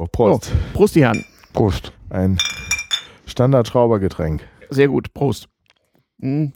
[0.00, 0.44] Oh, Prost.
[0.44, 1.24] So, Prost, die Herren.
[1.52, 1.92] Prost.
[2.08, 2.38] Ein
[3.26, 4.46] Standard-Schraubergetränk.
[4.70, 5.48] Sehr gut, Prost.
[6.20, 6.52] Hm.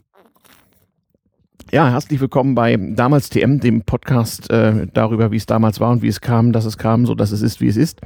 [1.69, 6.01] Ja, herzlich willkommen bei Damals TM, dem Podcast äh, darüber, wie es damals war und
[6.01, 7.99] wie es kam, dass es kam, so dass es ist, wie es ist.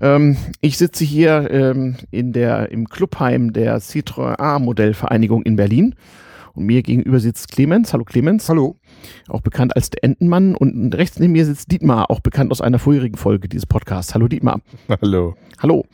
[0.00, 5.94] Ähm, ich sitze hier ähm, in der, im Clubheim der Citroën A-Modellvereinigung in Berlin
[6.54, 7.92] und mir gegenüber sitzt Clemens.
[7.92, 8.48] Hallo Clemens.
[8.48, 8.76] Hallo.
[9.28, 10.54] Auch bekannt als der Entenmann.
[10.54, 14.14] Und rechts neben mir sitzt Dietmar, auch bekannt aus einer vorherigen Folge dieses Podcasts.
[14.14, 14.60] Hallo Dietmar.
[15.02, 15.34] Hallo.
[15.58, 15.84] Hallo.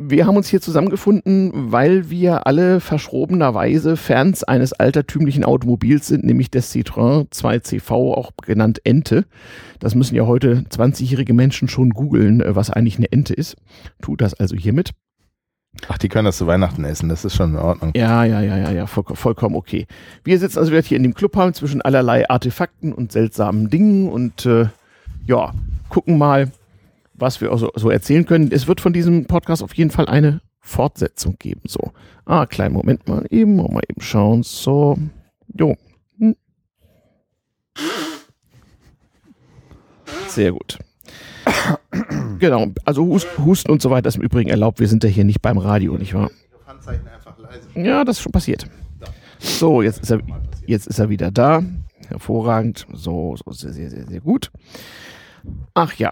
[0.00, 6.52] Wir haben uns hier zusammengefunden, weil wir alle verschrobenerweise Fans eines altertümlichen Automobils sind, nämlich
[6.52, 9.24] des Citroën 2CV, auch genannt Ente.
[9.80, 13.56] Das müssen ja heute 20-jährige Menschen schon googeln, äh, was eigentlich eine Ente ist.
[14.00, 14.92] Tut das also hiermit.
[15.86, 17.92] Ach, die können das zu Weihnachten essen, das ist schon in Ordnung.
[17.94, 19.86] Ja, ja, ja, ja, ja, voll, vollkommen okay.
[20.24, 24.44] Wir sitzen also wieder hier in dem Clubheim zwischen allerlei Artefakten und seltsamen Dingen und
[24.44, 24.66] äh,
[25.26, 25.52] ja,
[25.88, 26.50] gucken mal,
[27.14, 28.50] was wir so, so erzählen können.
[28.50, 31.62] Es wird von diesem Podcast auf jeden Fall eine Fortsetzung geben.
[31.66, 31.92] So,
[32.24, 34.42] ah, kleinen Moment mal eben, mal eben schauen.
[34.42, 34.98] So,
[35.54, 35.76] jo.
[36.18, 36.36] Hm.
[40.28, 40.78] Sehr gut.
[42.38, 44.80] Genau, also Husten und so weiter ist im Übrigen erlaubt.
[44.80, 46.30] Wir sind ja hier nicht beim Radio, nicht wahr?
[47.74, 48.66] Ja, das ist schon passiert.
[49.38, 50.20] So, jetzt ist er,
[50.66, 51.62] jetzt ist er wieder da.
[52.08, 52.86] Hervorragend.
[52.92, 54.50] So, so sehr, sehr, sehr, sehr gut.
[55.74, 56.10] Ach ja.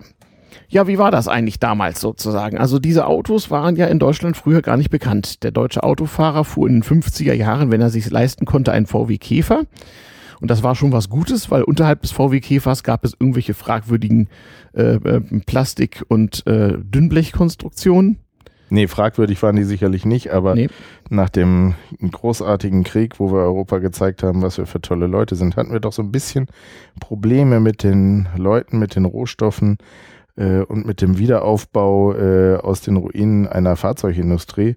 [0.69, 2.59] Ja, wie war das eigentlich damals sozusagen?
[2.59, 5.43] Also diese Autos waren ja in Deutschland früher gar nicht bekannt.
[5.43, 9.17] Der deutsche Autofahrer fuhr in den 50er Jahren, wenn er sich leisten konnte, einen VW
[9.19, 9.65] Käfer.
[10.41, 14.29] Und das war schon was Gutes, weil unterhalb des VW Käfers gab es irgendwelche fragwürdigen
[14.75, 18.19] äh, äh, Plastik- und äh, Dünnblechkonstruktionen.
[18.69, 20.69] Nee, fragwürdig waren die sicherlich nicht, aber nee.
[21.09, 25.57] nach dem großartigen Krieg, wo wir Europa gezeigt haben, was wir für tolle Leute sind,
[25.57, 26.49] hatten wir doch so ein bisschen
[26.99, 29.79] Probleme mit den Leuten, mit den Rohstoffen
[30.37, 34.77] äh, und mit dem Wiederaufbau äh, aus den Ruinen einer Fahrzeugindustrie.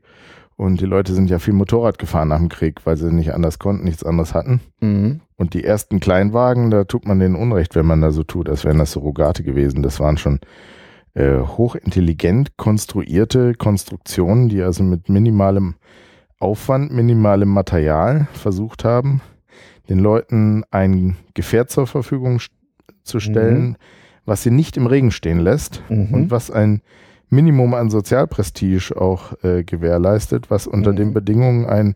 [0.60, 3.60] Und die Leute sind ja viel Motorrad gefahren nach dem Krieg, weil sie nicht anders
[3.60, 4.60] konnten, nichts anderes hatten.
[4.82, 5.22] Mhm.
[5.38, 8.66] Und die ersten Kleinwagen, da tut man denen Unrecht, wenn man da so tut, als
[8.66, 9.83] wären das Surrogate gewesen.
[9.83, 10.42] Das waren schon
[11.14, 15.76] äh, hochintelligent konstruierte Konstruktionen, die also mit minimalem
[16.39, 19.22] Aufwand, minimalem Material versucht haben,
[19.88, 22.42] den Leuten ein Gefährt zur Verfügung
[23.04, 23.76] zu stellen, mhm.
[24.26, 26.14] was sie nicht im Regen stehen lässt mhm.
[26.14, 26.82] und was ein
[27.30, 30.95] Minimum an Sozialprestige auch äh, gewährleistet, was unter mhm.
[30.98, 31.95] den Bedingungen ein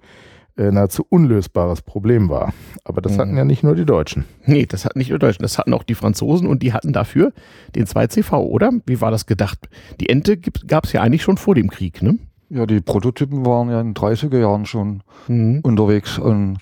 [0.55, 2.53] äh, nahezu unlösbares Problem war.
[2.83, 3.17] Aber das mhm.
[3.17, 4.25] hatten ja nicht nur die Deutschen.
[4.45, 6.93] Nee, das hatten nicht nur die Deutschen, das hatten auch die Franzosen und die hatten
[6.93, 7.33] dafür
[7.75, 8.71] den 2CV, oder?
[8.85, 9.67] Wie war das gedacht?
[9.99, 12.19] Die Ente gab es ja eigentlich schon vor dem Krieg, ne?
[12.49, 15.61] Ja, die Prototypen waren ja in den 30er Jahren schon mhm.
[15.63, 16.19] unterwegs.
[16.19, 16.59] Und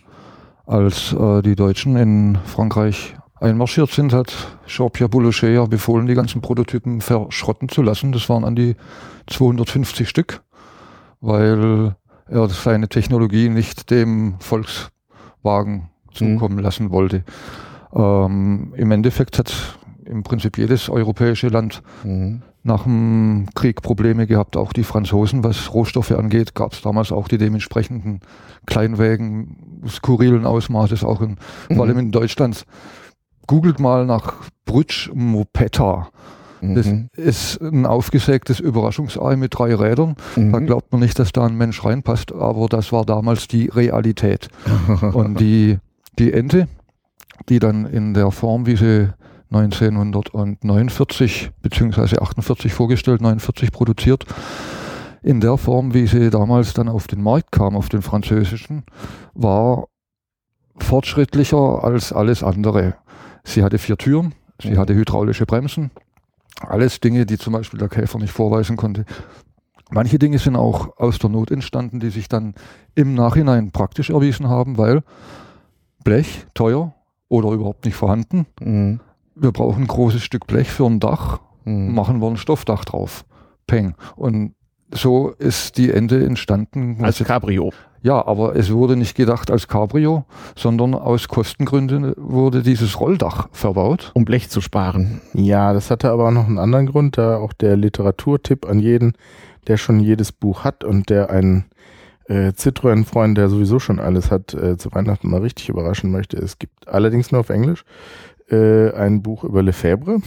[0.65, 4.33] als äh, die Deutschen in Frankreich einmarschiert sind, hat
[4.67, 8.11] Jean-Pierre Boulanger ja befohlen, die ganzen Prototypen verschrotten zu lassen.
[8.11, 8.75] Das waren an die
[9.27, 10.41] 250 Stück,
[11.19, 11.95] weil
[12.27, 16.61] er seine Technologie nicht dem Volkswagen zukommen mhm.
[16.61, 17.23] lassen wollte.
[17.93, 22.41] Ähm, Im Endeffekt hat im Prinzip jedes europäische Land mhm.
[22.63, 27.27] nach dem Krieg Probleme gehabt, auch die Franzosen, was Rohstoffe angeht, gab es damals auch
[27.27, 28.21] die dementsprechenden
[28.65, 31.37] Kleinwägen skurrilen Ausmaßes, auch in,
[31.69, 31.75] mhm.
[31.75, 32.65] vor allem in Deutschland
[33.47, 34.35] googelt mal nach
[34.65, 36.09] Brutsch Mopetta.
[36.61, 37.09] Das mhm.
[37.15, 40.15] ist ein aufgesägtes Überraschungsei mit drei Rädern.
[40.35, 40.51] Mhm.
[40.51, 44.47] Da glaubt man nicht, dass da ein Mensch reinpasst, aber das war damals die Realität.
[45.13, 45.79] Und die,
[46.19, 46.67] die Ente,
[47.49, 49.09] die dann in der Form, wie sie
[49.49, 52.19] 1949 bzw.
[52.19, 54.25] 48 vorgestellt, 49 produziert,
[55.23, 58.83] in der Form, wie sie damals dann auf den Markt kam, auf den französischen,
[59.33, 59.87] war
[60.77, 62.95] fortschrittlicher als alles andere.
[63.43, 64.77] Sie hatte vier Türen, sie mhm.
[64.77, 65.91] hatte hydraulische Bremsen.
[66.59, 69.05] Alles Dinge, die zum Beispiel der Käfer nicht vorweisen konnte.
[69.89, 72.53] Manche Dinge sind auch aus der Not entstanden, die sich dann
[72.95, 75.03] im Nachhinein praktisch erwiesen haben, weil
[76.03, 76.93] Blech teuer
[77.27, 78.45] oder überhaupt nicht vorhanden.
[78.59, 78.99] Mhm.
[79.35, 81.93] Wir brauchen ein großes Stück Blech für ein Dach, mhm.
[81.93, 83.25] machen wir ein Stoffdach drauf.
[83.67, 83.95] Peng.
[84.15, 84.53] Und
[84.93, 87.03] so ist die Ende entstanden.
[87.03, 87.71] Als Cabrio.
[88.03, 90.25] Ja, aber es wurde nicht gedacht als Cabrio,
[90.55, 94.11] sondern aus Kostengründen wurde dieses Rolldach verbaut.
[94.15, 95.21] Um Blech zu sparen.
[95.33, 99.13] Ja, das hatte aber auch noch einen anderen Grund, da auch der Literaturtipp an jeden,
[99.67, 101.65] der schon jedes Buch hat und der einen
[102.25, 106.37] äh, Citroën-Freund, der sowieso schon alles hat, äh, zu Weihnachten mal richtig überraschen möchte.
[106.37, 107.85] Es gibt allerdings nur auf Englisch
[108.49, 110.21] äh, ein Buch über Lefebvre.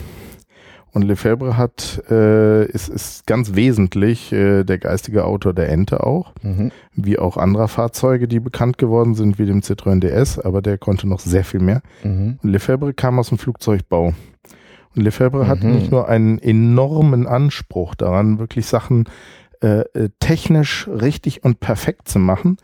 [0.95, 6.33] Und Lefebvre hat, äh, ist, ist ganz wesentlich äh, der geistige Autor der Ente auch,
[6.41, 6.71] mhm.
[6.95, 11.09] wie auch anderer Fahrzeuge, die bekannt geworden sind, wie dem Citroën DS, aber der konnte
[11.09, 11.83] noch sehr viel mehr.
[12.05, 12.39] Mhm.
[12.41, 14.15] Und Lefebvre kam aus dem Flugzeugbau.
[14.95, 15.49] Und Lefebvre mhm.
[15.49, 19.07] hat nicht nur einen enormen Anspruch daran, wirklich Sachen
[19.63, 22.59] äh, äh, technisch richtig und perfekt zu machen.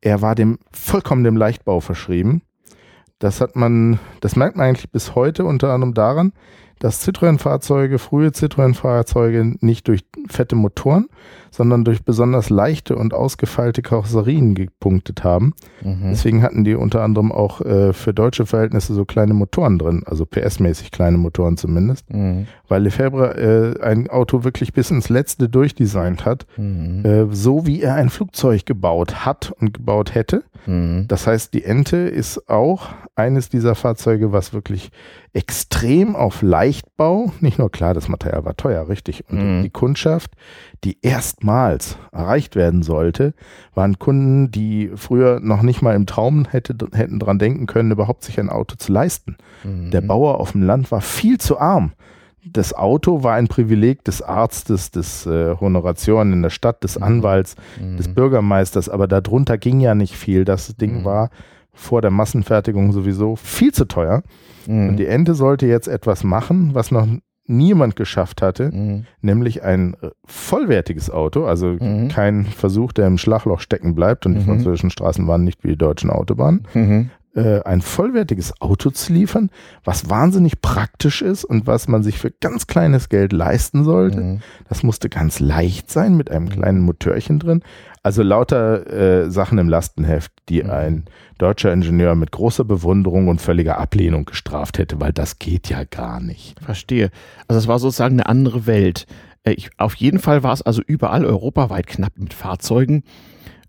[0.00, 2.40] Er war dem vollkommen dem Leichtbau verschrieben.
[3.18, 6.32] Das hat man, das merkt man eigentlich bis heute unter anderem daran,
[6.78, 11.08] dass Citroën-Fahrzeuge, frühe Citroën-Fahrzeuge nicht durch fette Motoren,
[11.54, 15.54] sondern durch besonders leichte und ausgefeilte Karosserien gepunktet haben.
[15.82, 16.08] Mhm.
[16.10, 20.24] Deswegen hatten die unter anderem auch äh, für deutsche Verhältnisse so kleine Motoren drin, also
[20.24, 22.48] PS-mäßig kleine Motoren zumindest, mhm.
[22.66, 27.04] weil Lefebvre äh, ein Auto wirklich bis ins Letzte durchdesignt hat, mhm.
[27.04, 30.42] äh, so wie er ein Flugzeug gebaut hat und gebaut hätte.
[30.66, 31.06] Mhm.
[31.06, 34.90] Das heißt, die Ente ist auch eines dieser Fahrzeuge, was wirklich
[35.32, 39.62] extrem auf Leichtbau, nicht nur klar, das Material war teuer, richtig, und mhm.
[39.62, 40.32] die Kundschaft,
[40.84, 43.34] die erstmals erreicht werden sollte,
[43.74, 48.22] waren Kunden, die früher noch nicht mal im Traum hätte, hätten dran denken können, überhaupt
[48.22, 49.36] sich ein Auto zu leisten.
[49.64, 49.90] Mhm.
[49.90, 51.92] Der Bauer auf dem Land war viel zu arm.
[52.46, 57.04] Das Auto war ein Privileg des Arztes, des äh, Honoration in der Stadt, des mhm.
[57.04, 57.96] Anwalts, mhm.
[57.96, 60.44] des Bürgermeisters, aber darunter ging ja nicht viel.
[60.44, 61.04] Das Ding mhm.
[61.04, 61.30] war
[61.72, 64.22] vor der Massenfertigung sowieso viel zu teuer.
[64.66, 64.90] Mhm.
[64.90, 67.06] Und die Ente sollte jetzt etwas machen, was noch
[67.46, 69.06] niemand geschafft hatte, mhm.
[69.20, 72.08] nämlich ein vollwertiges Auto, also mhm.
[72.08, 74.46] kein Versuch, der im Schlagloch stecken bleibt und die mhm.
[74.46, 77.10] französischen Straßen waren nicht wie die deutschen Autobahnen, mhm.
[77.34, 79.50] Äh, ein vollwertiges Auto zu liefern,
[79.82, 84.20] was wahnsinnig praktisch ist und was man sich für ganz kleines Geld leisten sollte.
[84.20, 84.40] Mhm.
[84.68, 87.62] Das musste ganz leicht sein mit einem kleinen Motörchen drin.
[88.02, 90.70] Also lauter äh, Sachen im Lastenheft, die mhm.
[90.70, 91.04] ein
[91.38, 96.20] deutscher Ingenieur mit großer Bewunderung und völliger Ablehnung gestraft hätte, weil das geht ja gar
[96.20, 96.60] nicht.
[96.60, 97.10] Verstehe.
[97.48, 99.06] Also es war sozusagen eine andere Welt.
[99.42, 103.04] Äh, ich, auf jeden Fall war es also überall europaweit knapp mit Fahrzeugen.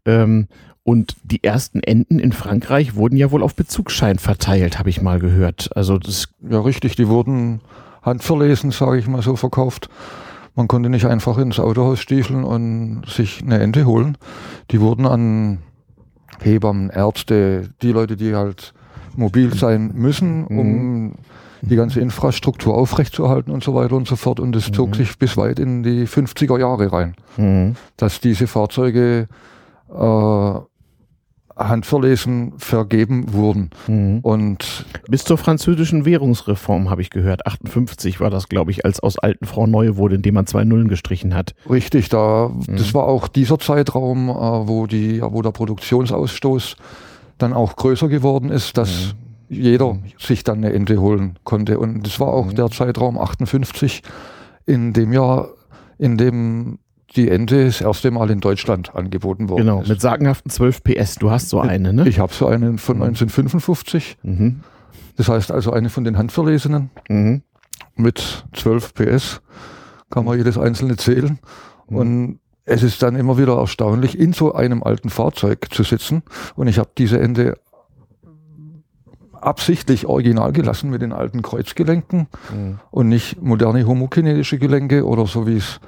[0.05, 0.47] Ähm,
[0.85, 5.17] und die ersten Enden in Frankreich wurden ja wohl auf Bezugsschein verteilt, habe ich mal
[5.17, 5.75] gehört.
[5.75, 7.61] Also das ja richtig, die wurden
[8.03, 9.89] handverlesen, sage ich mal so, verkauft.
[10.53, 14.15] Man konnte nicht einfach ins Autohaus stiefeln und sich eine Ente holen.
[14.69, 15.57] Die wurden an
[16.39, 18.75] Hebammen, Ärzte, die Leute, die halt
[19.15, 21.13] mobil sein müssen, um mhm.
[21.63, 24.39] die ganze Infrastruktur aufrechtzuerhalten und so weiter und so fort.
[24.39, 24.93] Und es zog mhm.
[24.93, 27.75] sich bis weit in die 50er Jahre rein, mhm.
[27.97, 29.27] dass diese Fahrzeuge
[29.89, 30.59] äh,
[31.55, 33.69] handverlesen vergeben wurden.
[33.87, 34.19] Mhm.
[34.21, 37.45] Und bis zur französischen Währungsreform habe ich gehört.
[37.47, 40.89] 58 war das, glaube ich, als aus alten Frau neue wurde, indem man zwei Nullen
[40.89, 41.55] gestrichen hat.
[41.69, 42.75] Richtig, da mhm.
[42.75, 46.75] das war auch dieser Zeitraum, äh, wo die, wo der Produktionsausstoß
[47.37, 49.15] dann auch größer geworden ist, dass
[49.49, 49.55] mhm.
[49.55, 50.03] jeder mhm.
[50.19, 51.79] sich dann eine Ente holen konnte.
[51.79, 52.55] Und das war auch mhm.
[52.55, 54.01] der Zeitraum 58,
[54.65, 55.49] in dem Jahr,
[55.97, 56.79] in dem
[57.15, 59.89] die Ente das erste Mal in Deutschland angeboten worden genau, ist.
[59.89, 61.15] mit sagenhaften 12 PS.
[61.15, 62.07] Du hast so eine, ne?
[62.07, 64.17] Ich habe so eine von 1955.
[64.23, 64.31] Mhm.
[64.31, 64.59] mhm.
[65.17, 67.41] Das heißt also eine von den handverlesenen mhm.
[67.95, 69.41] mit 12 PS.
[70.09, 71.39] Kann man jedes einzelne zählen.
[71.87, 71.97] Mhm.
[71.97, 76.23] Und es ist dann immer wieder erstaunlich, in so einem alten Fahrzeug zu sitzen.
[76.55, 77.57] Und ich habe diese Ente
[79.45, 82.79] absichtlich original gelassen mit den alten Kreuzgelenken mhm.
[82.91, 85.79] und nicht moderne homokinetische Gelenke oder so wie es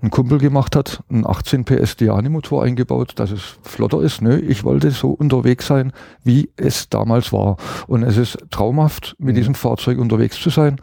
[0.00, 4.22] ein Kumpel gemacht hat, einen 18 PS Diani-Motor eingebaut, dass es flotter ist.
[4.22, 5.92] Nö, ich wollte so unterwegs sein,
[6.24, 7.56] wie es damals war.
[7.86, 9.38] Und es ist traumhaft, mit mhm.
[9.38, 10.80] diesem Fahrzeug unterwegs zu sein.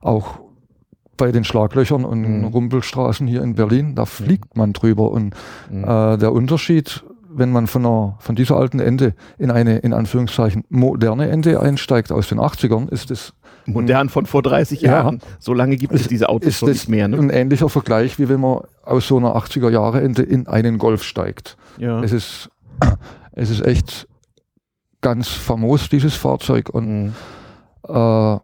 [0.00, 0.40] Auch
[1.16, 2.44] bei den Schlaglöchern und mhm.
[2.44, 5.10] Rumpelstraßen hier in Berlin, da fliegt man drüber.
[5.10, 5.34] Und
[5.70, 5.84] mhm.
[5.84, 10.64] äh, der Unterschied, wenn man von, einer, von dieser alten Ente in eine, in Anführungszeichen,
[10.68, 13.34] moderne Ente einsteigt aus den 80ern, ist es
[13.68, 15.20] modern von vor 30 Jahren.
[15.38, 17.08] So lange gibt es diese Autos ist schon nicht mehr.
[17.08, 17.18] Ne?
[17.18, 21.02] Ein ähnlicher Vergleich, wie wenn man aus so einer 80er Jahre Ende in einen Golf
[21.02, 21.56] steigt.
[21.78, 22.02] Ja.
[22.02, 22.50] Es ist,
[23.32, 24.08] es ist echt
[25.00, 26.70] ganz famos, dieses Fahrzeug.
[26.70, 27.12] Und mhm.
[27.88, 28.38] äh,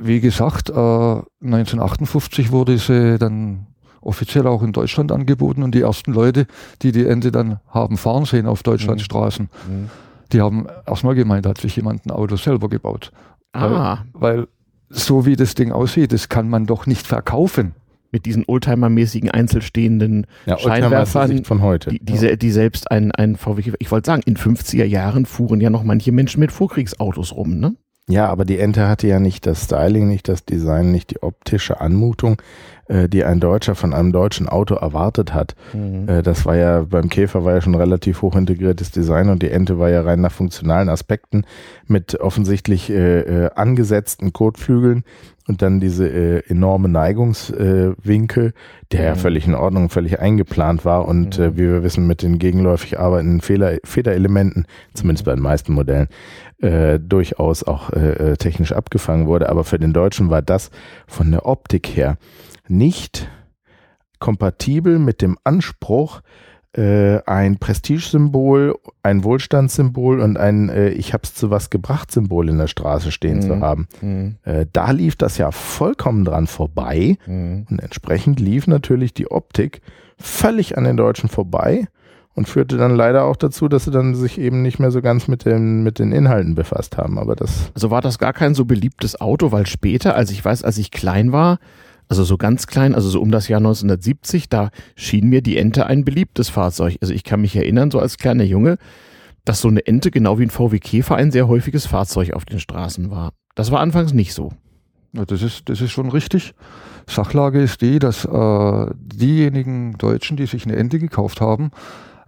[0.00, 3.66] wie gesagt, äh, 1958 wurde sie dann
[4.00, 6.46] offiziell auch in Deutschland angeboten und die ersten Leute,
[6.82, 9.04] die die Ende dann haben fahren sehen auf Deutschlands mhm.
[9.04, 9.90] Straßen, mhm.
[10.32, 13.10] die haben erstmal gemeint, hat sich jemand ein Auto selber gebaut.
[13.52, 13.98] Ah.
[14.12, 14.48] Weil, weil
[14.88, 17.72] so wie das Ding aussieht, das kann man doch nicht verkaufen.
[18.10, 21.90] Mit diesen Oldtimer-mäßigen einzelstehenden ja, Scheinwerfern, von heute.
[21.90, 25.68] Die, diese, die selbst ein, ein VW, ich wollte sagen, in 50er Jahren fuhren ja
[25.68, 27.76] noch manche Menschen mit Vorkriegsautos rum, ne?
[28.08, 31.80] Ja, aber die Ente hatte ja nicht das Styling, nicht das Design, nicht die optische
[31.80, 32.40] Anmutung,
[32.88, 35.54] äh, die ein Deutscher von einem deutschen Auto erwartet hat.
[35.74, 36.08] Mhm.
[36.08, 39.50] Äh, das war ja beim Käfer war ja schon relativ hoch integriertes Design und die
[39.50, 41.44] Ente war ja rein nach funktionalen Aspekten
[41.86, 45.04] mit offensichtlich äh, äh, angesetzten Kotflügeln
[45.48, 48.52] und dann diese äh, enorme Neigungswinkel, äh,
[48.92, 49.18] der ja mhm.
[49.18, 51.56] völlig in Ordnung, völlig eingeplant war und äh, mhm.
[51.56, 56.08] wie wir wissen, mit den gegenläufig arbeitenden Fehler, Federelementen, zumindest bei den meisten Modellen,
[56.60, 59.48] äh, durchaus auch äh, äh, technisch abgefangen wurde.
[59.48, 60.70] Aber für den Deutschen war das
[61.06, 62.18] von der Optik her
[62.68, 63.28] nicht
[64.18, 66.20] kompatibel mit dem Anspruch,
[66.78, 72.58] äh, ein Prestigesymbol, ein Wohlstandssymbol und ein äh, Ich hab's zu was gebracht Symbol in
[72.58, 73.42] der Straße stehen mhm.
[73.42, 73.88] zu haben.
[74.00, 74.36] Mhm.
[74.44, 77.66] Äh, da lief das ja vollkommen dran vorbei mhm.
[77.68, 79.80] und entsprechend lief natürlich die Optik
[80.18, 81.88] völlig an den Deutschen vorbei
[82.34, 85.26] und führte dann leider auch dazu, dass sie dann sich eben nicht mehr so ganz
[85.26, 87.18] mit, dem, mit den Inhalten befasst haben.
[87.18, 90.62] Aber das also war das gar kein so beliebtes Auto, weil später, als ich weiß,
[90.62, 91.58] als ich klein war,
[92.08, 95.86] also so ganz klein, also so um das Jahr 1970, da schien mir die Ente
[95.86, 96.96] ein beliebtes Fahrzeug.
[97.00, 98.78] Also ich kann mich erinnern, so als kleiner Junge,
[99.44, 102.60] dass so eine Ente genau wie ein VW Käfer ein sehr häufiges Fahrzeug auf den
[102.60, 103.32] Straßen war.
[103.54, 104.52] Das war anfangs nicht so.
[105.12, 106.54] Ja, das ist, das ist schon richtig.
[107.06, 111.70] Sachlage ist die, dass äh, diejenigen Deutschen, die sich eine Ente gekauft haben,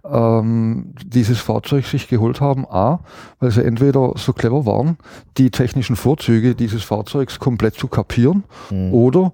[0.03, 2.65] ähm, dieses Fahrzeug sich geholt haben.
[2.67, 3.01] A,
[3.39, 4.97] weil sie entweder so clever waren,
[5.37, 8.93] die technischen Vorzüge dieses Fahrzeugs komplett zu kapieren mhm.
[8.93, 9.33] oder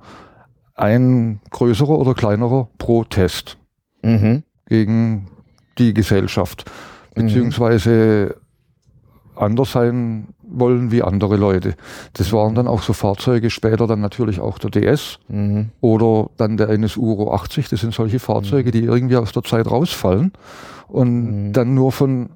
[0.77, 3.57] ein größerer oder kleinerer Protest
[4.03, 4.43] mhm.
[4.67, 5.27] gegen
[5.77, 6.65] die Gesellschaft,
[7.15, 7.21] mhm.
[7.23, 8.35] beziehungsweise
[9.35, 11.75] anders sein wollen wie andere Leute.
[12.13, 15.69] Das waren dann auch so Fahrzeuge, später dann natürlich auch der DS mhm.
[15.81, 17.69] oder dann der NSU Uro 80.
[17.69, 18.71] Das sind solche Fahrzeuge, mhm.
[18.71, 20.31] die irgendwie aus der Zeit rausfallen
[20.87, 21.53] und mhm.
[21.53, 22.29] dann nur von,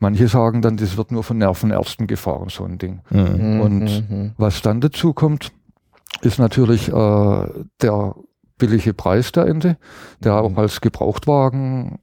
[0.00, 3.00] manche sagen dann, das wird nur von Nervenärzten gefahren, so ein Ding.
[3.10, 3.60] Mhm.
[3.60, 4.32] Und mhm.
[4.36, 5.52] was dann dazu kommt,
[6.22, 7.46] ist natürlich äh,
[7.82, 8.14] der
[8.58, 9.76] billige Preis der Ente,
[10.20, 11.98] der auch als Gebrauchtwagen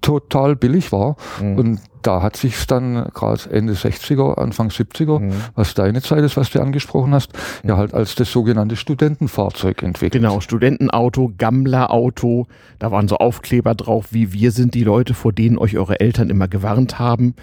[0.00, 1.16] total billig war.
[1.40, 1.58] Mhm.
[1.58, 5.32] Und da hat sich dann gerade Ende 60er, Anfang 70er, mhm.
[5.54, 7.70] was deine Zeit ist, was du angesprochen hast, mhm.
[7.70, 10.22] ja halt als das sogenannte Studentenfahrzeug entwickelt.
[10.22, 12.46] Genau, Studentenauto, Gammlerauto,
[12.78, 16.30] da waren so Aufkleber drauf, wie wir sind die Leute, vor denen euch eure Eltern
[16.30, 17.34] immer gewarnt haben.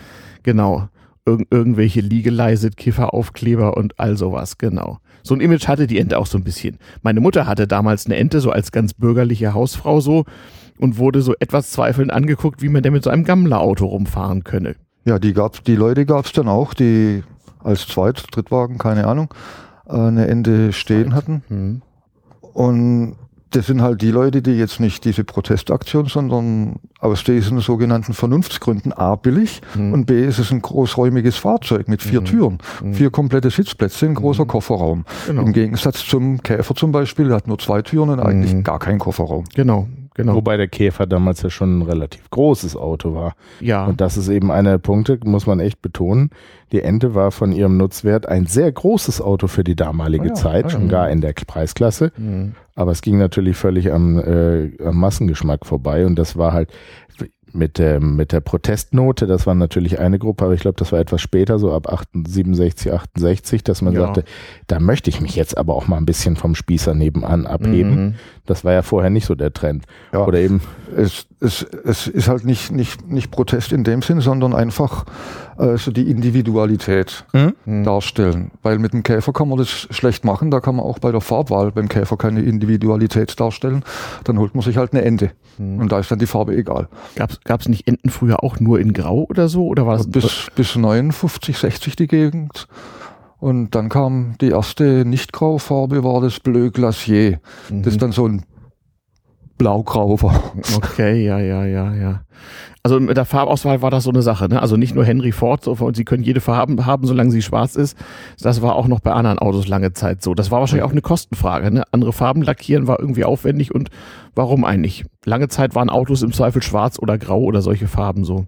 [0.44, 0.90] Genau,
[1.28, 5.00] Ir irgendwelche Legalized Kiffer-Aufkleber und all sowas, genau.
[5.24, 6.78] So ein Image hatte die Ente auch so ein bisschen.
[7.02, 10.26] Meine Mutter hatte damals eine Ente, so als ganz bürgerliche Hausfrau so
[10.78, 14.76] und wurde so etwas zweifelnd angeguckt, wie man denn mit so einem Gammler-Auto rumfahren könne.
[15.06, 17.24] Ja, die gab's, die Leute gab es dann auch, die
[17.64, 19.34] als Zweit-, Drittwagen, keine Ahnung,
[19.88, 21.44] äh, eine Ende stehen hatten.
[21.50, 21.82] Mhm.
[22.54, 23.16] Und
[23.52, 28.92] das sind halt die Leute, die jetzt nicht diese Protestaktion, sondern aus diesen sogenannten Vernunftsgründen
[28.92, 29.94] A billig mhm.
[29.94, 32.26] und B ist es ein großräumiges Fahrzeug mit vier mhm.
[32.26, 32.94] Türen, mhm.
[32.94, 34.50] vier komplette Sitzplätze, ein großer mhm.
[34.50, 35.06] Kofferraum.
[35.28, 35.44] Genau.
[35.44, 38.64] Im Gegensatz zum Käfer zum Beispiel, der hat nur zwei Türen und eigentlich mhm.
[38.64, 39.46] gar keinen Kofferraum.
[39.54, 40.36] Genau, Genau.
[40.36, 43.36] Wobei der Käfer damals ja schon ein relativ großes Auto war.
[43.60, 43.86] Ja.
[43.86, 46.30] Und das ist eben einer der Punkte, muss man echt betonen.
[46.72, 50.34] Die Ente war von ihrem Nutzwert ein sehr großes Auto für die damalige oh ja,
[50.34, 52.14] Zeit, oh schon gar in der Preisklasse.
[52.18, 52.54] Mhm.
[52.76, 56.72] Aber es ging natürlich völlig am, äh, am Massengeschmack vorbei und das war halt,
[57.56, 61.00] mit, der, mit der Protestnote, das war natürlich eine Gruppe, aber ich glaube, das war
[61.00, 64.02] etwas später, so ab 67, 68, dass man ja.
[64.02, 64.24] sagte,
[64.68, 67.96] da möchte ich mich jetzt aber auch mal ein bisschen vom Spießer nebenan abheben.
[67.96, 68.16] Mhm.
[68.46, 69.86] Das war ja vorher nicht so der Trend.
[70.14, 70.26] Ja.
[70.26, 70.62] Oder eben.
[70.96, 75.06] Es, es, es ist halt nicht, nicht, nicht Protest in dem Sinn, sondern einfach
[75.58, 77.84] äh, so die Individualität mhm.
[77.84, 78.52] darstellen.
[78.62, 81.22] Weil mit dem Käfer kann man das schlecht machen, da kann man auch bei der
[81.22, 83.84] Farbwahl beim Käfer keine Individualität darstellen.
[84.24, 85.32] Dann holt man sich halt eine Ente.
[85.58, 85.80] Mhm.
[85.80, 86.88] Und da ist dann die Farbe egal.
[87.46, 89.68] Gab es nicht Enten früher auch nur in Grau oder so?
[89.68, 92.68] Oder war das bis, bis 59, 60 die Gegend.
[93.40, 97.40] Und dann kam die erste Nicht-Graufarbe, war das Bleu Glacier.
[97.70, 97.84] Mhm.
[97.84, 98.46] Das ist dann so ein
[99.58, 100.54] Blau-Grau war.
[100.76, 102.22] Okay, ja, ja, ja, ja.
[102.84, 104.62] Also mit der Farbauswahl war das so eine Sache, ne?
[104.62, 107.98] Also nicht nur Henry Ford, und sie können jede Farbe haben, solange sie schwarz ist.
[108.40, 110.34] Das war auch noch bei anderen Autos lange Zeit so.
[110.34, 111.84] Das war wahrscheinlich auch eine Kostenfrage, ne?
[111.92, 113.90] Andere Farben lackieren war irgendwie aufwendig und
[114.36, 115.06] warum eigentlich?
[115.24, 118.46] Lange Zeit waren Autos im Zweifel schwarz oder grau oder solche Farben so.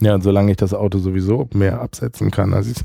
[0.00, 2.84] Ja, und solange ich das Auto sowieso mehr absetzen kann, als ich es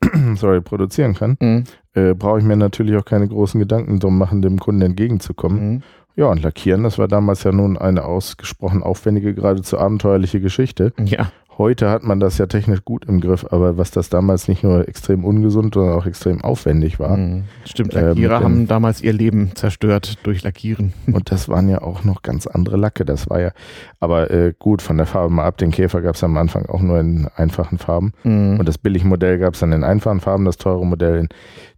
[0.40, 1.64] sorry, produzieren kann, mhm.
[1.94, 5.70] äh, brauche ich mir natürlich auch keine großen Gedanken drum machen, dem Kunden entgegenzukommen.
[5.70, 5.82] Mhm.
[6.14, 10.92] Ja, und Lackieren, das war damals ja nun eine ausgesprochen aufwendige, geradezu abenteuerliche Geschichte.
[11.04, 11.30] Ja.
[11.58, 14.86] Heute hat man das ja technisch gut im Griff, aber was das damals nicht nur
[14.86, 17.16] extrem ungesund, sondern auch extrem aufwendig war.
[17.16, 17.44] Mhm.
[17.64, 20.92] Stimmt, äh, Lackierer äh, haben damals ihr Leben zerstört durch Lackieren.
[21.06, 23.04] Und das waren ja auch noch ganz andere Lacke.
[23.04, 23.50] Das war ja,
[23.98, 25.58] aber äh, gut, von der Farbe mal ab.
[25.58, 28.12] Den Käfer gab es am Anfang auch nur in einfachen Farben.
[28.22, 28.60] Mhm.
[28.60, 31.28] Und das Billigmodell gab es dann in einfachen Farben, das teure Modell, in,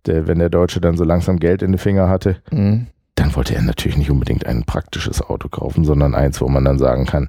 [0.04, 2.36] der, wenn der Deutsche dann so langsam Geld in die Finger hatte.
[2.50, 2.88] Mhm
[3.20, 6.78] dann wollte er natürlich nicht unbedingt ein praktisches Auto kaufen, sondern eins, wo man dann
[6.78, 7.28] sagen kann,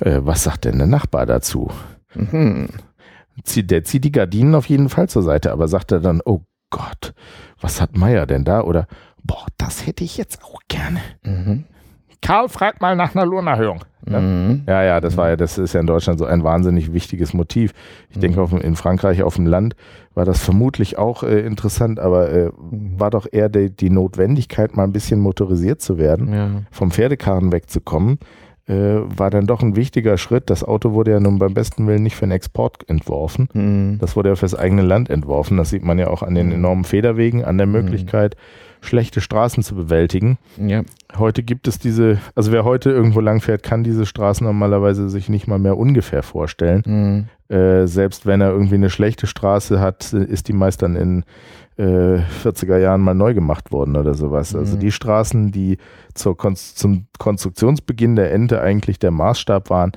[0.00, 1.70] äh, was sagt denn der Nachbar dazu?
[2.14, 2.68] Mhm.
[3.56, 7.14] Der zieht die Gardinen auf jeden Fall zur Seite, aber sagt er dann, oh Gott,
[7.60, 8.60] was hat Meier denn da?
[8.60, 8.86] Oder,
[9.24, 11.00] boah, das hätte ich jetzt auch gerne.
[11.24, 11.64] Mhm.
[12.24, 13.84] Karl fragt mal nach einer Lohnerhöhung.
[14.06, 14.20] Ne?
[14.20, 14.62] Mhm.
[14.66, 17.72] Ja, ja, das war ja, das ist ja in Deutschland so ein wahnsinnig wichtiges Motiv.
[18.08, 18.20] Ich mhm.
[18.20, 19.76] denke, auf, in Frankreich auf dem Land
[20.14, 22.98] war das vermutlich auch äh, interessant, aber äh, mhm.
[22.98, 26.50] war doch eher die, die, Notwendigkeit, mal ein bisschen motorisiert zu werden, ja.
[26.70, 28.18] vom Pferdekarren wegzukommen
[28.66, 30.48] äh, war dann doch ein wichtiger Schritt.
[30.48, 33.48] Das Auto wurde ja nun beim besten Willen nicht für den Export entworfen.
[33.52, 33.98] Mhm.
[34.00, 35.56] Das wurde ja fürs eigene Land entworfen.
[35.56, 36.54] Das sieht man ja auch an den mhm.
[36.54, 37.72] enormen Federwegen, an der mhm.
[37.72, 38.73] Möglichkeit, mhm.
[38.84, 40.38] Schlechte Straßen zu bewältigen.
[40.58, 40.82] Ja.
[41.16, 45.46] Heute gibt es diese, also wer heute irgendwo langfährt, kann diese Straßen normalerweise sich nicht
[45.46, 46.82] mal mehr ungefähr vorstellen.
[46.86, 47.54] Mhm.
[47.54, 51.24] Äh, selbst wenn er irgendwie eine schlechte Straße hat, ist die meist dann in
[51.76, 54.54] äh, 40er Jahren mal neu gemacht worden oder sowas.
[54.54, 54.80] Also mhm.
[54.80, 55.78] die Straßen, die
[56.14, 59.92] zur Kon zum Konstruktionsbeginn der Ente eigentlich der Maßstab waren,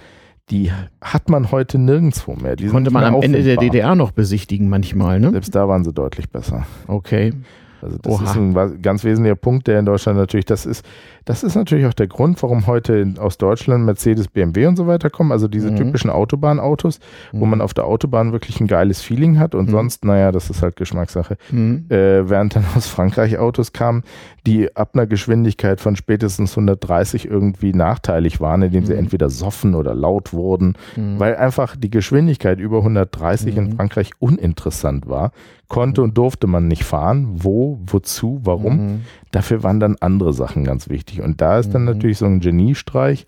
[0.50, 2.56] die hat man heute nirgendwo mehr.
[2.56, 5.32] Die Konnte man am Ende der DDR noch besichtigen manchmal, ne?
[5.32, 6.66] Selbst da waren sie deutlich besser.
[6.88, 7.34] Okay.
[7.82, 8.24] Also das Oha.
[8.24, 10.86] ist ein ganz wesentlicher Punkt, der in Deutschland natürlich, das ist,
[11.26, 15.10] das ist natürlich auch der Grund, warum heute aus Deutschland Mercedes, BMW und so weiter
[15.10, 15.32] kommen.
[15.32, 15.78] Also diese mhm.
[15.78, 17.00] typischen Autobahnautos,
[17.32, 17.40] mhm.
[17.42, 19.72] wo man auf der Autobahn wirklich ein geiles Feeling hat und mhm.
[19.72, 21.38] sonst, naja, das ist halt Geschmackssache.
[21.52, 21.86] Mhm.
[21.90, 24.04] Äh, während dann aus Frankreich Autos kamen,
[24.46, 29.00] die ab einer Geschwindigkeit von spätestens 130 irgendwie nachteilig waren, indem sie mhm.
[29.00, 31.20] entweder soffen oder laut wurden, mhm.
[31.20, 35.32] weil einfach die Geschwindigkeit über 130 in Frankreich uninteressant war.
[35.68, 37.28] Konnte und durfte man nicht fahren.
[37.30, 39.02] Wo, wozu, warum?
[39.32, 41.22] Dafür waren dann andere Sachen ganz wichtig.
[41.22, 41.90] Und da ist dann mhm.
[41.90, 43.26] natürlich so ein Geniestreich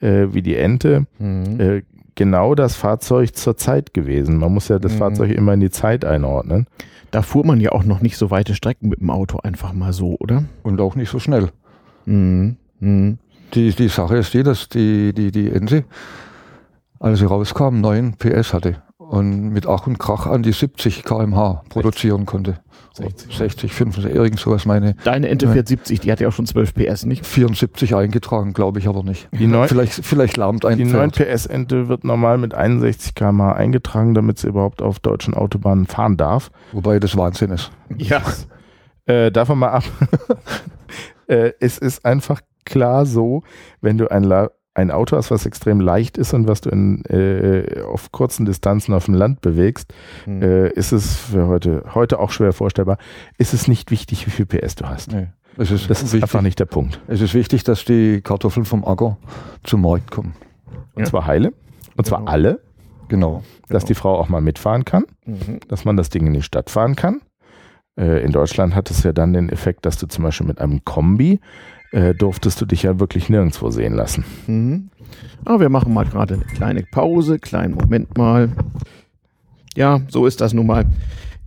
[0.00, 1.60] äh, wie die Ente mhm.
[1.60, 1.82] äh,
[2.16, 4.38] genau das Fahrzeug zur Zeit gewesen.
[4.38, 4.98] Man muss ja das mhm.
[4.98, 6.66] Fahrzeug immer in die Zeit einordnen.
[7.12, 9.92] Da fuhr man ja auch noch nicht so weite Strecken mit dem Auto einfach mal
[9.92, 10.44] so, oder?
[10.64, 11.50] Und auch nicht so schnell.
[12.04, 12.56] Mhm.
[12.80, 13.18] Mhm.
[13.54, 15.84] Die, die Sache ist die, dass die, die, die Ente,
[16.98, 21.62] als sie rauskam, 9 PS hatte und mit Ach und Krach an die 70 km/h
[21.68, 22.58] produzieren konnte.
[22.94, 24.94] 60, 60 50, irgend sowas meine.
[25.04, 27.26] Deine Ente fährt 70, die hat ja auch schon 12 PS, nicht?
[27.26, 29.28] 74 eingetragen, glaube ich aber nicht.
[29.32, 33.52] Die 9, vielleicht, vielleicht lahmt ein Die 9 PS Ente wird normal mit 61 km/h
[33.52, 36.50] eingetragen, damit sie überhaupt auf deutschen Autobahnen fahren darf.
[36.72, 37.70] Wobei das Wahnsinn ist.
[37.98, 38.22] Ja.
[39.04, 39.84] äh, davon mal ab.
[41.26, 43.42] äh, es ist einfach klar so,
[43.82, 47.04] wenn du ein La ein Auto hast, was extrem leicht ist und was du in,
[47.06, 49.92] äh, auf kurzen Distanzen auf dem Land bewegst,
[50.26, 50.42] mhm.
[50.42, 52.98] äh, ist es für heute, heute auch schwer vorstellbar,
[53.38, 55.12] ist es nicht wichtig, wie viel PS du hast.
[55.12, 55.28] Nee.
[55.58, 57.00] Es ist das ist wichtig, einfach nicht der Punkt.
[57.08, 59.16] Es ist wichtig, dass die Kartoffeln vom Acker
[59.64, 60.34] zum Markt kommen.
[60.94, 61.06] Und ja.
[61.06, 61.54] zwar heile.
[61.96, 62.30] Und zwar genau.
[62.30, 62.60] alle.
[63.08, 63.42] Genau.
[63.68, 63.86] Dass genau.
[63.86, 65.04] die Frau auch mal mitfahren kann.
[65.24, 65.60] Mhm.
[65.68, 67.22] Dass man das Ding in die Stadt fahren kann.
[67.98, 70.84] Äh, in Deutschland hat es ja dann den Effekt, dass du zum Beispiel mit einem
[70.84, 71.40] Kombi
[71.96, 74.24] äh, durftest du dich ja wirklich nirgendwo sehen lassen.
[74.46, 74.90] Mhm.
[75.44, 78.50] Aber wir machen mal gerade eine kleine Pause, kleinen Moment mal.
[79.74, 80.84] Ja, so ist das nun mal.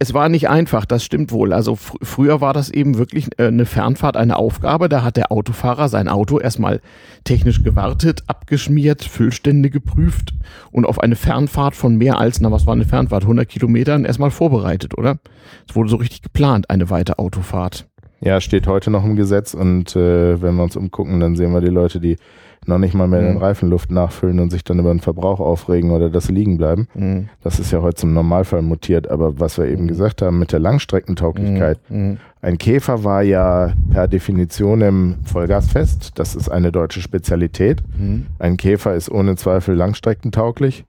[0.01, 1.51] Es war nicht einfach, das stimmt wohl.
[1.51, 4.89] Also fr früher war das eben wirklich äh, eine Fernfahrt, eine Aufgabe.
[4.89, 6.81] Da hat der Autofahrer sein Auto erstmal
[7.25, 10.33] technisch gewartet, abgeschmiert, Füllstände geprüft
[10.71, 14.31] und auf eine Fernfahrt von mehr als, na was war eine Fernfahrt, 100 Kilometern erstmal
[14.31, 15.19] vorbereitet, oder?
[15.67, 17.88] Es wurde so richtig geplant, eine weite Autofahrt.
[18.21, 21.61] Ja, steht heute noch im Gesetz und äh, wenn wir uns umgucken, dann sehen wir
[21.61, 22.17] die Leute, die
[22.65, 23.27] noch nicht mal mehr mhm.
[23.27, 26.87] den Reifenluft nachfüllen und sich dann über den Verbrauch aufregen oder das liegen bleiben.
[26.93, 27.29] Mhm.
[27.41, 29.09] Das ist ja heute zum Normalfall mutiert.
[29.09, 29.87] Aber was wir eben mhm.
[29.87, 31.97] gesagt haben mit der Langstreckentauglichkeit, mhm.
[31.97, 32.17] mhm.
[32.41, 36.11] ein Käfer war ja per Definition im Vollgas fest.
[36.15, 37.81] Das ist eine deutsche Spezialität.
[37.97, 38.27] Mhm.
[38.39, 40.85] Ein Käfer ist ohne Zweifel langstreckentauglich.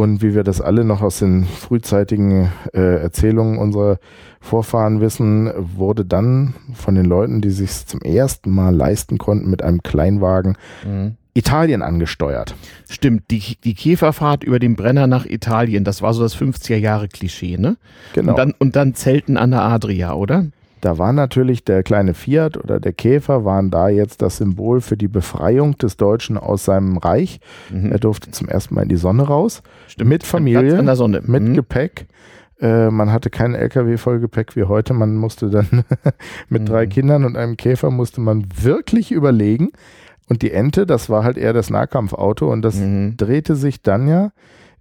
[0.00, 3.98] Und wie wir das alle noch aus den frühzeitigen äh, Erzählungen unserer
[4.40, 9.62] Vorfahren wissen, wurde dann von den Leuten, die sich zum ersten Mal leisten konnten, mit
[9.62, 11.16] einem Kleinwagen mhm.
[11.34, 12.54] Italien angesteuert.
[12.88, 17.76] Stimmt, die, die Käferfahrt über den Brenner nach Italien, das war so das 50er-Jahre-Klischee, ne?
[18.14, 18.30] Genau.
[18.32, 20.46] Und dann, und dann Zelten an der Adria, oder?
[20.80, 24.96] Da war natürlich der kleine Fiat oder der Käfer waren da jetzt das Symbol für
[24.96, 27.40] die Befreiung des Deutschen aus seinem Reich.
[27.70, 27.92] Mhm.
[27.92, 29.62] Er durfte zum ersten Mal in die Sonne raus.
[29.88, 30.08] Stimmt.
[30.08, 31.22] Mit Familie, an der Sonne.
[31.24, 31.54] mit mhm.
[31.54, 32.06] Gepäck.
[32.60, 34.94] Äh, man hatte kein LKW vollgepäck wie heute.
[34.94, 35.84] Man musste dann
[36.48, 36.66] mit mhm.
[36.66, 39.70] drei Kindern und einem Käfer musste man wirklich überlegen.
[40.28, 43.16] Und die Ente, das war halt eher das Nahkampfauto und das mhm.
[43.16, 44.30] drehte sich dann ja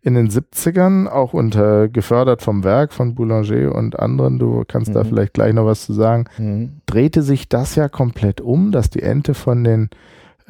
[0.01, 4.93] in den 70ern, auch unter gefördert vom Werk von Boulanger und anderen, du kannst mhm.
[4.93, 6.81] da vielleicht gleich noch was zu sagen, mhm.
[6.85, 9.89] drehte sich das ja komplett um, dass die Ente von den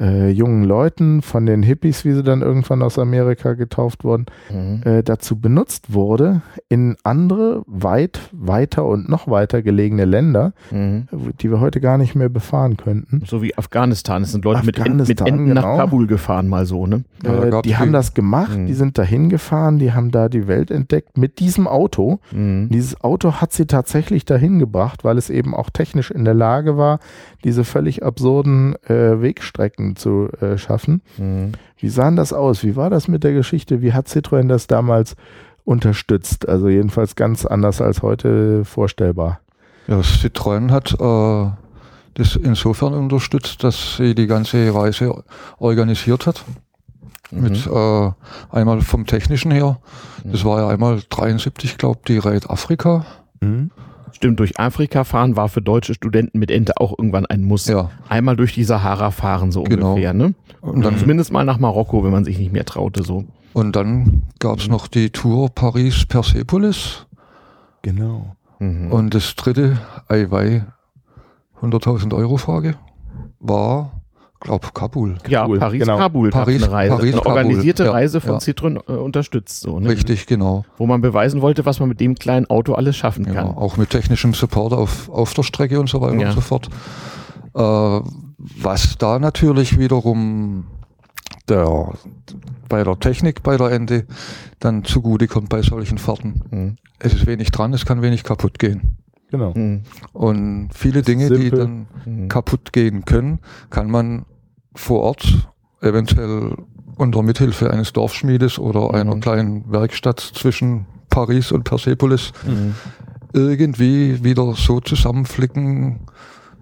[0.00, 4.82] äh, jungen Leuten, von den Hippies, wie sie dann irgendwann aus Amerika getauft wurden, mhm.
[4.84, 11.06] äh, dazu benutzt wurde, in andere, weit, weiter und noch weiter gelegene Länder, mhm.
[11.40, 13.22] die wir heute gar nicht mehr befahren könnten.
[13.26, 14.22] So wie Afghanistan.
[14.22, 15.60] Es sind Leute mit, Enden, mit Enden genau.
[15.60, 17.04] nach Kabul gefahren, mal so, ne?
[17.22, 18.66] Äh, die haben das gemacht, mhm.
[18.66, 22.20] die sind dahin gefahren, die haben da die Welt entdeckt mit diesem Auto.
[22.32, 22.68] Mhm.
[22.70, 26.76] Dieses Auto hat sie tatsächlich dahin gebracht, weil es eben auch technisch in der Lage
[26.76, 27.00] war,
[27.44, 31.02] diese völlig absurden äh, Wegstrecken zu äh, schaffen.
[31.18, 31.52] Mhm.
[31.78, 32.62] Wie sahen das aus?
[32.62, 33.80] Wie war das mit der Geschichte?
[33.82, 35.16] Wie hat Citroën das damals
[35.64, 36.48] unterstützt?
[36.48, 39.40] Also jedenfalls ganz anders als heute vorstellbar.
[39.86, 41.50] Ja, Citroën hat äh,
[42.14, 45.24] das insofern unterstützt, dass sie die ganze Reise
[45.58, 46.44] organisiert hat.
[47.30, 47.42] Mhm.
[47.42, 48.10] Mit äh,
[48.50, 49.78] einmal vom Technischen her.
[50.24, 53.06] Das war ja einmal 73, glaube ich, die Raid Afrika.
[53.40, 53.70] Mhm.
[54.20, 57.66] Stimmt, durch Afrika fahren war für deutsche Studenten mit Ente auch irgendwann ein Muss.
[57.66, 57.90] Ja.
[58.10, 59.92] Einmal durch die Sahara fahren, so genau.
[59.92, 60.34] ungefähr, ne?
[60.60, 63.24] Und dann zumindest mal nach Marokko, wenn man sich nicht mehr traute, so.
[63.54, 67.06] Und dann gab es noch die Tour Paris-Persepolis.
[67.80, 68.36] Genau.
[68.58, 68.92] Mhm.
[68.92, 70.66] Und das dritte, Eiwei,
[71.62, 72.74] 100.000 Euro Frage,
[73.38, 73.99] war
[74.40, 75.18] glaube Kabul.
[75.28, 75.98] Ja, Kabul, Paris, genau.
[75.98, 76.30] Kabul.
[76.30, 76.96] Paris, eine Reise.
[76.96, 77.98] Paris, eine organisierte Kabul.
[77.98, 78.38] Reise von ja.
[78.38, 79.60] Citroën äh, unterstützt.
[79.60, 79.88] So, ne?
[79.88, 80.64] Richtig, genau.
[80.78, 83.34] Wo man beweisen wollte, was man mit dem kleinen Auto alles schaffen kann.
[83.34, 86.28] Ja, auch mit technischem Support auf, auf der Strecke und so weiter ja.
[86.28, 86.68] und so fort.
[87.54, 88.00] Äh,
[88.38, 90.64] was da natürlich wiederum
[91.48, 91.92] der,
[92.68, 94.06] bei der Technik, bei der Ende
[94.58, 96.42] dann zugute kommt bei solchen Fahrten.
[96.50, 96.76] Mhm.
[96.98, 98.96] Es ist wenig dran, es kann wenig kaputt gehen.
[99.30, 99.52] Genau.
[99.54, 99.82] Mhm.
[100.12, 101.44] Und viele Dinge, Simpel.
[101.44, 102.28] die dann mhm.
[102.28, 103.38] kaputt gehen können,
[103.70, 104.24] kann man
[104.74, 106.56] vor Ort eventuell
[106.96, 109.20] unter Mithilfe eines Dorfschmiedes oder einer mhm.
[109.20, 112.74] kleinen Werkstatt zwischen Paris und Persepolis mhm.
[113.32, 116.00] irgendwie wieder so zusammenflicken,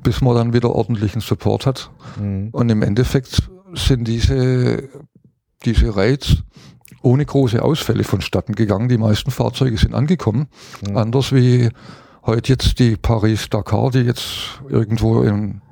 [0.02, 1.90] bis man dann wieder ordentlichen Support hat.
[2.20, 2.50] Mhm.
[2.52, 4.88] Und im Endeffekt sind diese,
[5.64, 6.44] diese Raids
[7.02, 8.88] ohne große Ausfälle vonstatten gegangen.
[8.88, 10.48] Die meisten Fahrzeuge sind angekommen.
[10.88, 10.96] Mhm.
[10.96, 11.68] Anders wie
[12.24, 15.62] heute jetzt die Paris-Dakar, die jetzt irgendwo in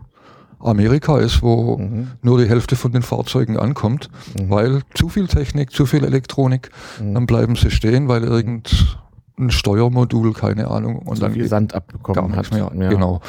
[0.58, 2.12] Amerika ist, wo mhm.
[2.22, 4.50] nur die Hälfte von den Fahrzeugen ankommt, mhm.
[4.50, 7.14] weil zu viel Technik, zu viel Elektronik, mhm.
[7.14, 12.36] dann bleiben sie stehen, weil irgendein Steuermodul, keine Ahnung, und zu dann viel Sand abbekommen
[12.36, 12.50] hat.
[12.52, 12.70] Mehr.
[12.74, 12.88] Ja.
[12.88, 13.20] Genau.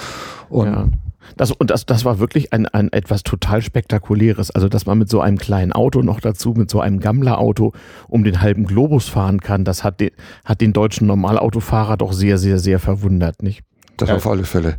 [0.49, 0.87] Und ja.
[1.35, 4.51] Das, und das, das war wirklich ein, ein etwas total spektakuläres.
[4.51, 7.73] Also, dass man mit so einem kleinen Auto noch dazu, mit so einem Gammler-Auto
[8.07, 10.11] um den halben Globus fahren kann, das hat den,
[10.45, 13.63] hat den deutschen Normalautofahrer doch sehr, sehr, sehr verwundert, nicht?
[13.97, 14.15] Das ja.
[14.15, 14.77] auf alle Fälle.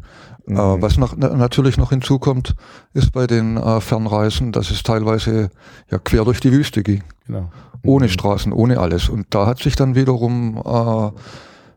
[0.48, 0.56] Mhm.
[0.56, 2.54] Äh, was noch, natürlich noch hinzukommt,
[2.94, 5.50] ist bei den äh, Fernreisen, dass es teilweise
[5.90, 7.04] ja quer durch die Wüste ging.
[7.26, 7.50] Genau.
[7.84, 8.10] Ohne mhm.
[8.10, 9.08] Straßen, ohne alles.
[9.08, 11.10] Und da hat sich dann wiederum äh,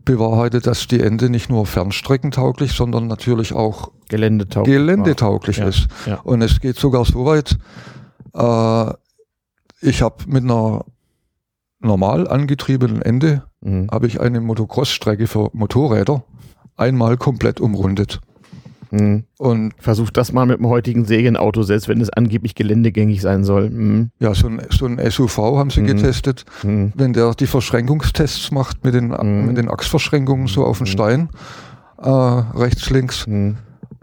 [0.05, 5.87] bewahrheitet, dass die Ende nicht nur fernstreckentauglich, sondern natürlich auch geländetauglich, geländetauglich ja, ist.
[6.05, 6.19] Ja.
[6.21, 7.57] Und es geht sogar so weit,
[8.33, 8.93] äh,
[9.81, 10.85] ich habe mit einer
[11.79, 13.89] normal angetriebenen Ende mhm.
[13.91, 16.23] habe ich eine Motocross-Strecke für Motorräder
[16.77, 18.21] einmal komplett umrundet.
[18.91, 19.23] Mhm.
[19.37, 23.69] Und versucht das mal mit dem heutigen Serienauto, selbst wenn es angeblich geländegängig sein soll.
[23.69, 24.11] Mhm.
[24.19, 25.87] Ja, so ein, so ein SUV haben sie mhm.
[25.87, 26.45] getestet.
[26.63, 26.91] Mhm.
[26.95, 29.47] Wenn der die Verschränkungstests macht mit den, mhm.
[29.47, 30.91] mit den Achsverschränkungen so auf den mhm.
[30.91, 31.29] Stein,
[32.01, 33.25] äh, rechts, links,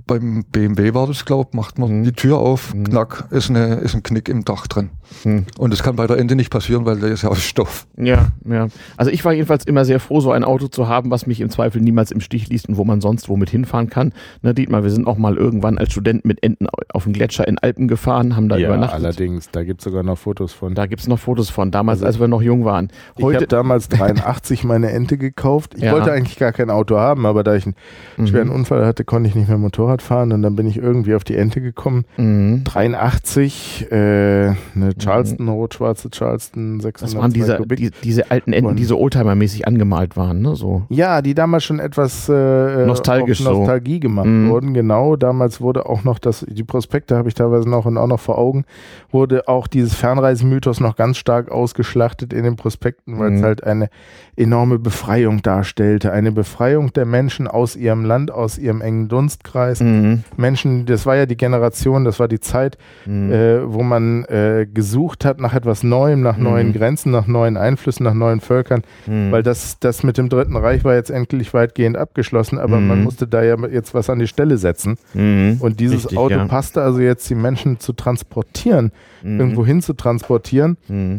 [0.08, 2.04] beim BMW war das, glaube ich, macht man mhm.
[2.04, 2.84] die Tür auf, mhm.
[2.84, 4.90] knack, ist, eine, ist ein Knick im Dach drin.
[5.24, 5.46] Mhm.
[5.56, 7.86] Und das kann bei der Ende nicht passieren, weil der ist ja aus Stoff.
[7.96, 8.66] Ja, ja.
[8.96, 11.50] Also ich war jedenfalls immer sehr froh, so ein Auto zu haben, was mich im
[11.50, 14.12] Zweifel niemals im Stich ließ und wo man sonst womit hinfahren kann.
[14.42, 17.58] Na, Dietmar, wir sind auch mal irgendwann als Studenten mit Enten auf den Gletscher in
[17.58, 19.04] Alpen gefahren, haben da ja, übernachtet.
[19.04, 20.74] allerdings, da gibt es sogar noch Fotos von.
[20.74, 22.88] Da gibt es noch Fotos von, damals, also, als wir noch jung waren.
[23.16, 25.74] Heute, ich habe damals 83 meine Ente gekauft.
[25.76, 25.92] Ich ja.
[25.92, 27.74] wollte eigentlich gar kein Auto haben, aber da ich einen
[28.16, 28.26] mhm.
[28.26, 31.24] schweren Unfall hatte, konnte ich nicht mehr Motorrad fahren und dann bin ich irgendwie auf
[31.24, 32.04] die Ente gekommen.
[32.16, 32.64] Mhm.
[32.64, 34.98] 83, äh, eine mhm.
[34.98, 35.52] Charleston, mhm.
[35.52, 40.42] rot-schwarze Charleston, 600 Das waren diese, die, diese alten Enten, die so Oldtimer-mäßig angemalt waren,
[40.42, 40.56] ne?
[40.56, 40.82] So.
[40.88, 44.00] Ja, die damals schon etwas äh, nostalgisch Nostalgie so.
[44.00, 44.50] gemacht mhm.
[44.50, 45.16] wurden, genau.
[45.16, 48.38] Damals wurde auch noch das, die Prospekte habe ich teilweise noch und auch noch vor
[48.38, 48.64] Augen,
[49.10, 53.44] wurde auch dieses Fernreisemythos noch ganz stark ausgeschlachtet in den Prospekten, weil es mhm.
[53.44, 53.88] halt eine
[54.36, 56.12] enorme Befreiung darstellte.
[56.12, 59.80] Eine Befreiung der Menschen aus ihrem Land, aus ihrem engen Dunstkreis.
[59.88, 60.24] Mhm.
[60.36, 63.32] Menschen, das war ja die Generation, das war die Zeit, mhm.
[63.32, 66.44] äh, wo man äh, gesucht hat nach etwas Neuem, nach mhm.
[66.44, 69.32] neuen Grenzen, nach neuen Einflüssen, nach neuen Völkern, mhm.
[69.32, 73.04] weil das, das mit dem Dritten Reich war jetzt endlich weitgehend abgeschlossen, aber man mhm.
[73.04, 74.96] musste da ja jetzt was an die Stelle setzen.
[75.14, 75.56] Mhm.
[75.60, 76.44] Und dieses Richtig, Auto ja.
[76.46, 80.76] passte also jetzt, die Menschen zu transportieren, irgendwo hin zu transportieren.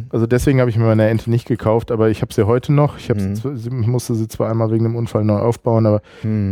[0.09, 2.97] Also deswegen habe ich mir meine Ente nicht gekauft, aber ich habe sie heute noch.
[2.97, 6.01] Ich, sie, musste sie zwar einmal wegen dem Unfall neu aufbauen, aber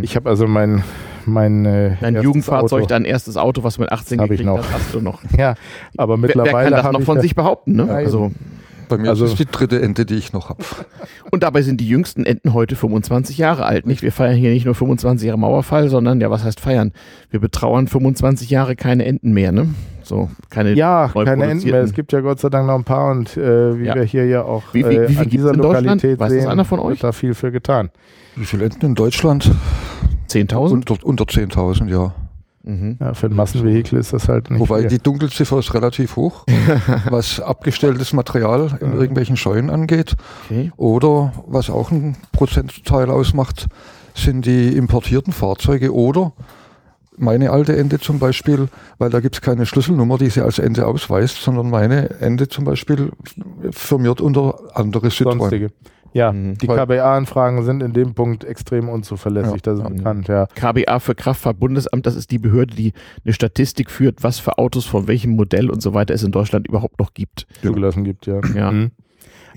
[0.02, 0.84] ich habe also mein,
[1.26, 2.90] mein äh, Dein Jugendfahrzeug, Auto.
[2.90, 5.22] dein erstes Auto, was du mit 18 hab gekriegt hast, hast du noch.
[5.38, 5.56] Ja,
[5.98, 6.54] aber mittlerweile.
[6.54, 7.76] Wer, wer kann das noch von sich behaupten?
[7.76, 7.92] Ne?
[7.92, 8.32] Also,
[8.88, 10.64] bei mir also, ist es die dritte Ente, die ich noch habe.
[11.32, 13.86] Und dabei sind die jüngsten Enten heute 25 Jahre alt.
[13.86, 14.02] Nicht?
[14.02, 16.94] Wir feiern hier nicht nur 25 Jahre Mauerfall, sondern ja, was heißt feiern?
[17.30, 19.70] Wir betrauern 25 Jahre keine Enten mehr, ne?
[20.04, 21.82] So, keine Ja, keine Enten mehr.
[21.82, 23.96] Es gibt ja Gott sei Dank noch ein paar und äh, wie ja.
[23.96, 26.80] wir hier ja auch wie, wie, wie, wie an dieser Lokalität Weiß sehen, einer von
[26.80, 26.92] euch?
[26.92, 27.90] wird da viel für getan.
[28.36, 29.52] Wie viele Enten in Deutschland?
[30.28, 30.72] 10.000?
[30.72, 32.14] Unter, unter 10.000, ja.
[32.64, 32.98] Mhm.
[33.00, 34.60] Ja, für ein Massenvehikel ist das halt nicht.
[34.60, 34.90] Wobei viel.
[34.90, 36.44] die Dunkelziffer ist relativ hoch,
[37.10, 40.16] was abgestelltes Material in irgendwelchen Scheunen angeht.
[40.46, 40.72] Okay.
[40.76, 43.68] Oder was auch ein Prozentteil ausmacht,
[44.14, 46.34] sind die importierten Fahrzeuge oder
[47.18, 50.86] meine alte Ende zum Beispiel, weil da gibt es keine Schlüsselnummer, die sie als Ende
[50.86, 53.12] ausweist, sondern meine Ende zum Beispiel
[53.72, 55.70] firmiert unter andere Citroën.
[56.14, 56.58] Ja, mhm.
[56.58, 60.48] die KBA-Anfragen sind in dem Punkt extrem unzuverlässig, ja, das ist bekannt, ja.
[60.48, 62.94] KBA für Kraftfahrtbundesamt, das ist die Behörde, die
[63.24, 66.68] eine Statistik führt, was für Autos von welchem Modell und so weiter es in Deutschland
[66.68, 67.48] überhaupt noch gibt.
[67.62, 68.42] Zugelassen gibt, ja.
[68.56, 68.72] ja.
[68.72, 68.92] Mhm.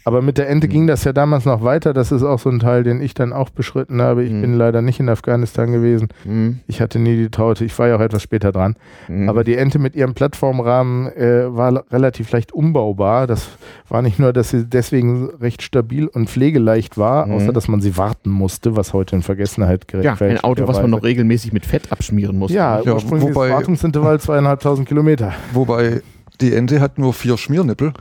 [0.05, 0.73] Aber mit der Ente mhm.
[0.73, 1.93] ging das ja damals noch weiter.
[1.93, 4.25] Das ist auch so ein Teil, den ich dann auch beschritten habe.
[4.25, 4.41] Ich mhm.
[4.41, 6.09] bin leider nicht in Afghanistan gewesen.
[6.25, 6.61] Mhm.
[6.67, 7.65] Ich hatte nie die Traute.
[7.65, 8.77] Ich war ja auch etwas später dran.
[9.09, 9.29] Mhm.
[9.29, 13.27] Aber die Ente mit ihrem Plattformrahmen äh, war relativ leicht umbaubar.
[13.27, 13.49] Das
[13.89, 17.33] war nicht nur, dass sie deswegen recht stabil und pflegeleicht war, mhm.
[17.33, 20.05] außer dass man sie warten musste, was heute in Vergessenheit gerät.
[20.05, 22.57] Ja, ein Auto, was man noch regelmäßig mit Fett abschmieren musste.
[22.57, 25.33] Ja, ja ursprüngliches wobei, Wartungsintervall zweieinhalbtausend Kilometer.
[25.53, 26.03] Wobei
[26.41, 27.93] die Ente hat nur vier Schmiernippel.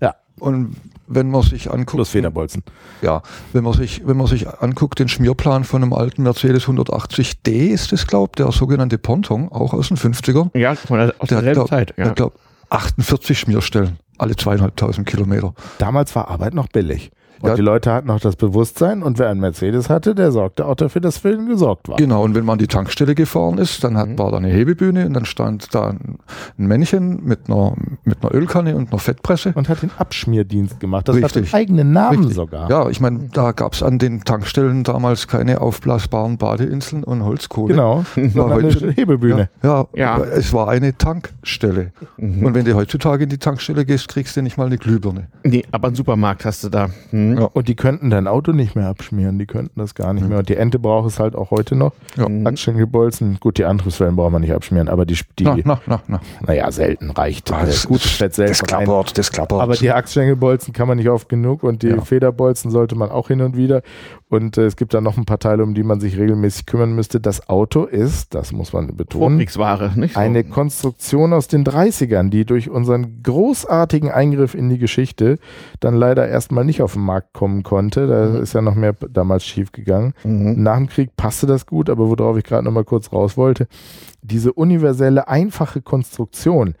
[0.00, 0.14] Ja.
[0.38, 0.76] Und
[1.08, 1.96] wenn man sich anguckt.
[1.96, 2.62] Plus Federbolzen.
[3.02, 7.48] Ja, wenn man sich, wenn man sich anguckt, den Schmierplan von einem alten Mercedes 180D
[7.48, 10.56] ist es, glaube der sogenannte Ponton, auch aus den 50ern.
[10.56, 11.94] Ja, aus der, der Zeit.
[11.96, 12.04] Ja.
[12.04, 12.34] Der glaub,
[12.70, 15.54] 48 Schmierstellen, alle zweieinhalbtausend Kilometer.
[15.78, 17.10] Damals war Arbeit noch billig.
[17.40, 20.74] Und die Leute hatten auch das Bewusstsein und wer einen Mercedes hatte, der sorgte auch
[20.74, 21.96] dafür, dass für ihn gesorgt war.
[21.96, 24.18] Genau, und wenn man an die Tankstelle gefahren ist, dann hat, mhm.
[24.18, 26.18] war da eine Hebebühne und dann stand da ein,
[26.56, 27.74] Männchen mit einer,
[28.04, 29.52] mit einer Ölkanne und einer Fettpresse.
[29.54, 31.08] Und hat den Abschmierdienst gemacht.
[31.08, 31.30] Das Richtig.
[31.30, 32.36] hat einen eigenen Namen Richtig.
[32.36, 32.68] sogar.
[32.70, 37.74] Ja, ich meine, da gab es an den Tankstellen damals keine aufblasbaren Badeinseln und Holzkohle.
[37.74, 39.48] Genau, war eine Hebebühne.
[39.62, 41.92] Ja, ja, ja, es war eine Tankstelle.
[42.16, 42.44] Mhm.
[42.44, 45.28] Und wenn du heutzutage in die Tankstelle gehst, kriegst du nicht mal eine Glühbirne.
[45.44, 46.88] Nee, aber einen Supermarkt hast du da.
[47.10, 47.27] Hm.
[47.30, 47.38] Mhm.
[47.38, 47.44] Ja.
[47.52, 50.30] Und die könnten dein Auto nicht mehr abschmieren, die könnten das gar nicht mhm.
[50.30, 50.38] mehr.
[50.38, 51.92] Und die Ente braucht es halt auch heute noch.
[52.16, 52.28] Ja.
[52.28, 52.46] Mhm.
[52.46, 56.20] Achsengebolzen, gut, die Antriebswellen braucht man nicht abschmieren, aber die, die na, na, na, na.
[56.46, 57.52] naja, selten reicht.
[57.52, 59.60] Ah, das, gut, das, selten das klappert, das klappert.
[59.60, 62.00] Aber die Achsengebolzen kann man nicht oft genug und die ja.
[62.00, 63.82] Federbolzen sollte man auch hin und wieder.
[64.28, 66.94] Und äh, es gibt da noch ein paar Teile, um die man sich regelmäßig kümmern
[66.94, 67.18] müsste.
[67.18, 72.68] Das Auto ist, das muss man betonen, nicht eine Konstruktion aus den 30ern, die durch
[72.68, 75.38] unseren großartigen Eingriff in die Geschichte
[75.80, 78.06] dann leider erstmal nicht auf den Markt kommen konnte.
[78.06, 78.42] Da mhm.
[78.42, 80.14] ist ja noch mehr damals schief gegangen.
[80.24, 80.62] Mhm.
[80.62, 83.66] Nach dem Krieg passte das gut, aber worauf ich gerade noch mal kurz raus wollte,
[84.22, 86.74] diese universelle, einfache Konstruktion,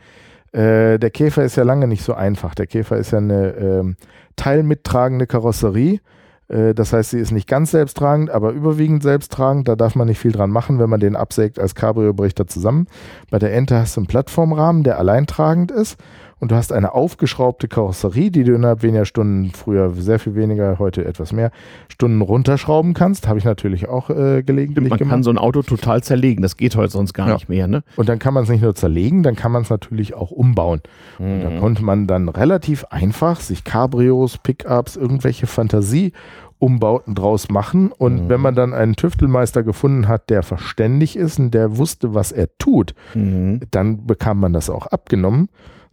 [0.52, 2.54] äh, der Käfer ist ja lange nicht so einfach.
[2.54, 3.94] Der Käfer ist ja eine äh,
[4.36, 6.00] teilmittragende Karosserie
[6.48, 9.68] äh, das heißt, sie ist nicht ganz selbsttragend, aber überwiegend selbsttragend.
[9.68, 12.46] Da darf man nicht viel dran machen, wenn man den absägt als Cabrio bricht er
[12.46, 12.86] zusammen.
[13.30, 15.98] Bei der Ente hast du einen Plattformrahmen, der alleintragend ist
[16.40, 20.78] und du hast eine aufgeschraubte Karosserie, die du innerhalb weniger Stunden, früher sehr viel weniger,
[20.78, 21.50] heute etwas mehr,
[21.88, 23.28] Stunden runterschrauben kannst.
[23.28, 25.00] Habe ich natürlich auch äh, gelegentlich man gemacht.
[25.00, 27.34] Man kann so ein Auto total zerlegen, das geht heute sonst gar ja.
[27.34, 27.66] nicht mehr.
[27.66, 27.82] Ne?
[27.96, 30.80] Und dann kann man es nicht nur zerlegen, dann kann man es natürlich auch umbauen.
[31.18, 31.32] Mhm.
[31.32, 31.58] Und da mhm.
[31.60, 36.12] konnte man dann relativ einfach sich Cabrios, Pickups, irgendwelche Fantasie
[36.60, 37.92] Umbauten draus machen.
[37.92, 38.28] Und mhm.
[38.28, 42.48] wenn man dann einen Tüftelmeister gefunden hat, der verständig ist und der wusste, was er
[42.58, 43.60] tut, mhm.
[43.70, 45.48] dann bekam man das auch abgenommen.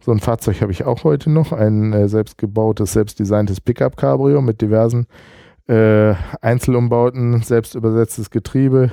[0.06, 5.08] So ein Fahrzeug habe ich auch heute noch, ein äh, selbstgebautes, selbstdesigntes Pickup-Cabrio mit diversen
[5.66, 8.92] äh, Einzelumbauten, selbst übersetztes Getriebe,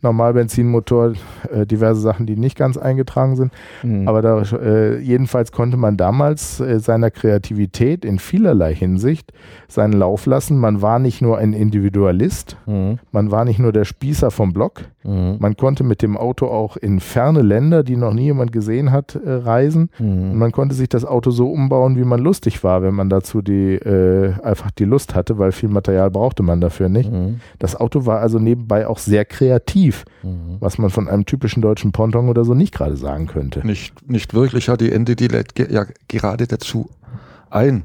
[0.00, 1.14] Normalbenzinmotor,
[1.52, 3.52] äh, diverse Sachen, die nicht ganz eingetragen sind.
[3.82, 4.06] Mhm.
[4.06, 9.32] Aber da, äh, jedenfalls konnte man damals äh, seiner Kreativität in vielerlei Hinsicht
[9.66, 10.58] seinen Lauf lassen.
[10.58, 12.98] Man war nicht nur ein Individualist, mhm.
[13.10, 15.36] man war nicht nur der Spießer vom Block, mhm.
[15.40, 19.16] man konnte mit dem Auto auch in ferne Länder, die noch nie jemand gesehen hat,
[19.16, 19.90] äh, reisen.
[19.98, 20.30] Mhm.
[20.30, 23.42] Und man konnte sich das Auto so umbauen, wie man lustig war, wenn man dazu
[23.42, 27.10] die äh, einfach die Lust hatte, weil viel Material brauchte man dafür nicht.
[27.10, 27.40] Mhm.
[27.58, 30.56] Das Auto war also nebenbei auch sehr kreativ tief, mhm.
[30.60, 33.66] was man von einem typischen deutschen Ponton oder so nicht gerade sagen könnte.
[33.66, 36.90] Nicht, nicht wirklich, ja, die Ende, die lädt ge ja gerade dazu
[37.50, 37.84] ein,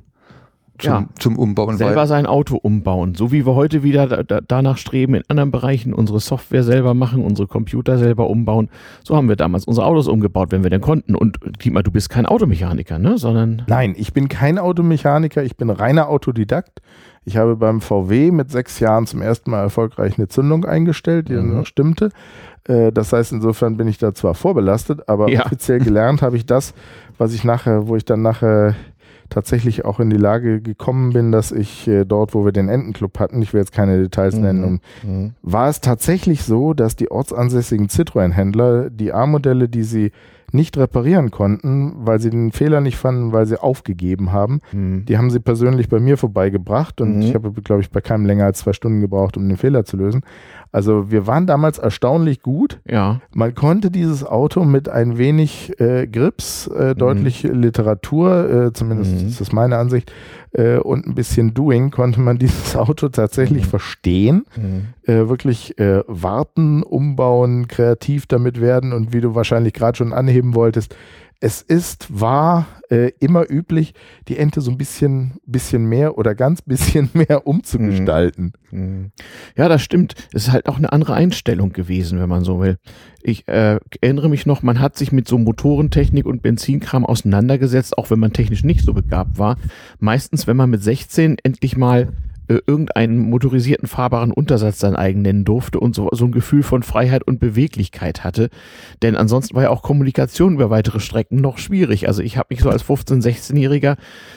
[0.79, 1.77] zum, ja, zum Umbauen.
[1.77, 3.15] Selber sein Auto umbauen.
[3.15, 6.93] So wie wir heute wieder da, da, danach streben, in anderen Bereichen unsere Software selber
[6.93, 8.69] machen, unsere Computer selber umbauen.
[9.03, 11.15] So haben wir damals unsere Autos umgebaut, wenn wir denn konnten.
[11.15, 13.17] Und Klima, du bist kein Automechaniker, ne?
[13.17, 13.61] Sondern.
[13.67, 16.81] Nein, ich bin kein Automechaniker, ich bin reiner Autodidakt.
[17.25, 21.33] Ich habe beim VW mit sechs Jahren zum ersten Mal erfolgreich eine Zündung eingestellt, die
[21.33, 21.57] mhm.
[21.57, 22.09] noch stimmte.
[22.65, 25.45] Äh, das heißt, insofern bin ich da zwar vorbelastet, aber ja.
[25.45, 26.73] offiziell gelernt habe ich das,
[27.17, 28.75] was ich nachher, wo ich dann nachher
[29.29, 33.19] tatsächlich auch in die Lage gekommen bin, dass ich äh, dort, wo wir den Entenclub
[33.19, 34.41] hatten, ich will jetzt keine Details mhm.
[34.41, 35.33] nennen, um, mhm.
[35.41, 40.11] war es tatsächlich so, dass die ortsansässigen Citroën-Händler die A-Modelle, die sie
[40.53, 44.61] nicht reparieren konnten, weil sie den Fehler nicht fanden, weil sie aufgegeben haben.
[44.71, 45.05] Mhm.
[45.05, 47.21] Die haben sie persönlich bei mir vorbeigebracht und mhm.
[47.23, 49.97] ich habe, glaube ich, bei keinem länger als zwei Stunden gebraucht, um den Fehler zu
[49.97, 50.21] lösen.
[50.73, 52.79] Also wir waren damals erstaunlich gut.
[52.89, 53.21] Ja.
[53.31, 57.61] Man konnte dieses Auto mit ein wenig äh, Grips, äh, deutlich mhm.
[57.61, 59.27] Literatur, äh, zumindest mhm.
[59.27, 60.11] ist das meine Ansicht,
[60.51, 63.69] äh, und ein bisschen Doing konnte man dieses Auto tatsächlich mhm.
[63.69, 64.87] verstehen, mhm.
[65.03, 70.55] äh, wirklich äh, warten, umbauen, kreativ damit werden und wie du wahrscheinlich gerade schon anheben
[70.55, 70.95] wolltest,
[71.43, 73.93] es ist, war äh, immer üblich,
[74.29, 78.53] die Ente so ein bisschen, bisschen mehr oder ganz bisschen mehr umzugestalten.
[78.71, 79.11] Mhm.
[79.57, 80.15] Ja, das stimmt.
[80.31, 82.77] Es ist halt auch eine andere Einstellung gewesen, wenn man so will.
[83.21, 88.09] Ich äh, erinnere mich noch, man hat sich mit so Motorentechnik und Benzinkram auseinandergesetzt, auch
[88.09, 89.57] wenn man technisch nicht so begabt war.
[89.99, 92.13] Meistens, wenn man mit 16 endlich mal
[92.47, 96.83] äh, irgendeinen motorisierten fahrbaren Untersatz sein eigen nennen durfte und so, so ein Gefühl von
[96.83, 98.49] Freiheit und Beweglichkeit hatte.
[99.01, 102.07] Denn ansonsten war ja auch Kommunikation über weitere Strecken noch schwierig.
[102.07, 103.95] Also ich habe mich so als 15-, 16-Jähriger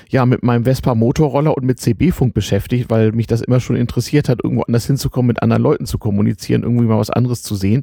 [0.08, 4.28] ja mit meinem Vespa Motorroller und mit CB-Funk beschäftigt, weil mich das immer schon interessiert
[4.28, 7.82] hat, irgendwo anders hinzukommen, mit anderen Leuten zu kommunizieren, irgendwie mal was anderes zu sehen.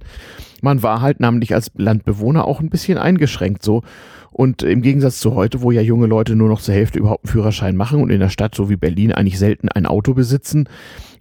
[0.63, 3.84] Man war halt namentlich als Landbewohner auch ein bisschen eingeschränkt so.
[4.32, 7.32] Und im Gegensatz zu heute, wo ja junge Leute nur noch zur Hälfte überhaupt einen
[7.32, 10.67] Führerschein machen und in der Stadt so wie Berlin eigentlich selten ein Auto besitzen,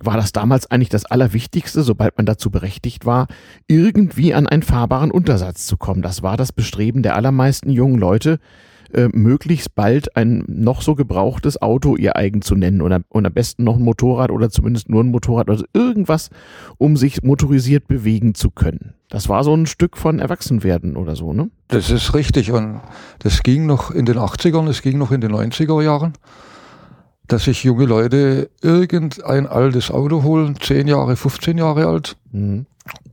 [0.00, 3.26] war das damals eigentlich das Allerwichtigste, sobald man dazu berechtigt war,
[3.66, 6.02] irgendwie an einen fahrbaren Untersatz zu kommen.
[6.02, 8.38] Das war das Bestreben der allermeisten jungen Leute,
[8.94, 13.32] äh, möglichst bald ein noch so gebrauchtes Auto ihr eigen zu nennen oder, und am
[13.32, 16.30] besten noch ein Motorrad oder zumindest nur ein Motorrad, also irgendwas,
[16.78, 18.94] um sich motorisiert bewegen zu können.
[19.08, 21.50] Das war so ein Stück von Erwachsenwerden oder so, ne?
[21.68, 22.80] Das ist richtig und
[23.18, 26.14] das ging noch in den 80ern, es ging noch in den 90er Jahren,
[27.28, 32.66] dass sich junge Leute irgendein altes Auto holen, 10 Jahre, 15 Jahre alt, mhm.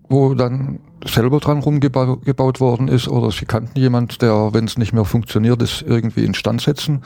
[0.07, 4.93] wo dann selber dran rumgebaut worden ist oder sie kannten jemand, der, wenn es nicht
[4.93, 7.03] mehr funktioniert, es irgendwie instand setzen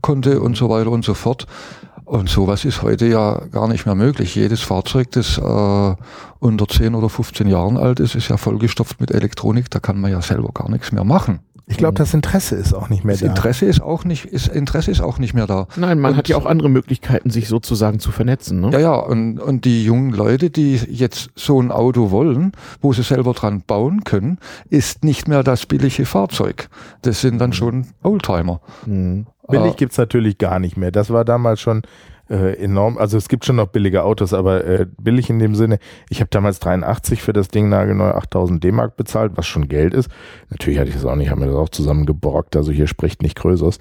[0.00, 1.46] konnte und so weiter und so fort.
[2.04, 4.34] Und sowas ist heute ja gar nicht mehr möglich.
[4.34, 5.94] Jedes Fahrzeug, das äh,
[6.38, 9.70] unter 10 oder 15 Jahren alt ist, ist ja vollgestopft mit Elektronik.
[9.70, 11.40] Da kann man ja selber gar nichts mehr machen.
[11.66, 13.26] Ich glaube, das Interesse ist auch nicht mehr das da.
[13.28, 15.66] Interesse ist auch nicht, ist, Interesse ist auch nicht mehr da.
[15.76, 18.60] Nein, man und hat ja auch andere Möglichkeiten, sich sozusagen zu vernetzen.
[18.60, 18.70] Ne?
[18.72, 23.02] Ja, ja, und, und die jungen Leute, die jetzt so ein Auto wollen, wo sie
[23.02, 26.68] selber dran bauen können, ist nicht mehr das billige Fahrzeug.
[27.02, 28.60] Das sind dann schon Oldtimer.
[28.84, 29.26] Mhm.
[29.48, 30.90] Billig äh, gibt's natürlich gar nicht mehr.
[30.90, 31.82] Das war damals schon
[32.30, 32.98] äh, enorm.
[32.98, 35.78] Also es gibt schon noch billige Autos, aber äh, billig in dem Sinne.
[36.08, 40.10] Ich habe damals 83 für das Ding nagelneu 8000 D-Mark bezahlt, was schon Geld ist.
[40.50, 42.56] Natürlich hatte ich das auch nicht, habe mir das auch zusammengeborgt.
[42.56, 43.78] Also hier spricht nicht Größeres.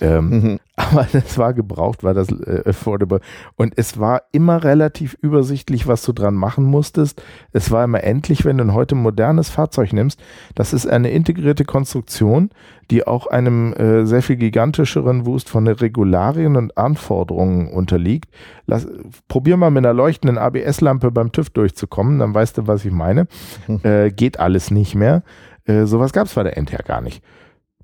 [0.00, 0.60] Ähm, mhm.
[0.76, 3.20] Aber das war gebraucht, war das äh, affordable.
[3.56, 7.22] Und es war immer relativ übersichtlich, was du dran machen musstest.
[7.52, 10.20] Es war immer endlich, wenn du heute ein modernes Fahrzeug nimmst,
[10.54, 12.50] das ist eine integrierte Konstruktion,
[12.90, 18.30] die auch einem äh, sehr viel gigantischeren Wust von Regularien und Anforderungen unterliegt.
[18.66, 18.86] Lass,
[19.28, 23.26] probier mal mit einer leuchtenden ABS-Lampe beim TÜV durchzukommen, dann weißt du, was ich meine.
[23.82, 25.22] Äh, geht alles nicht mehr.
[25.64, 27.22] Äh, sowas gab es bei der NTR gar nicht.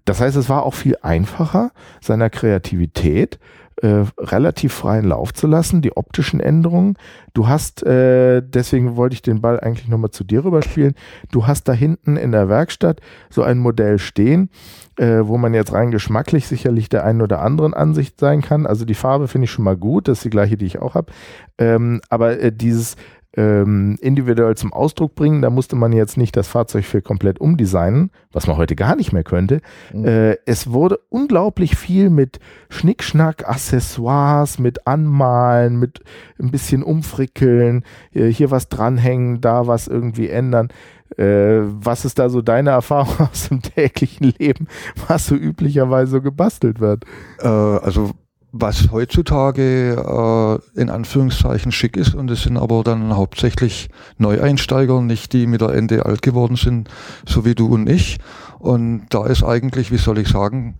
[0.04, 3.38] Das heißt, es war auch viel einfacher, seiner Kreativität
[3.82, 6.96] äh, relativ freien Lauf zu lassen, die optischen Änderungen.
[7.32, 10.94] Du hast, äh, deswegen wollte ich den Ball eigentlich nochmal zu dir rüberspielen,
[11.32, 14.50] du hast da hinten in der Werkstatt so ein Modell stehen,
[14.96, 18.66] äh, wo man jetzt rein geschmacklich sicherlich der einen oder anderen Ansicht sein kann.
[18.66, 20.94] Also die Farbe finde ich schon mal gut, das ist die gleiche, die ich auch
[20.94, 21.12] habe.
[21.56, 22.96] Ähm, aber äh, dieses
[23.36, 25.42] ähm, individuell zum Ausdruck bringen.
[25.42, 29.12] Da musste man jetzt nicht das Fahrzeug für komplett umdesignen, was man heute gar nicht
[29.12, 29.60] mehr könnte.
[29.92, 30.04] Mhm.
[30.04, 32.40] Äh, es wurde unglaublich viel mit
[32.70, 36.00] Schnickschnack, Accessoires, mit Anmalen, mit
[36.40, 40.68] ein bisschen umfrickeln, äh, hier was dranhängen, da was irgendwie ändern.
[41.16, 44.66] Äh, was ist da so deine Erfahrung aus dem täglichen Leben,
[45.08, 47.04] was so üblicherweise gebastelt wird?
[47.40, 48.10] Äh, also
[48.52, 55.32] was heutzutage äh, in Anführungszeichen schick ist und es sind aber dann hauptsächlich Neueinsteiger, nicht
[55.32, 56.88] die mit der Ende alt geworden sind,
[57.26, 58.18] so wie du und ich.
[58.58, 60.76] Und da ist eigentlich, wie soll ich sagen,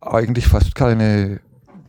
[0.00, 1.40] eigentlich fast keine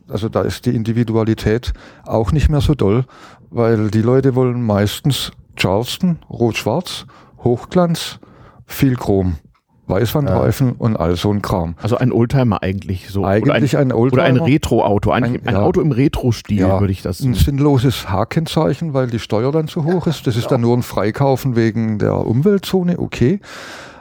[0.08, 1.72] also da ist die Individualität
[2.04, 3.04] auch nicht mehr so doll,
[3.50, 7.06] weil die Leute wollen meistens Charleston, rot-schwarz,
[7.42, 8.18] Hochglanz,
[8.66, 9.36] viel Chrom.
[9.86, 10.74] Weißwandreifen ja.
[10.78, 11.74] und all so ein Kram.
[11.82, 13.24] Also ein Oldtimer eigentlich so.
[13.24, 14.22] Eigentlich ein, ein Oldtimer.
[14.22, 15.10] Oder ein Retro-Auto.
[15.10, 15.62] Ein, ein, ja.
[15.62, 16.80] Auto im Retro-Stil ja.
[16.80, 17.32] würde ich das sagen.
[17.32, 20.26] Ein sinnloses H-Kennzeichen, weil die Steuer dann zu hoch ist.
[20.26, 23.40] Das ist dann nur ein Freikaufen wegen der Umweltzone, okay.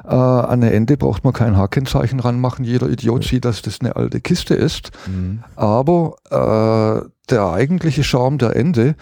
[0.05, 2.65] Äh, an der Ende braucht man kein H-Kennzeichen ranmachen.
[2.65, 4.91] Jeder Idiot sieht, dass das eine alte Kiste ist.
[5.07, 5.43] Mhm.
[5.55, 8.95] Aber äh, der eigentliche Charme der Ende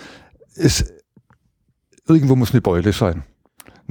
[0.55, 0.93] ist,
[2.07, 3.23] irgendwo muss eine Beule sein.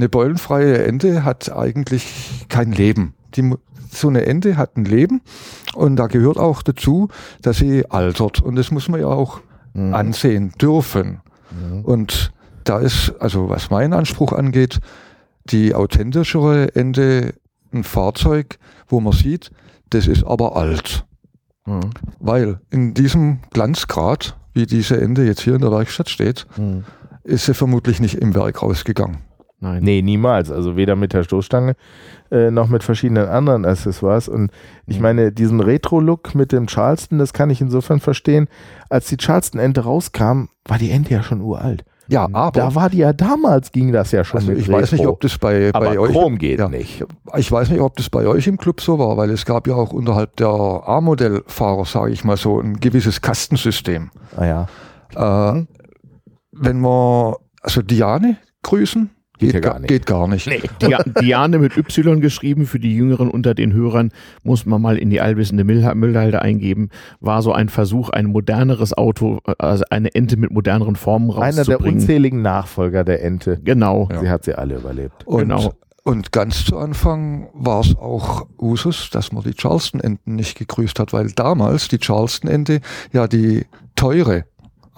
[0.00, 3.12] Eine beulenfreie Ente hat eigentlich kein Leben.
[3.34, 3.54] Die,
[3.92, 5.20] so eine Ente hat ein Leben
[5.74, 7.08] und da gehört auch dazu,
[7.42, 8.40] dass sie altert.
[8.40, 9.42] Und das muss man ja auch
[9.74, 9.92] mhm.
[9.92, 11.20] ansehen dürfen.
[11.50, 11.84] Mhm.
[11.84, 12.32] Und
[12.64, 14.80] da ist, also was meinen Anspruch angeht,
[15.44, 17.34] die authentischere Ente
[17.70, 19.50] ein Fahrzeug, wo man sieht,
[19.90, 21.04] das ist aber alt.
[21.66, 21.90] Mhm.
[22.20, 26.84] Weil in diesem Glanzgrad, wie diese Ente jetzt hier in der Werkstatt steht, mhm.
[27.22, 29.18] ist sie vermutlich nicht im Werk rausgegangen.
[29.60, 29.82] Nein.
[29.82, 30.50] Nee, niemals.
[30.50, 31.76] Also weder mit der Stoßstange
[32.30, 34.28] äh, noch mit verschiedenen anderen Accessoires.
[34.28, 34.50] Und
[34.86, 35.02] ich mhm.
[35.02, 38.48] meine, diesen Retro-Look mit dem Charleston, das kann ich insofern verstehen.
[38.88, 41.84] Als die Charleston-Ente rauskam, war die Ente ja schon uralt.
[42.08, 42.58] Ja, aber.
[42.58, 44.40] Da war die ja damals, ging das ja schon.
[44.40, 46.10] Also ich weiß nicht, ob das bei, bei euch.
[46.10, 47.04] Chrom geht ja, nicht.
[47.36, 49.74] Ich weiß nicht, ob das bei euch im Club so war, weil es gab ja
[49.74, 54.10] auch unterhalb der A-Modell-Fahrer, sage ich mal so, ein gewisses Kastensystem.
[54.36, 54.68] Ah ja.
[55.14, 55.68] Äh, mhm.
[56.50, 59.88] Wenn wir, also Diane grüßen, Geht, geht, gar nicht.
[59.88, 60.46] Geht gar nicht.
[60.46, 60.60] Nee.
[61.20, 64.12] Diane mit Y geschrieben, für die Jüngeren unter den Hörern,
[64.42, 69.38] muss man mal in die allwissende Müllhalde eingeben, war so ein Versuch, ein moderneres Auto,
[69.58, 71.68] also eine Ente mit moderneren Formen rauszubringen.
[71.68, 73.58] Einer der unzähligen Nachfolger der Ente.
[73.64, 74.08] Genau.
[74.12, 74.20] Ja.
[74.20, 75.26] Sie hat sie alle überlebt.
[75.26, 75.72] Und, genau.
[76.02, 81.12] Und ganz zu Anfang war es auch Usus, dass man die Charleston-Enten nicht gegrüßt hat,
[81.12, 82.80] weil damals die Charleston-Ente
[83.12, 83.66] ja die
[83.96, 84.44] teure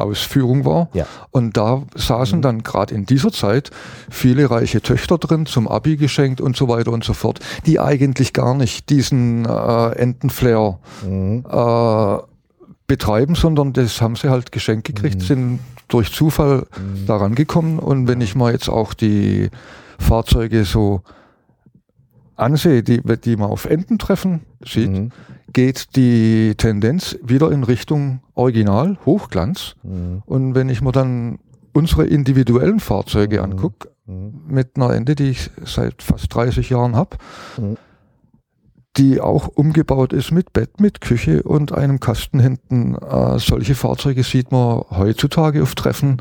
[0.03, 0.89] Ausführung war.
[0.93, 1.07] Ja.
[1.31, 2.43] Und da saßen mhm.
[2.43, 3.71] dann gerade in dieser Zeit
[4.11, 8.33] viele reiche Töchter drin, zum Abi geschenkt und so weiter und so fort, die eigentlich
[8.33, 11.45] gar nicht diesen äh, Entenflair mhm.
[11.49, 12.19] äh,
[12.87, 15.25] betreiben, sondern das haben sie halt geschenkt gekriegt, mhm.
[15.25, 17.07] sind durch Zufall mhm.
[17.07, 17.79] daran gekommen.
[17.79, 19.51] Und wenn ich mal jetzt auch die
[19.99, 21.03] Fahrzeuge so
[22.43, 25.13] ansehe, die, die man auf Ententreffen sieht, mhm
[25.53, 29.77] geht die Tendenz wieder in Richtung Original, Hochglanz.
[29.83, 30.23] Mhm.
[30.27, 31.39] Und wenn ich mir dann
[31.73, 33.45] unsere individuellen Fahrzeuge mhm.
[33.45, 34.43] angucke, mhm.
[34.47, 37.17] mit einer Ende, die ich seit fast 30 Jahren habe,
[37.59, 37.77] mhm.
[38.97, 42.95] die auch umgebaut ist mit Bett, mit Küche und einem Kasten hinten.
[42.97, 46.19] Äh, solche Fahrzeuge sieht man heutzutage auf Treffen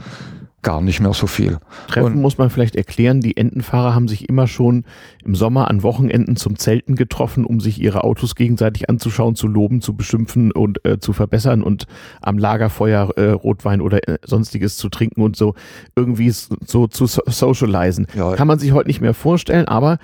[0.62, 1.58] gar nicht mehr so viel.
[1.88, 4.86] Treffen und muss man vielleicht erklären, die Entenfahrer haben sich immer schon
[5.24, 9.82] im Sommer an Wochenenden zum Zelten getroffen, um sich ihre Autos gegenseitig anzuschauen, zu loben,
[9.82, 11.88] zu beschimpfen und äh, zu verbessern und
[12.22, 15.56] am Lagerfeuer äh, Rotwein oder äh, sonstiges zu trinken und so
[15.96, 18.08] irgendwie so zu socialisen.
[18.16, 18.36] Ja.
[18.36, 19.98] Kann man sich heute nicht mehr vorstellen, aber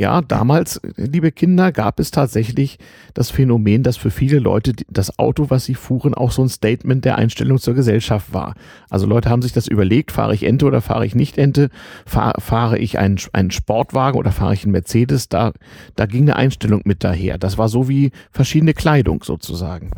[0.00, 2.78] ja, damals, liebe Kinder, gab es tatsächlich
[3.12, 7.04] das Phänomen, dass für viele Leute das Auto, was sie fuhren, auch so ein Statement
[7.04, 8.54] der Einstellung zur Gesellschaft war.
[8.88, 11.68] Also Leute haben sich das überlegt, fahre ich Ente oder fahre ich nicht Ente,
[12.06, 15.52] Fahr, fahre ich einen, einen Sportwagen oder fahre ich einen Mercedes, da,
[15.96, 17.36] da ging eine Einstellung mit daher.
[17.36, 19.90] Das war so wie verschiedene Kleidung sozusagen.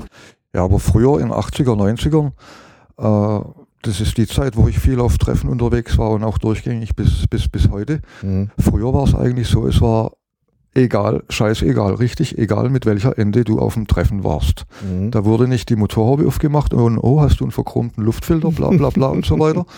[0.53, 2.33] Ja, aber früher in 80er, 90ern,
[2.99, 6.95] äh, das ist die Zeit, wo ich viel auf Treffen unterwegs war und auch durchgängig
[6.95, 8.01] bis, bis, bis heute.
[8.23, 8.51] Mhm.
[8.59, 10.13] Früher war es eigentlich so, es war
[10.75, 14.65] egal, scheißegal, richtig, egal mit welcher Ende du auf dem Treffen warst.
[14.83, 15.11] Mhm.
[15.11, 18.91] Da wurde nicht die Motorhaube aufgemacht und oh, hast du einen verchromten Luftfilter, bla bla
[18.91, 19.67] bla und so weiter.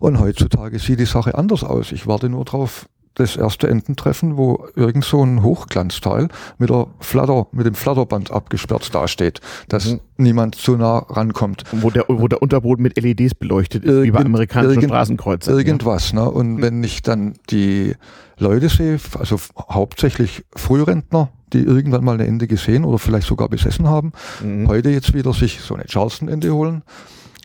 [0.00, 1.90] Und heutzutage sieht die Sache anders aus.
[1.90, 2.88] Ich warte nur drauf,
[3.18, 8.94] das erste Ententreffen, wo irgend so ein Hochglanzteil mit der Flatter, mit dem Flatterband abgesperrt
[8.94, 10.00] dasteht, dass mhm.
[10.16, 11.64] niemand zu nah rankommt.
[11.72, 15.56] Wo der, wo der Unterboden mit LEDs beleuchtet ist, Irgend, wie bei amerikanischen irgend, Straßenkreuzen.
[15.56, 16.24] Irgendwas, ja.
[16.24, 16.30] ne?
[16.30, 16.62] Und mhm.
[16.62, 17.94] wenn ich dann die
[18.38, 19.36] Leute sehe, also
[19.70, 24.12] hauptsächlich Frührentner, die irgendwann mal eine Ende gesehen oder vielleicht sogar besessen haben,
[24.42, 24.68] mhm.
[24.68, 26.82] heute jetzt wieder sich so eine Charleston-Ende holen,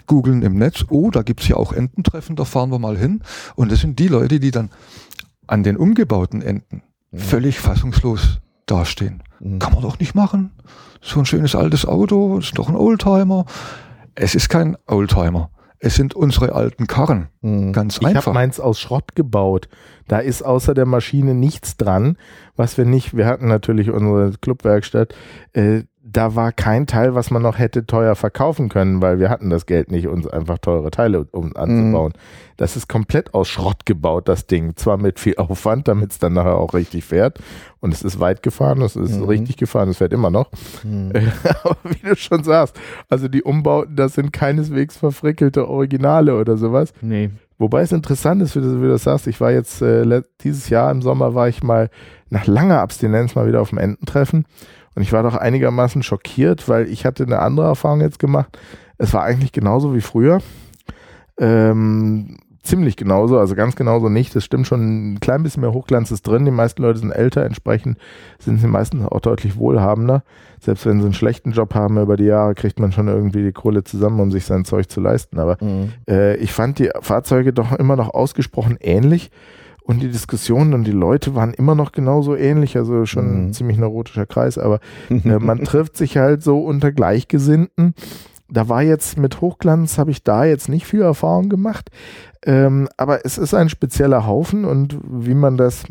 [0.08, 3.22] googeln im Netz, oh, da gibt's ja auch Ententreffen, da fahren wir mal hin.
[3.56, 4.70] Und das sind die Leute, die dann
[5.54, 6.82] an den umgebauten Enden
[7.12, 7.18] mhm.
[7.20, 9.22] völlig fassungslos dastehen.
[9.40, 9.60] Mhm.
[9.60, 10.52] Kann man doch nicht machen.
[11.00, 13.46] So ein schönes altes Auto, ist doch ein Oldtimer.
[14.16, 15.52] Es ist kein Oldtimer.
[15.78, 17.28] Es sind unsere alten Karren.
[17.42, 17.72] Mhm.
[17.72, 18.10] Ganz einfach.
[18.10, 19.70] Ich habe meins aus Schrott gebaut.
[20.08, 22.18] Da ist außer der Maschine nichts dran,
[22.56, 25.16] was wir nicht, wir hatten natürlich unsere Clubwerkstatt,
[25.54, 29.50] äh, da war kein Teil, was man noch hätte teuer verkaufen können, weil wir hatten
[29.50, 32.12] das Geld nicht, uns einfach teure Teile um anzubauen.
[32.14, 32.54] Mhm.
[32.58, 34.76] Das ist komplett aus Schrott gebaut, das Ding.
[34.76, 37.40] Zwar mit viel Aufwand, damit es dann nachher auch richtig fährt.
[37.80, 39.24] Und es ist weit gefahren, es ist mhm.
[39.24, 40.52] richtig gefahren, es fährt immer noch.
[40.84, 41.14] Mhm.
[41.64, 42.78] Aber wie du schon sagst,
[43.10, 46.94] also die Umbauten, das sind keineswegs verfrickelte Originale oder sowas.
[47.00, 47.30] Nee.
[47.58, 50.68] Wobei es interessant ist, wie du, wie du das sagst, ich war jetzt äh, dieses
[50.68, 51.90] Jahr im Sommer, war ich mal
[52.34, 54.46] nach langer Abstinenz mal wieder auf dem Ententreffen
[54.96, 58.58] und ich war doch einigermaßen schockiert, weil ich hatte eine andere Erfahrung jetzt gemacht.
[58.98, 60.40] Es war eigentlich genauso wie früher.
[61.38, 64.36] Ähm, ziemlich genauso, also ganz genauso nicht.
[64.36, 66.46] Das stimmt schon, ein klein bisschen mehr Hochglanz ist drin.
[66.46, 67.98] Die meisten Leute sind älter, entsprechend
[68.40, 70.24] sind sie meistens auch deutlich wohlhabender.
[70.60, 73.52] Selbst wenn sie einen schlechten Job haben über die Jahre, kriegt man schon irgendwie die
[73.52, 75.40] Kohle zusammen, um sich sein Zeug zu leisten.
[75.40, 75.92] Aber mhm.
[76.08, 79.30] äh, ich fand die Fahrzeuge doch immer noch ausgesprochen ähnlich
[79.84, 83.48] und die Diskussionen und die Leute waren immer noch genauso ähnlich, also schon mhm.
[83.48, 84.80] ein ziemlich neurotischer Kreis, aber
[85.10, 87.94] äh, man trifft sich halt so unter Gleichgesinnten.
[88.50, 91.90] Da war jetzt mit Hochglanz, habe ich da jetzt nicht viel Erfahrung gemacht,
[92.46, 95.86] ähm, aber es ist ein spezieller Haufen und wie man das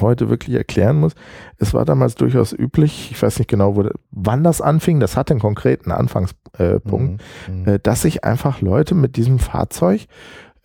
[0.00, 1.12] heute wirklich erklären muss.
[1.56, 5.32] Es war damals durchaus üblich, ich weiß nicht genau, wo, wann das anfing, das hatte
[5.32, 7.60] einen konkreten Anfangspunkt, mhm.
[7.60, 7.66] mhm.
[7.66, 10.06] äh, dass sich einfach Leute mit diesem Fahrzeug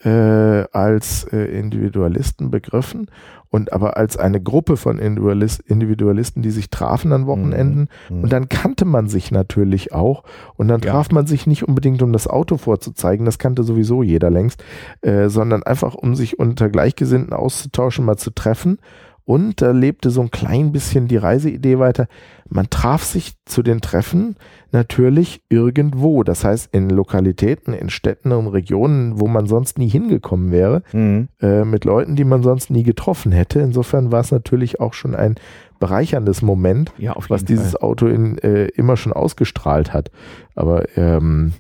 [0.04, 3.08] äh, als äh, Individualisten begriffen
[3.54, 7.88] und aber als eine Gruppe von Individualist, Individualisten, die sich trafen an Wochenenden.
[8.10, 8.24] Mhm.
[8.24, 10.24] Und dann kannte man sich natürlich auch.
[10.56, 11.14] Und dann traf ja.
[11.14, 14.64] man sich nicht unbedingt, um das Auto vorzuzeigen, das kannte sowieso jeder längst,
[15.02, 18.80] äh, sondern einfach, um sich unter Gleichgesinnten auszutauschen, mal zu treffen
[19.26, 22.08] und da lebte so ein klein bisschen die Reiseidee weiter.
[22.50, 24.36] Man traf sich zu den Treffen
[24.72, 26.24] natürlich irgendwo.
[26.24, 31.30] Das heißt, in Lokalitäten, in Städten und Regionen, wo man sonst nie hingekommen wäre, mhm.
[31.42, 33.60] äh, mit Leuten, die man sonst nie getroffen hätte.
[33.60, 35.36] Insofern war es natürlich auch schon ein
[35.80, 37.82] bereicherndes Moment, ja, was dieses Fall.
[37.82, 40.12] Auto in, äh, immer schon ausgestrahlt hat.
[40.56, 41.54] Aber ähm,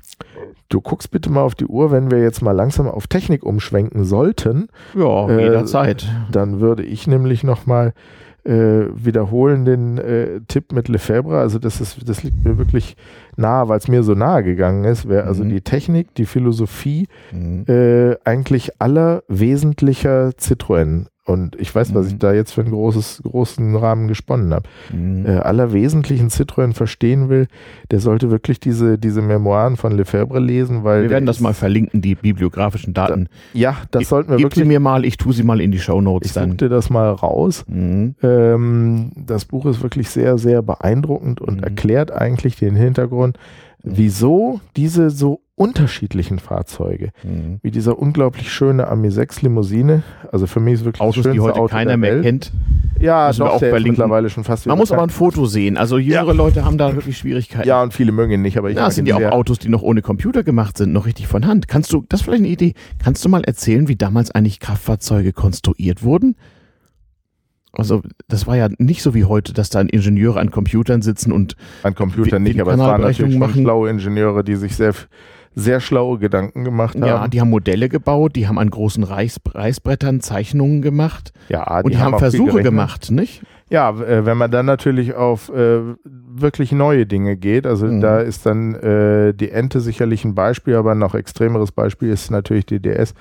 [0.73, 4.05] Du guckst bitte mal auf die Uhr, wenn wir jetzt mal langsam auf Technik umschwenken
[4.05, 4.69] sollten.
[4.95, 6.11] Ja, äh, jederzeit.
[6.31, 7.93] Dann würde ich nämlich nochmal
[8.43, 11.37] äh, wiederholen den äh, Tipp mit Lefebvre.
[11.37, 12.97] Also das ist, das liegt mir wirklich
[13.35, 15.07] nahe, weil es mir so nahe gegangen ist.
[15.07, 15.49] Wäre also mhm.
[15.49, 17.65] die Technik, die Philosophie mhm.
[17.67, 22.19] äh, eigentlich aller wesentlicher Citroën und ich weiß, was ich mhm.
[22.19, 24.67] da jetzt für einen großes, großen Rahmen gesponnen habe.
[24.91, 25.25] Mhm.
[25.25, 27.47] Äh, aller wesentlichen Citroën verstehen will,
[27.91, 31.03] der sollte wirklich diese, diese Memoiren von Lefebvre lesen, weil.
[31.03, 33.29] Wir werden das mal verlinken, die bibliografischen Daten.
[33.53, 34.63] Da, ja, das sollten wir Gib wirklich.
[34.63, 37.09] sie mir mal, ich tue sie mal in die Show Notes ich dir das mal
[37.09, 37.63] raus.
[37.67, 38.15] Mhm.
[38.21, 41.63] Ähm, das Buch ist wirklich sehr, sehr beeindruckend und mhm.
[41.63, 43.37] erklärt eigentlich den Hintergrund,
[43.81, 47.59] wieso diese so unterschiedlichen Fahrzeuge, mhm.
[47.61, 50.01] wie dieser unglaublich schöne Ami 6 Limousine,
[50.31, 52.51] also für mich ist wirklich Autos, das die heute Auto keiner mehr kennt.
[52.99, 55.77] Ja, doch, auch der mittlerweile schon fast Man muss aber ein Foto sehen.
[55.77, 56.31] Also jüngere ja.
[56.31, 57.67] Leute haben da wirklich Schwierigkeiten.
[57.67, 59.81] Ja, und viele mögen ihn nicht, aber ich Ja, sind ja auch Autos, die noch
[59.81, 61.67] ohne Computer gemacht sind, noch richtig von Hand.
[61.67, 62.73] Kannst du, das ist vielleicht eine Idee,
[63.03, 66.35] kannst du mal erzählen, wie damals eigentlich Kraftfahrzeuge konstruiert wurden?
[67.73, 71.55] Also das war ja nicht so wie heute, dass da Ingenieure an Computern sitzen und
[71.81, 73.63] an Computern nicht, aber es waren natürlich machen.
[73.63, 74.93] schlaue Ingenieure, die sich sehr
[75.55, 77.05] sehr schlaue Gedanken gemacht haben.
[77.05, 81.33] Ja, die haben Modelle gebaut, die haben an großen Reiß, Reißbrettern Zeichnungen gemacht.
[81.49, 83.43] Ja, die und die haben, haben Versuche gemacht, nicht?
[83.69, 88.01] Ja, äh, wenn man dann natürlich auf äh, wirklich neue Dinge geht, also mhm.
[88.01, 92.29] da ist dann äh, die Ente sicherlich ein Beispiel, aber ein noch extremeres Beispiel ist
[92.29, 93.15] natürlich die DS,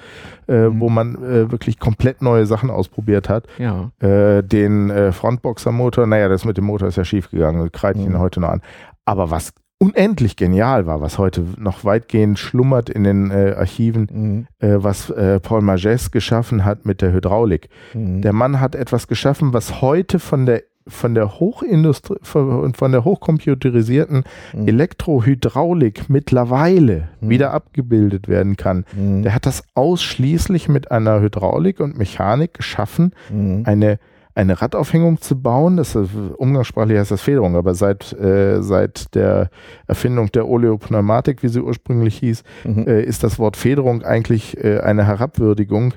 [0.48, 0.80] äh, mhm.
[0.80, 3.46] wo man äh, wirklich komplett neue Sachen ausprobiert hat.
[3.56, 3.92] Ja.
[4.00, 8.16] Äh, den Frontboxer-Motor, naja, das mit dem Motor ist ja schief gegangen, kreide ich mhm.
[8.16, 8.60] ihn heute noch an.
[9.04, 14.46] Aber was unendlich genial war, was heute noch weitgehend schlummert in den äh, Archiven, mhm.
[14.60, 17.68] äh, was äh, Paul Magès geschaffen hat mit der Hydraulik.
[17.92, 18.22] Mhm.
[18.22, 23.04] Der Mann hat etwas geschaffen, was heute von der von der Hochindustrie und von der
[23.04, 24.66] hochcomputerisierten mhm.
[24.66, 27.28] Elektrohydraulik mittlerweile mhm.
[27.28, 28.84] wieder abgebildet werden kann.
[28.96, 29.22] Mhm.
[29.22, 33.62] Der hat das ausschließlich mit einer Hydraulik und Mechanik geschaffen, mhm.
[33.64, 34.00] eine
[34.34, 35.76] eine Radaufhängung zu bauen.
[35.76, 39.50] Das ist, umgangssprachlich heißt das Federung, aber seit, äh, seit der
[39.86, 42.86] Erfindung der Oleopneumatik, wie sie ursprünglich hieß, mhm.
[42.86, 45.94] äh, ist das Wort Federung eigentlich äh, eine Herabwürdigung.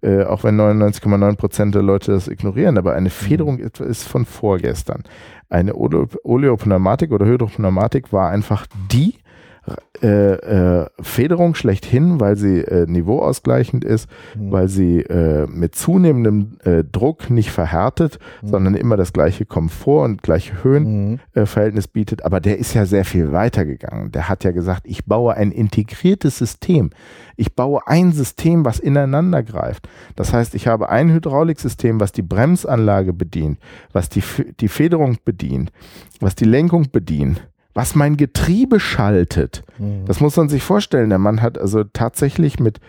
[0.00, 3.84] Äh, auch wenn 99,9 Prozent der Leute das ignorieren, aber eine Federung mhm.
[3.84, 5.02] ist von vorgestern.
[5.48, 9.14] Eine Oleopneumatik oder Hydropneumatik war einfach die
[10.02, 14.52] äh, äh, Federung schlechthin, weil sie äh, niveauausgleichend ist, mhm.
[14.52, 18.48] weil sie äh, mit zunehmendem äh, Druck nicht verhärtet, mhm.
[18.48, 21.92] sondern immer das gleiche Komfort und gleiche Höhenverhältnis mhm.
[21.92, 22.24] bietet.
[22.24, 24.12] Aber der ist ja sehr viel weiter gegangen.
[24.12, 26.90] Der hat ja gesagt, ich baue ein integriertes System.
[27.36, 29.88] Ich baue ein System, was ineinander greift.
[30.14, 33.58] Das heißt, ich habe ein Hydrauliksystem, was die Bremsanlage bedient,
[33.92, 34.22] was die,
[34.60, 35.72] die Federung bedient,
[36.20, 37.42] was die Lenkung bedient
[37.74, 39.64] was mein Getriebe schaltet.
[39.78, 40.04] Mhm.
[40.06, 41.10] Das muss man sich vorstellen.
[41.10, 42.80] Der Mann hat also tatsächlich mit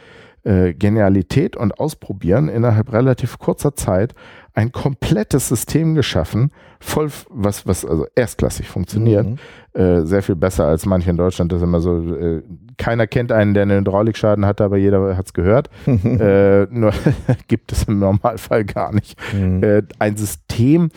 [0.44, 4.16] äh, Genialität und Ausprobieren innerhalb relativ kurzer Zeit
[4.54, 9.28] ein komplettes System geschaffen, voll, was, was also erstklassig funktioniert.
[9.28, 9.38] Mhm.
[9.74, 11.52] Äh, sehr viel besser als manche in Deutschland.
[11.52, 12.42] Das ist immer so, äh,
[12.78, 15.70] keiner kennt einen, der einen Hydraulikschaden hatte, aber jeder hat es gehört.
[15.86, 16.94] äh, nur
[17.48, 19.20] gibt es im Normalfall gar nicht.
[19.34, 19.64] Mhm.
[19.64, 20.90] Äh, ein System,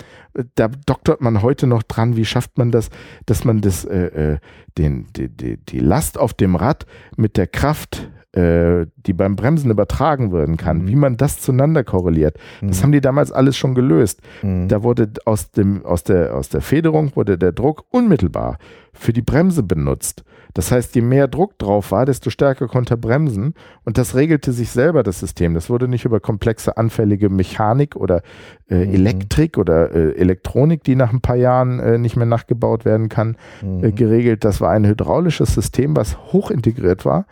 [0.54, 2.88] da doktert man heute noch dran, wie schafft man das,
[3.26, 4.38] dass man das, äh, äh,
[4.78, 10.32] den, die, die, die Last auf dem Rad mit der Kraft die beim Bremsen übertragen
[10.32, 10.88] werden kann, mhm.
[10.88, 12.38] wie man das zueinander korreliert.
[12.62, 12.68] Mhm.
[12.68, 14.22] Das haben die damals alles schon gelöst.
[14.42, 14.68] Mhm.
[14.68, 18.56] Da wurde aus, dem, aus, der, aus der Federung wurde der Druck unmittelbar
[18.94, 20.24] für die Bremse benutzt.
[20.54, 23.54] Das heißt, je mehr Druck drauf war, desto stärker konnte er bremsen
[23.84, 25.54] und das regelte sich selber, das System.
[25.54, 28.22] Das wurde nicht über komplexe, anfällige Mechanik oder
[28.68, 28.94] äh, mhm.
[28.94, 33.36] Elektrik oder äh, Elektronik, die nach ein paar Jahren äh, nicht mehr nachgebaut werden kann,
[33.62, 33.94] äh, mhm.
[33.94, 34.44] geregelt.
[34.44, 37.26] Das war ein hydraulisches System, was hoch integriert war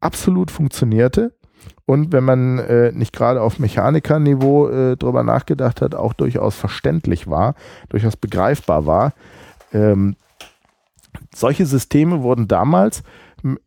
[0.00, 1.32] absolut funktionierte
[1.86, 7.28] und wenn man äh, nicht gerade auf Mechanikerniveau äh, drüber nachgedacht hat, auch durchaus verständlich
[7.28, 7.54] war,
[7.90, 9.12] durchaus begreifbar war.
[9.72, 10.16] Ähm,
[11.34, 13.02] solche Systeme wurden damals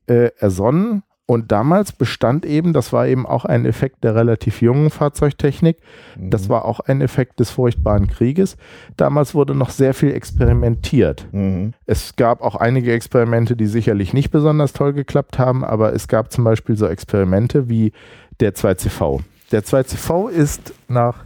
[0.07, 4.89] äh, ersonnen und damals bestand eben, das war eben auch ein Effekt der relativ jungen
[4.89, 5.77] Fahrzeugtechnik,
[6.15, 6.29] mhm.
[6.29, 8.55] das war auch ein Effekt des furchtbaren Krieges.
[8.95, 11.27] Damals wurde noch sehr viel experimentiert.
[11.33, 11.73] Mhm.
[11.85, 16.31] Es gab auch einige Experimente, die sicherlich nicht besonders toll geklappt haben, aber es gab
[16.31, 17.91] zum Beispiel so Experimente wie
[18.39, 19.19] der 2CV.
[19.51, 21.25] Der 2CV ist nach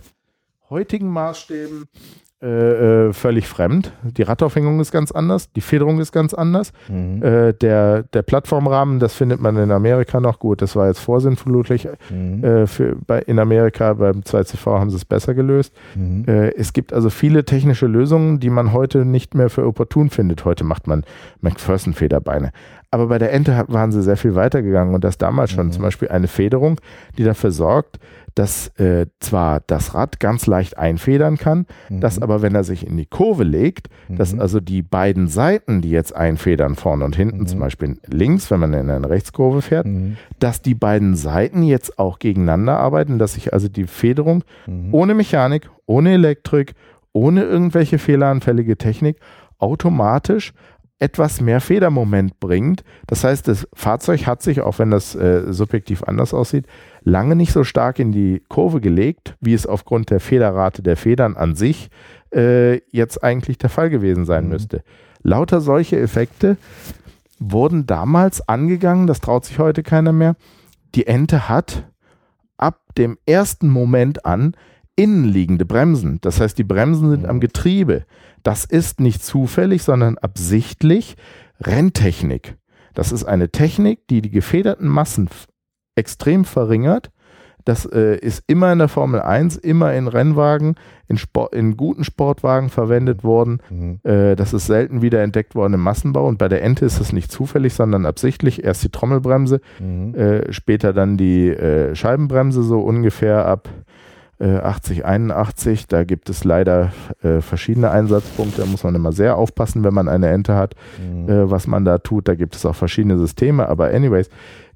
[0.72, 1.86] heutigen Maßstäben
[2.42, 3.94] äh, äh, völlig fremd.
[4.02, 6.74] Die Radaufhängung ist ganz anders, die Federung ist ganz anders.
[6.88, 7.22] Mhm.
[7.22, 10.64] Äh, der, der Plattformrahmen, das findet man in Amerika noch gut.
[10.64, 12.44] Das war jetzt vorsinnflutlich mhm.
[12.44, 13.94] äh, für, bei, in Amerika.
[13.94, 15.72] Beim 2CV haben sie es besser gelöst.
[15.94, 16.26] Mhm.
[16.28, 20.44] Äh, es gibt also viele technische Lösungen, die man heute nicht mehr für opportun findet.
[20.44, 21.04] Heute macht man
[21.42, 22.52] McPherson-Federbeine.
[22.94, 25.68] Aber bei der Ente waren sie sehr viel weiter gegangen und das damals schon.
[25.68, 25.72] Mhm.
[25.72, 26.80] Zum Beispiel eine Federung,
[27.18, 28.00] die dafür sorgt,
[28.36, 32.02] dass äh, zwar das Rad ganz leicht einfedern kann, mhm.
[32.02, 34.18] dass aber, wenn er sich in die Kurve legt, mhm.
[34.18, 37.48] dass also die beiden Seiten, die jetzt einfedern, vorne und hinten, mhm.
[37.48, 40.18] zum Beispiel links, wenn man in eine Rechtskurve fährt, mhm.
[40.40, 44.94] dass die beiden Seiten jetzt auch gegeneinander arbeiten, dass sich also die Federung mhm.
[44.94, 46.74] ohne Mechanik, ohne Elektrik,
[47.14, 49.18] ohne irgendwelche fehleranfällige Technik
[49.60, 50.54] automatisch
[51.02, 52.84] etwas mehr Federmoment bringt.
[53.08, 56.68] Das heißt, das Fahrzeug hat sich, auch wenn das äh, subjektiv anders aussieht,
[57.04, 61.36] lange nicht so stark in die Kurve gelegt, wie es aufgrund der Federrate der Federn
[61.36, 61.90] an sich
[62.34, 64.52] äh, jetzt eigentlich der Fall gewesen sein mhm.
[64.52, 64.84] müsste.
[65.24, 66.58] Lauter solche Effekte
[67.40, 70.36] wurden damals angegangen, das traut sich heute keiner mehr.
[70.94, 71.84] Die Ente hat
[72.58, 74.56] ab dem ersten Moment an
[74.96, 76.20] innenliegende Bremsen.
[76.22, 78.06] Das heißt, die Bremsen sind am Getriebe.
[78.44, 81.16] Das ist nicht zufällig, sondern absichtlich
[81.60, 82.58] Renntechnik.
[82.94, 85.30] Das ist eine Technik, die die gefederten Massen
[85.96, 87.12] extrem verringert.
[87.66, 90.76] Das äh, ist immer in der Formel 1, immer in Rennwagen,
[91.08, 93.62] in, Sport, in guten Sportwagen verwendet worden.
[93.70, 94.00] Mhm.
[94.04, 96.28] Äh, das ist selten wieder entdeckt worden im Massenbau.
[96.28, 98.64] Und bei der Ente ist es nicht zufällig, sondern absichtlich.
[98.64, 100.16] Erst die Trommelbremse, mhm.
[100.16, 103.91] äh, später dann die äh, Scheibenbremse, so ungefähr ab 80,
[104.42, 104.60] äh,
[105.04, 105.88] 81.
[105.88, 108.62] Da gibt es leider äh, verschiedene Einsatzpunkte.
[108.62, 111.30] Da muss man immer sehr aufpassen, wenn man eine Ente hat, mhm.
[111.30, 112.28] äh, was man da tut.
[112.28, 113.70] Da gibt es auch verschiedene Systeme.
[113.70, 114.30] Aber anyways,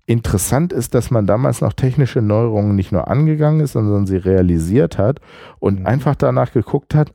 [0.06, 4.98] interessant ist, dass man damals noch technische Neuerungen nicht nur angegangen ist, sondern sie realisiert
[4.98, 5.20] hat
[5.60, 5.88] und mhm.
[5.88, 7.12] einfach danach geguckt hat,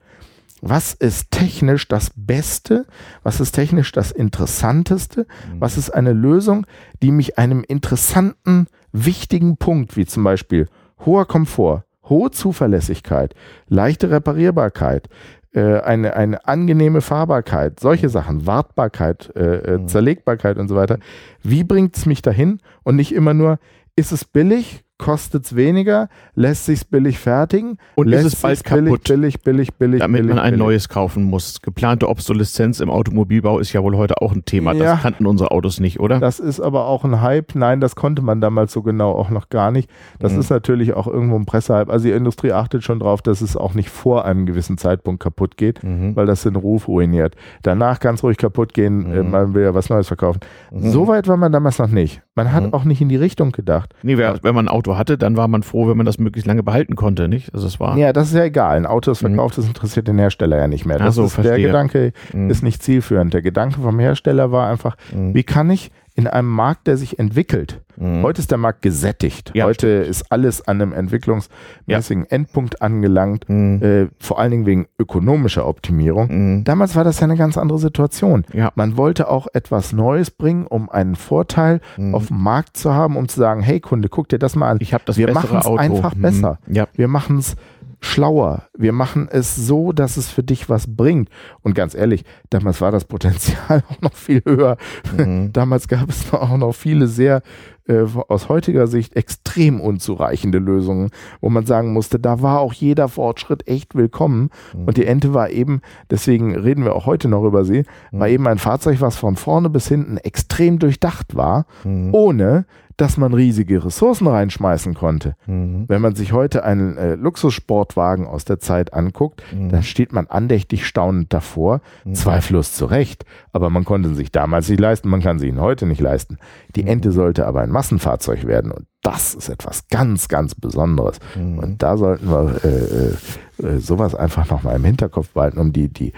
[0.63, 2.87] was ist technisch das Beste?
[3.23, 5.21] Was ist technisch das Interessanteste?
[5.21, 5.61] Mhm.
[5.61, 6.67] Was ist eine Lösung,
[7.03, 10.69] die mich einem interessanten, wichtigen Punkt, wie zum Beispiel
[11.07, 13.35] hoher Komfort, hohe Zuverlässigkeit,
[13.69, 15.09] leichte Reparierbarkeit,
[15.53, 19.89] äh, eine, eine angenehme Fahrbarkeit, solche Sachen, Wartbarkeit, äh, äh mhm.
[19.89, 20.99] Zerlegbarkeit und so weiter.
[21.43, 22.61] Wie bringt es mich dahin?
[22.85, 23.59] Und nicht immer nur,
[23.97, 24.85] ist es billig?
[25.01, 28.85] Kostet es weniger, lässt sich billig fertigen und lässt ist es bald kaputt.
[28.85, 30.65] Billig, billig, billig, billig, damit billig, man ein billig.
[30.65, 31.61] neues kaufen muss.
[31.63, 34.73] Geplante Obsoleszenz im Automobilbau ist ja wohl heute auch ein Thema.
[34.75, 34.93] Ja.
[34.93, 36.21] Das kannten unsere Autos nicht, oder?
[36.21, 37.55] Das ist aber auch ein Hype.
[37.55, 39.91] Nein, das konnte man damals so genau auch noch gar nicht.
[40.21, 40.41] Das Mhm.
[40.41, 41.91] ist natürlich auch irgendwo ein Pressehype.
[41.91, 45.57] Also die Industrie achtet schon drauf, dass es auch nicht vor einem gewissen Zeitpunkt kaputt
[45.57, 46.15] geht, Mhm.
[46.15, 47.35] weil das den Ruf ruiniert.
[47.63, 49.15] Danach ganz ruhig kaputt gehen, Mhm.
[49.15, 50.41] äh, man will ja was Neues verkaufen.
[50.73, 52.23] So weit war man damals noch nicht.
[52.35, 52.75] Man hat Mhm.
[52.75, 53.95] auch nicht in die Richtung gedacht.
[54.03, 56.63] Nee, wenn man ein Auto hatte, dann war man froh, wenn man das möglichst lange
[56.63, 57.53] behalten konnte, nicht?
[57.55, 57.97] Also es war.
[57.97, 58.77] Ja, das ist ja egal.
[58.77, 60.99] Ein Auto, das verkauft ist, interessiert den Hersteller ja nicht mehr.
[60.99, 61.59] Das so, ist, der.
[61.59, 62.51] Gedanke Mhm.
[62.51, 63.35] ist nicht zielführend.
[63.35, 65.35] Der Gedanke vom Hersteller war einfach, Mhm.
[65.35, 68.23] wie kann ich in einem Markt, der sich entwickelt, Mhm.
[68.23, 69.53] heute ist der Markt gesättigt.
[69.55, 73.83] Ja, heute ist alles an einem entwicklungsmäßigen Endpunkt angelangt, Mhm.
[73.83, 76.29] äh, vor allen Dingen wegen ökonomischer Optimierung.
[76.59, 76.65] Mhm.
[76.65, 78.45] Damals war das ja eine ganz andere Situation.
[78.53, 78.71] Ja.
[78.75, 82.15] Man wollte auch etwas Neues bringen, um einen Vorteil Mhm.
[82.15, 84.79] auf dem Markt zu haben, um zu sagen, hey Kunde, guck dir das mal an.
[84.81, 85.77] Ich habe das Wir machen's Auto.
[85.77, 86.23] einfach Mhm.
[86.23, 86.59] besser.
[86.69, 86.87] Ja.
[86.95, 87.57] Wir machen es
[88.03, 88.63] schlauer.
[88.79, 91.29] Wir machen es so, dass es für dich was bringt.
[91.61, 94.79] Und ganz ehrlich, damals war das Potenzial auch noch viel höher.
[95.19, 95.53] Mhm.
[95.53, 97.43] Damals gab es auch noch viele sehr
[97.91, 101.11] äh, aus heutiger Sicht extrem unzureichende Lösungen,
[101.41, 104.51] wo man sagen musste, da war auch jeder Fortschritt echt willkommen.
[104.75, 104.85] Mhm.
[104.87, 105.81] Und die Ente war eben,
[106.11, 108.35] deswegen reden wir auch heute noch über sie, war Mhm.
[108.35, 112.11] eben ein Fahrzeug, was von vorne bis hinten extrem durchdacht war, Mhm.
[112.15, 112.65] ohne
[113.01, 115.35] dass man riesige Ressourcen reinschmeißen konnte.
[115.47, 115.85] Mhm.
[115.89, 119.71] Wenn man sich heute einen äh, Luxussportwagen aus der Zeit anguckt, Mhm.
[119.71, 122.15] dann steht man andächtig staunend davor, Mhm.
[122.15, 123.25] zweifellos zu Recht.
[123.53, 126.39] Aber man konnte ihn sich damals nicht leisten, man kann sie ihn heute nicht leisten.
[126.77, 131.19] Die Ente sollte aber ein Massenfahrzeug werden und das ist etwas ganz, ganz Besonderes.
[131.35, 131.59] Mhm.
[131.59, 135.89] Und da sollten wir äh, äh, äh, sowas einfach nochmal im Hinterkopf behalten, um die,
[135.89, 136.13] die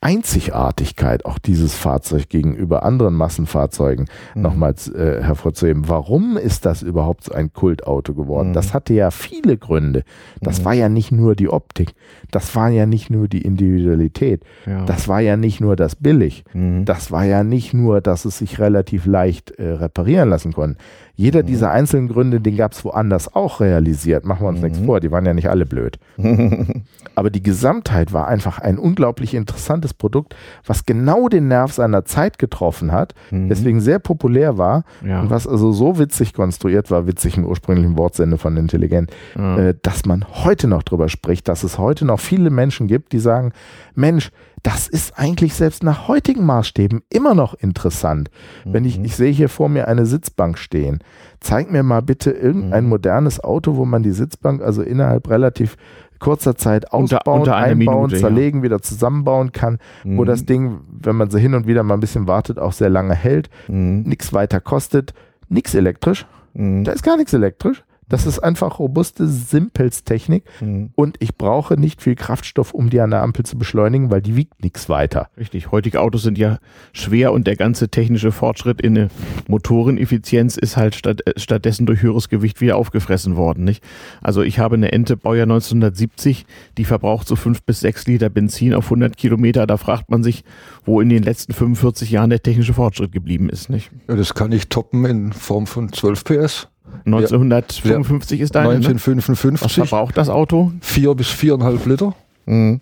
[0.00, 4.42] Einzigartigkeit auch dieses Fahrzeug gegenüber anderen Massenfahrzeugen Mhm.
[4.42, 5.88] nochmals äh, hervorzuheben.
[5.88, 8.50] Warum ist das überhaupt so ein Kultauto geworden?
[8.50, 8.52] Mhm.
[8.54, 10.04] Das hatte ja viele Gründe.
[10.40, 10.64] Das Mhm.
[10.66, 11.94] war ja nicht nur die Optik,
[12.30, 14.84] das war ja nicht nur die Individualität, Ja.
[14.84, 16.84] das war ja nicht nur das Billig, Mhm.
[16.84, 20.78] das war ja nicht nur, dass es sich relativ leicht äh, reparieren lassen konnte.
[21.20, 24.24] Jeder dieser einzelnen Gründe, den gab es woanders auch realisiert.
[24.24, 24.86] Machen wir uns nichts Mhm.
[24.86, 25.98] vor, die waren ja nicht alle blöd.
[27.16, 32.38] Aber die Gesamtheit war einfach ein unglaublich interessantes Produkt, was genau den Nerv seiner Zeit
[32.38, 33.48] getroffen hat, Mhm.
[33.48, 35.20] deswegen sehr populär war ja.
[35.20, 39.58] und was also so witzig konstruiert war, witzig im ursprünglichen Wortsinne von intelligent, ja.
[39.58, 43.18] äh, dass man heute noch drüber spricht, dass es heute noch viele Menschen gibt, die
[43.18, 43.52] sagen,
[43.96, 44.30] Mensch,
[44.68, 48.30] das ist eigentlich selbst nach heutigen Maßstäben immer noch interessant.
[48.66, 49.04] Wenn ich, Mhm.
[49.06, 50.98] ich sehe hier vor mir eine Sitzbank stehen,
[51.40, 52.90] zeig mir mal bitte irgendein Mhm.
[52.90, 55.76] modernes Auto, wo man die Sitzbank also innerhalb relativ
[56.18, 58.20] kurzer Zeit Unter- ausbauen, unter einer einbauen, Minute, ja.
[58.20, 60.26] zerlegen, wieder zusammenbauen kann, wo Mhm.
[60.26, 63.14] das Ding, wenn man so hin und wieder mal ein bisschen wartet, auch sehr lange
[63.14, 64.02] hält, Mhm.
[64.02, 65.14] nichts weiter kostet,
[65.48, 66.84] nichts elektrisch, Mhm.
[66.84, 67.84] da ist gar nichts elektrisch.
[68.08, 70.90] Das ist einfach robuste Simpelstechnik Mhm.
[70.94, 74.34] und ich brauche nicht viel Kraftstoff, um die an der Ampel zu beschleunigen, weil die
[74.36, 75.28] wiegt nichts weiter.
[75.36, 76.58] Richtig, heutige Autos sind ja
[76.92, 79.08] schwer und der ganze technische Fortschritt in der
[79.48, 83.64] Motoreneffizienz ist halt statt, äh, stattdessen durch höheres Gewicht wieder aufgefressen worden.
[83.64, 83.84] Nicht?
[84.22, 86.46] Also ich habe eine Ente Baujahr 1970,
[86.78, 89.66] die verbraucht so fünf bis sechs Liter Benzin auf 100 Kilometer.
[89.66, 90.44] Da fragt man sich,
[90.84, 93.68] wo in den letzten 45 Jahren der technische Fortschritt geblieben ist.
[93.68, 93.90] Nicht?
[94.08, 96.68] Ja, das kann ich toppen in Form von 12 PS.
[97.06, 98.78] 1955 ist deine, ne?
[98.80, 100.72] Was 1955, verbraucht das Auto?
[100.80, 102.14] 4 bis 4,5 Liter.
[102.46, 102.80] Mhm.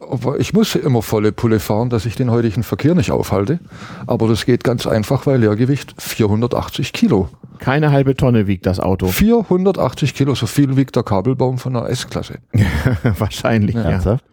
[0.00, 3.58] Aber ich muss immer volle Pulle fahren, dass ich den heutigen Verkehr nicht aufhalte.
[4.06, 7.28] Aber das geht ganz einfach, weil Leergewicht 480 Kilo.
[7.58, 9.06] Keine halbe Tonne wiegt das Auto.
[9.06, 12.34] 480 Kilo, so viel wiegt der Kabelbaum von einer S-Klasse.
[13.18, 13.82] Wahrscheinlich, ja.
[13.82, 14.24] Ernsthaft?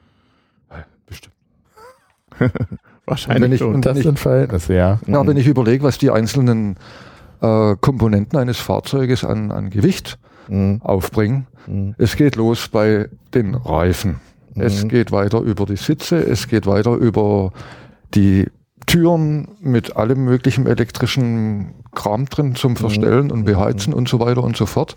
[1.07, 1.35] Bestimmt.
[3.05, 4.99] Wahrscheinlich Wenn ich- und- Das sind Verhältnisse, ja.
[5.07, 6.75] Ja, wenn ich überlege, was die einzelnen
[7.41, 10.17] äh, Komponenten eines Fahrzeuges an, an Gewicht
[10.47, 10.81] Mhm.
[10.83, 11.47] aufbringen.
[11.67, 11.95] Mhm.
[11.97, 14.19] Es geht los bei den Reifen.
[14.55, 14.89] Es Mhm.
[14.89, 17.51] geht weiter über die Sitze, es geht weiter über
[18.13, 18.47] die
[18.87, 24.57] Türen mit allem möglichen elektrischen Kram drin zum Verstellen und Beheizen und so weiter und
[24.57, 24.95] so fort.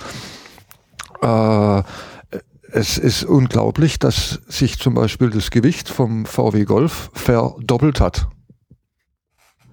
[1.22, 1.82] Äh,
[2.72, 8.26] es ist unglaublich, dass sich zum Beispiel das Gewicht vom VW Golf verdoppelt hat.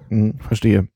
[0.09, 0.87] Mhm, verstehe.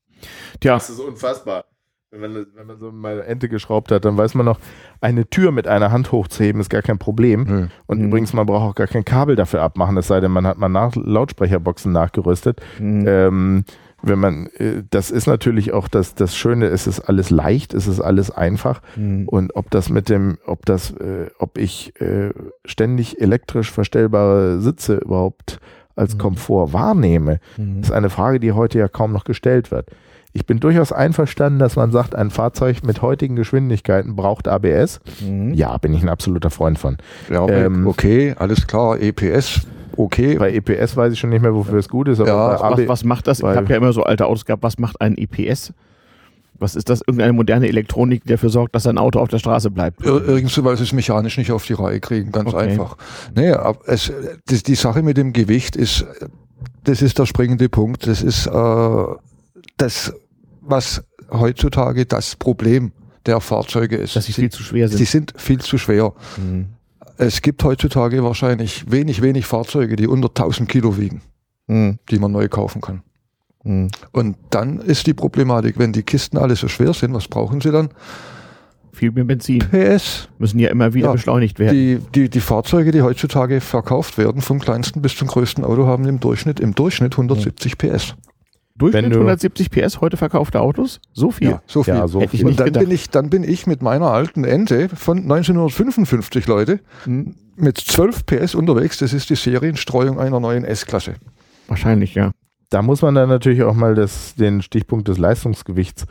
[0.60, 1.64] Tja, Das ist unfassbar.
[2.12, 4.58] Wenn man, wenn man so mal Ente geschraubt hat, dann weiß man noch,
[5.00, 7.42] eine Tür mit einer Hand hochzuheben ist gar kein Problem.
[7.42, 7.66] Nö.
[7.86, 8.06] Und Mhm.
[8.06, 10.68] übrigens, man braucht auch gar kein Kabel dafür abmachen, es sei denn, man hat mal
[10.68, 12.60] nach Lautsprecherboxen nachgerüstet.
[12.78, 13.04] mhm.
[13.06, 13.64] Ähm,
[14.02, 17.86] wenn man, äh, das ist natürlich auch das, das Schöne, es ist alles leicht, es
[17.88, 18.80] ist alles einfach.
[18.94, 19.28] Mhm.
[19.28, 22.30] Und ob das mit dem, ob das, äh, ob ich äh,
[22.64, 25.58] ständig elektrisch verstellbare Sitze überhaupt
[25.96, 26.18] als mhm.
[26.18, 27.80] Komfort wahrnehme, mhm.
[27.80, 29.88] ist eine Frage, die heute ja kaum noch gestellt wird.
[30.36, 35.00] Ich bin durchaus einverstanden, dass man sagt, ein Fahrzeug mit heutigen Geschwindigkeiten braucht ABS.
[35.20, 35.54] Mhm.
[35.54, 36.98] Ja, bin ich ein absoluter Freund von.
[37.30, 39.66] Ja, ähm, okay, alles klar, EPS
[39.96, 40.36] okay.
[40.36, 42.20] Bei EPS weiß ich schon nicht mehr, wofür es gut ist.
[42.20, 43.38] Aber ja, was, was, macht das?
[43.38, 44.62] Ich habe ja immer so alte Autos gehabt.
[44.62, 45.72] Was macht ein EPS?
[46.58, 47.00] Was ist das?
[47.00, 50.04] Irgendeine moderne Elektronik, die dafür sorgt, dass ein Auto auf der Straße bleibt?
[50.04, 52.68] Irgendwie, weil sie es mechanisch nicht auf die Reihe kriegen, ganz okay.
[52.68, 52.98] einfach.
[53.34, 54.12] Nee, aber es,
[54.50, 56.04] die, die Sache mit dem Gewicht ist,
[56.84, 58.06] das ist der springende Punkt.
[58.06, 59.04] Das ist äh,
[59.78, 60.14] das
[60.66, 62.92] was heutzutage das Problem
[63.26, 64.16] der Fahrzeuge ist.
[64.16, 64.98] Dass sie viel zu schwer sind.
[64.98, 66.12] Sie sind viel zu schwer.
[66.36, 66.66] Mhm.
[67.18, 71.22] Es gibt heutzutage wahrscheinlich wenig, wenig Fahrzeuge, die unter 1000 Kilo wiegen,
[71.66, 71.98] mhm.
[72.10, 73.02] die man neu kaufen kann.
[73.64, 73.88] Mhm.
[74.12, 77.72] Und dann ist die Problematik, wenn die Kisten alle so schwer sind, was brauchen sie
[77.72, 77.88] dann?
[78.92, 79.58] Viel mehr Benzin.
[79.58, 80.28] PS.
[80.38, 81.74] Müssen ja immer wieder ja, beschleunigt werden.
[81.74, 86.06] Die, die, die Fahrzeuge, die heutzutage verkauft werden, vom kleinsten bis zum größten Auto, haben
[86.06, 88.14] im Durchschnitt, im Durchschnitt 170 PS.
[88.78, 91.00] Durchschnitt 170 PS heute verkaufte Autos?
[91.12, 91.50] So viel?
[91.50, 91.94] Ja, so viel.
[91.94, 92.46] Ja, so viel.
[92.46, 97.34] Und dann bin, ich, dann bin ich mit meiner alten Ente von 1955, Leute, hm.
[97.56, 98.98] mit 12 PS unterwegs.
[98.98, 101.14] Das ist die Serienstreuung einer neuen S-Klasse.
[101.68, 102.32] Wahrscheinlich, ja.
[102.68, 106.04] Da muss man dann natürlich auch mal das, den Stichpunkt des Leistungsgewichts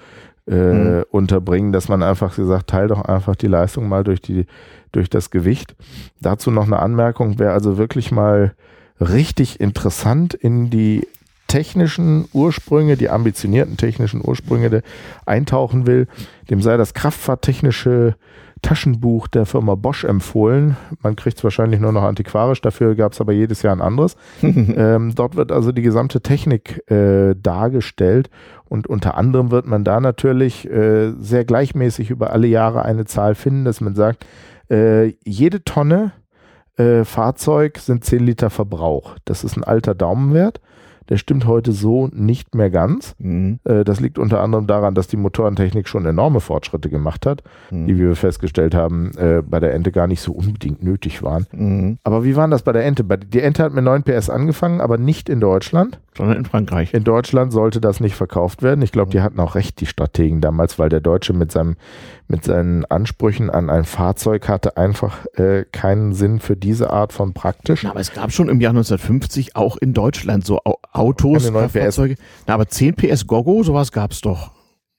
[0.48, 1.04] äh, hm.
[1.12, 4.48] unterbringen, dass man einfach gesagt, teil doch einfach die Leistung mal durch, die,
[4.92, 5.76] durch das Gewicht.
[6.20, 8.56] Dazu noch eine Anmerkung, wer also wirklich mal
[9.00, 11.08] richtig interessant in die
[11.48, 14.82] technischen Ursprünge, die ambitionierten technischen Ursprünge
[15.26, 16.08] eintauchen will,
[16.50, 18.16] dem sei das kraftfahrttechnische
[18.62, 20.76] Taschenbuch der Firma Bosch empfohlen.
[21.04, 24.16] Man kriegt es wahrscheinlich nur noch antiquarisch, dafür gab es aber jedes Jahr ein anderes.
[24.42, 28.30] ähm, dort wird also die gesamte Technik äh, dargestellt
[28.68, 33.36] und unter anderem wird man da natürlich äh, sehr gleichmäßig über alle Jahre eine Zahl
[33.36, 34.26] finden, dass man sagt,
[34.72, 36.14] äh, jede Tonne
[36.78, 39.16] äh, Fahrzeug sind 10 Liter Verbrauch.
[39.26, 40.60] Das ist ein alter Daumenwert.
[41.10, 43.16] Der stimmt heute so nicht mehr ganz.
[43.20, 43.60] Mhm.
[43.64, 47.88] Äh, das liegt unter anderem daran, dass die Motorentechnik schon enorme Fortschritte gemacht hat, mhm.
[47.88, 51.46] die wie wir festgestellt haben, äh, bei der Ente gar nicht so unbedingt nötig waren.
[51.52, 51.98] Mhm.
[52.04, 53.04] Aber wie waren das bei der Ente?
[53.04, 56.00] Die Ente hat mit 9 PS angefangen, aber nicht in Deutschland.
[56.18, 56.94] Sondern in Frankreich.
[56.94, 58.82] In Deutschland sollte das nicht verkauft werden.
[58.82, 61.76] Ich glaube, die hatten auch recht, die Strategen damals, weil der Deutsche mit seinem
[62.28, 67.34] mit seinen Ansprüchen an ein Fahrzeug hatte einfach äh, keinen Sinn für diese Art von
[67.34, 67.84] praktisch.
[67.84, 70.62] Na, aber es gab schon im Jahr 1950 auch in Deutschland so
[70.92, 72.16] Autos, Fahrzeuge.
[72.48, 74.52] Na, aber 10 PS Gogo, sowas gab es doch.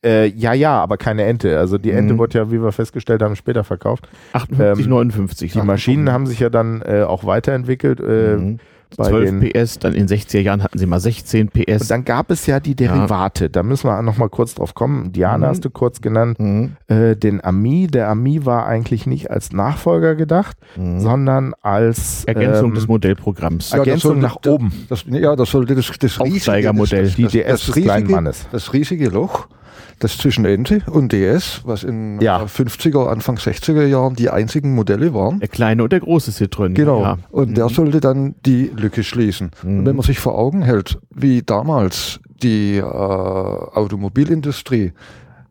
[0.05, 1.59] Äh, ja, ja, aber keine Ente.
[1.59, 2.19] Also die Ente mhm.
[2.19, 4.09] wurde ja, wie wir festgestellt haben, später verkauft.
[4.35, 5.53] 58, ähm, 59.
[5.53, 8.01] Die Maschinen haben sich ja dann äh, auch weiterentwickelt.
[8.01, 8.59] Äh, mhm.
[8.95, 11.83] 12 PS, dann in 60er Jahren hatten sie mal 16 PS.
[11.83, 13.49] Und dann gab es ja die Derivate, ja.
[13.49, 15.13] da müssen wir noch mal kurz drauf kommen.
[15.13, 15.51] Diana mhm.
[15.51, 16.77] hast du kurz genannt, mhm.
[16.89, 17.89] äh, den Ami.
[17.89, 21.01] Der Ami war eigentlich nicht als Nachfolger gedacht, mhm.
[21.01, 23.71] sondern als Ergänzung ähm, des Modellprogramms.
[23.71, 24.73] Ja, Ergänzung nach oben.
[24.89, 27.05] Das, ja, das sollte das, das riesige Modell.
[27.05, 28.47] Das, das, die DS des kleinen Mannes.
[28.53, 29.49] Das riesige Loch
[29.99, 32.45] das zwischen Ente und DS, was in ja.
[32.45, 35.41] 50er, Anfang 60er Jahren die einzigen Modelle waren.
[35.41, 36.75] Der kleine und der große Citroën.
[36.75, 37.03] Genau.
[37.03, 37.19] Ja.
[37.31, 37.55] Und mhm.
[37.55, 39.51] der sollte dann die Lücke schließen.
[39.63, 39.79] Mhm.
[39.79, 44.93] Und wenn man sich vor Augen hält, wie damals die äh, Automobilindustrie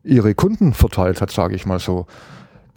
[0.04, 2.06] ihre Kunden verteilt hat, sage ich mal so.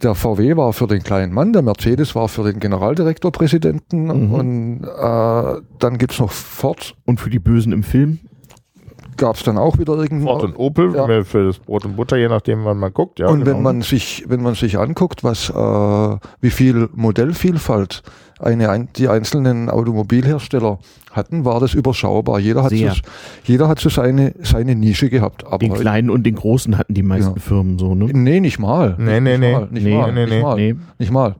[0.02, 4.32] Der VW war für den kleinen Mann, der Mercedes war für den Generaldirektorpräsidenten mhm.
[4.32, 6.96] und äh, dann gibt es noch Ford.
[7.04, 8.18] Und für die Bösen im Film?
[9.20, 10.26] Gab es dann auch wieder irgendwo.
[10.26, 11.24] Ford und Opel ja.
[11.24, 13.20] für das Brot und Butter, je nachdem, wann man guckt.
[13.20, 13.56] Ja, und genau.
[13.56, 18.02] wenn man sich, wenn man sich anguckt, was, äh, wie viel Modellvielfalt
[18.40, 20.78] eine, die einzelnen Automobilhersteller
[21.12, 22.40] hatten, war das überschaubar.
[22.40, 22.86] Jeder hat, so,
[23.44, 25.46] jeder hat so seine, seine Nische gehabt.
[25.46, 27.40] Aber den kleinen und den großen hatten die meisten ja.
[27.40, 28.06] Firmen so, ne?
[28.06, 28.96] Nee, nicht mal.
[28.98, 29.56] Nee, nee, nee.
[29.70, 30.12] Nicht mal.
[30.12, 30.76] Nicht mal.
[30.98, 31.34] Nicht mal.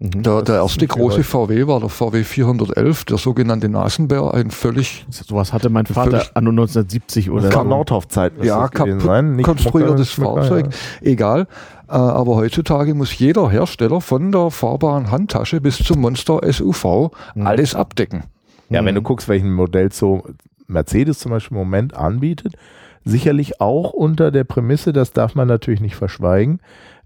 [0.00, 0.22] Mhm.
[0.22, 5.04] Der, der erste große VW war der VW 411, der sogenannte Nasenbär, ein völlig.
[5.10, 7.50] Sowas hatte mein Vater anno 1970 oder.
[7.50, 8.32] Kam Nordhoff-Zeit.
[8.42, 10.68] Ja, kaputt konstruiertes Fahrzeug.
[11.02, 11.10] Ja.
[11.10, 11.46] Egal.
[11.86, 17.46] Äh, aber heutzutage muss jeder Hersteller von der fahrbaren Handtasche bis zum Monster SUV mhm.
[17.46, 18.24] alles abdecken.
[18.70, 20.22] Ja, wenn du guckst, welchen Modell so
[20.66, 22.54] Mercedes zum Beispiel im Moment anbietet,
[23.04, 26.60] sicherlich auch unter der Prämisse, das darf man natürlich nicht verschweigen,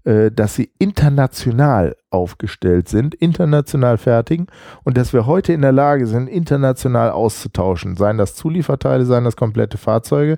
[0.05, 4.45] dass sie international aufgestellt sind, international fertigen
[4.83, 9.35] und dass wir heute in der Lage sind, international auszutauschen, seien das Zulieferteile, seien das
[9.35, 10.37] komplette Fahrzeuge.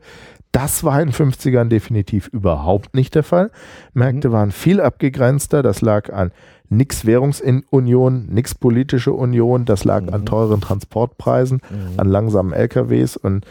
[0.52, 3.52] Das war in den 50ern definitiv überhaupt nicht der Fall.
[3.94, 4.34] Märkte mhm.
[4.34, 5.62] waren viel abgegrenzter.
[5.62, 6.32] Das lag an
[6.70, 9.66] nix Währungsunion, nix politische Union.
[9.66, 10.14] Das lag mhm.
[10.14, 12.00] an teuren Transportpreisen, mhm.
[12.00, 13.46] an langsamen LKWs und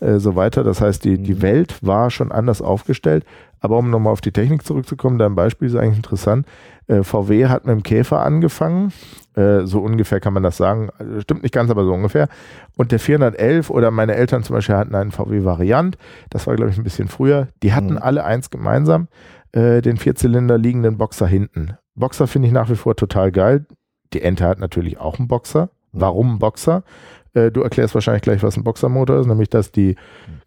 [0.00, 0.64] äh, so weiter.
[0.64, 1.42] Das heißt, die, die mhm.
[1.42, 3.24] Welt war schon anders aufgestellt.
[3.60, 6.46] Aber um nochmal auf die Technik zurückzukommen, dein Beispiel ist eigentlich interessant.
[6.88, 8.92] Äh, VW hat mit dem Käfer angefangen
[9.34, 10.90] Äh, so ungefähr kann man das sagen.
[10.98, 12.28] Also, stimmt nicht ganz, aber so ungefähr.
[12.76, 15.96] Und der 411 oder meine Eltern zum Beispiel hatten einen VW Variant.
[16.28, 17.48] Das war, glaube ich, ein bisschen früher.
[17.62, 17.98] Die hatten mhm.
[17.98, 19.08] alle eins gemeinsam.
[19.52, 21.78] Äh, den Vierzylinder liegenden Boxer hinten.
[21.94, 23.66] Boxer finde ich nach wie vor total geil.
[24.12, 25.70] Die Ente hat natürlich auch einen Boxer.
[25.92, 26.84] Warum ein Boxer?
[27.34, 29.96] Äh, du erklärst wahrscheinlich gleich, was ein Boxermotor ist, nämlich dass die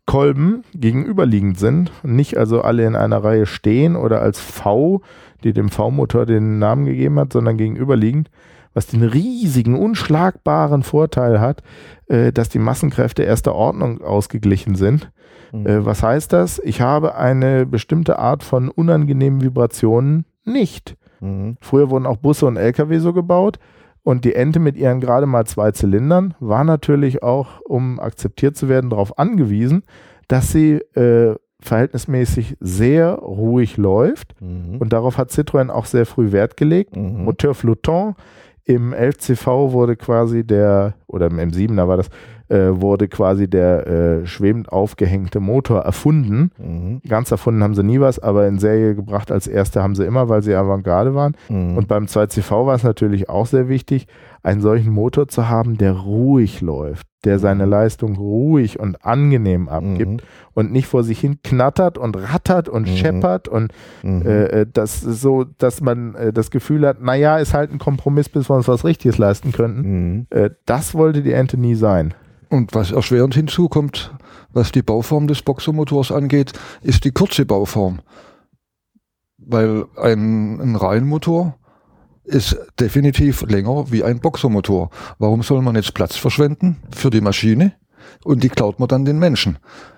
[0.05, 5.01] Kolben gegenüberliegend sind, nicht also alle in einer Reihe stehen oder als V,
[5.43, 8.29] die dem V-Motor den Namen gegeben hat, sondern gegenüberliegend,
[8.73, 11.63] was den riesigen, unschlagbaren Vorteil hat,
[12.07, 15.11] äh, dass die Massenkräfte erster Ordnung ausgeglichen sind.
[15.51, 15.67] Mhm.
[15.67, 16.59] Äh, was heißt das?
[16.63, 20.97] Ich habe eine bestimmte Art von unangenehmen Vibrationen nicht.
[21.25, 21.57] Mhm.
[21.61, 23.59] Früher wurden auch Busse und Lkw so gebaut.
[24.03, 28.69] Und die Ente mit ihren gerade mal zwei Zylindern war natürlich auch, um akzeptiert zu
[28.69, 29.81] werden, darauf angewiesen,
[30.27, 34.39] dass sie äh, verhältnismäßig sehr ruhig läuft.
[34.39, 34.77] Mhm.
[34.77, 36.95] Und darauf hat Citroën auch sehr früh Wert gelegt.
[36.95, 37.25] Mhm.
[37.25, 38.15] Moteur Flottant.
[38.63, 42.09] Im 11CV wurde quasi der, oder im M7, da war das,
[42.49, 46.51] wurde quasi der äh, schwebend aufgehängte Motor erfunden.
[46.57, 47.01] Mhm.
[47.07, 50.29] Ganz erfunden haben sie nie was, aber in Serie gebracht als erste haben sie immer,
[50.29, 51.35] weil sie Avantgarde waren.
[51.49, 51.77] Mhm.
[51.77, 54.07] Und beim 2CV war es natürlich auch sehr wichtig,
[54.45, 57.71] einen solchen Motor zu haben, der ruhig läuft, der seine mhm.
[57.71, 60.27] Leistung ruhig und angenehm abgibt mhm.
[60.53, 62.95] und nicht vor sich hin knattert und rattert und mhm.
[62.95, 63.73] scheppert und
[64.03, 64.21] mhm.
[64.21, 68.29] äh, äh das so, dass man äh, das Gefühl hat, naja, ist halt ein Kompromiss,
[68.29, 69.81] bis wir uns was Richtiges leisten könnten.
[69.81, 70.27] Mhm.
[70.29, 72.13] Äh, das wollte die Ente nie sein.
[72.49, 74.13] Und was erschwerend hinzukommt,
[74.53, 77.99] was die Bauform des Boxermotors angeht, ist die kurze Bauform.
[79.39, 81.55] Weil ein, ein Reihenmotor
[82.25, 84.89] ist definitiv länger wie ein Boxermotor.
[85.19, 87.73] Warum soll man jetzt Platz verschwenden für die Maschine
[88.23, 89.57] und die klaut man dann den Menschen?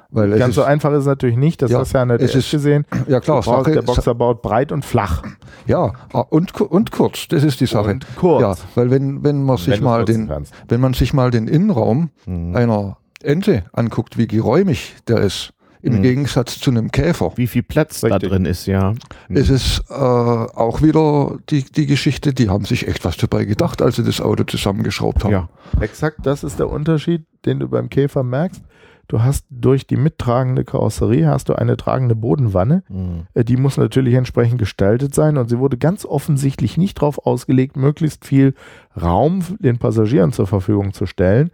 [0.09, 2.21] Weil Ganz so einfach ist es natürlich nicht, das ja, hast du ja an der
[2.21, 2.85] es ist, gesehen.
[3.07, 5.23] Ja klar, brauchst, Sache, der Boxer baut breit und flach.
[5.65, 7.91] Ja, ah, und, und kurz, das ist die Sache.
[7.91, 8.41] Und kurz.
[8.41, 10.53] Ja, weil wenn, wenn man sich wenn mal den, kannst.
[10.69, 12.55] wenn man sich mal den Innenraum mhm.
[12.55, 16.01] einer Ente anguckt, wie geräumig der ist, im mhm.
[16.01, 17.33] Gegensatz zu einem Käfer.
[17.35, 18.21] Wie viel Platz Richtig.
[18.21, 18.93] da drin ist, ja.
[19.27, 19.37] Mhm.
[19.37, 23.81] Es ist äh, auch wieder die, die Geschichte, die haben sich echt was dabei gedacht,
[23.81, 25.31] als sie das Auto zusammengeschraubt haben.
[25.31, 25.49] Ja,
[25.79, 28.61] exakt, das ist der Unterschied, den du beim Käfer merkst.
[29.07, 32.83] Du hast durch die mittragende Karosserie hast du eine tragende Bodenwanne.
[32.89, 33.25] Mhm.
[33.35, 38.25] Die muss natürlich entsprechend gestaltet sein und sie wurde ganz offensichtlich nicht darauf ausgelegt, möglichst
[38.25, 38.53] viel
[39.01, 41.51] Raum den Passagieren zur Verfügung zu stellen.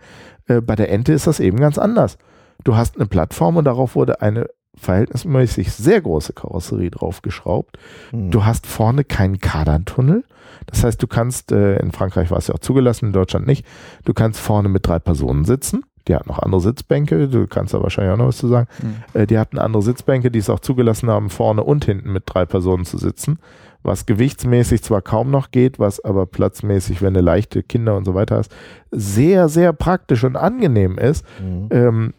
[0.48, 2.18] Äh, bei der Ente ist das eben ganz anders.
[2.64, 7.78] Du hast eine Plattform und darauf wurde eine verhältnismäßig sehr große Karosserie draufgeschraubt.
[8.12, 8.32] Mhm.
[8.32, 10.24] Du hast vorne keinen Kardantunnel.
[10.66, 13.66] Das heißt, du kannst, äh, in Frankreich war es ja auch zugelassen, in Deutschland nicht,
[14.06, 15.84] du kannst vorne mit drei Personen sitzen.
[16.08, 18.68] Die hat noch andere Sitzbänke, du kannst da wahrscheinlich auch noch was zu sagen.
[18.82, 19.22] Mhm.
[19.22, 22.46] Äh, die hatten andere Sitzbänke, die es auch zugelassen haben, vorne und hinten mit drei
[22.46, 23.40] Personen zu sitzen.
[23.84, 28.16] Was gewichtsmäßig zwar kaum noch geht, was aber platzmäßig, wenn du leichte Kinder und so
[28.16, 28.54] weiter hast,
[28.92, 31.26] sehr, sehr praktisch und angenehm ist.
[31.42, 31.68] Mhm.
[31.70, 32.14] Ähm,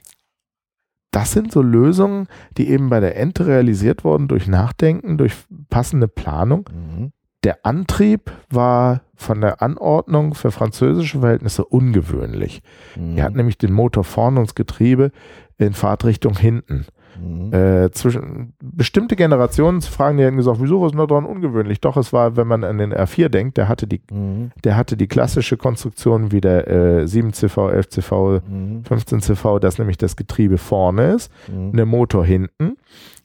[1.14, 2.26] das sind so Lösungen,
[2.58, 5.34] die eben bei der Ente realisiert wurden durch Nachdenken, durch
[5.70, 6.68] passende Planung.
[6.72, 7.12] Mhm.
[7.44, 12.62] Der Antrieb war von der Anordnung für französische Verhältnisse ungewöhnlich.
[12.96, 13.16] Mhm.
[13.16, 15.12] Er hat nämlich den Motor vorne und das Getriebe
[15.56, 16.86] in Fahrtrichtung hinten.
[17.20, 17.52] Mhm.
[17.52, 21.80] Äh, zwischen bestimmte Generationen fragen, die hätten gesagt, wieso was ist da dran ungewöhnlich?
[21.80, 24.50] Doch, es war, wenn man an den R4 denkt, der hatte die, mhm.
[24.64, 28.82] der hatte die klassische Konstruktion wie der äh, 7CV, 11CV, mhm.
[28.88, 31.76] 15CV, dass nämlich das Getriebe vorne ist, mhm.
[31.76, 32.76] der Motor hinten.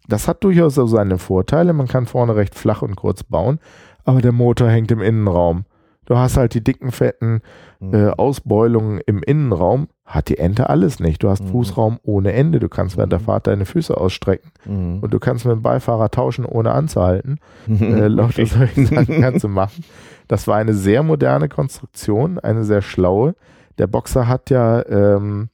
[0.08, 1.74] Das hat durchaus so seine Vorteile.
[1.74, 3.60] Man kann vorne recht flach und kurz bauen,
[4.06, 5.66] aber der Motor hängt im Innenraum.
[6.06, 7.42] Du hast halt die dicken, fetten
[7.80, 7.94] mhm.
[7.94, 9.88] äh, Ausbeulungen im Innenraum.
[10.10, 11.22] Hat die Ente alles nicht.
[11.22, 11.50] Du hast mhm.
[11.50, 12.60] Fußraum ohne Ende.
[12.60, 13.26] Du kannst während der mhm.
[13.26, 14.52] Fahrt deine Füße ausstrecken.
[14.66, 15.00] Mhm.
[15.02, 17.40] Und du kannst mit dem Beifahrer tauschen, ohne anzuhalten.
[17.68, 19.86] äh, lauter solchen Sachen kannst du machen.
[20.28, 23.36] Das war eine sehr moderne Konstruktion, eine sehr schlaue.
[23.78, 25.50] Der Boxer hat ja ähm,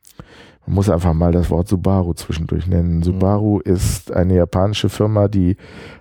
[0.68, 2.98] man muss einfach mal das Wort Subaru zwischendurch nennen.
[2.98, 3.04] Mhm.
[3.04, 5.58] Subaru ist eine japanische Firma, die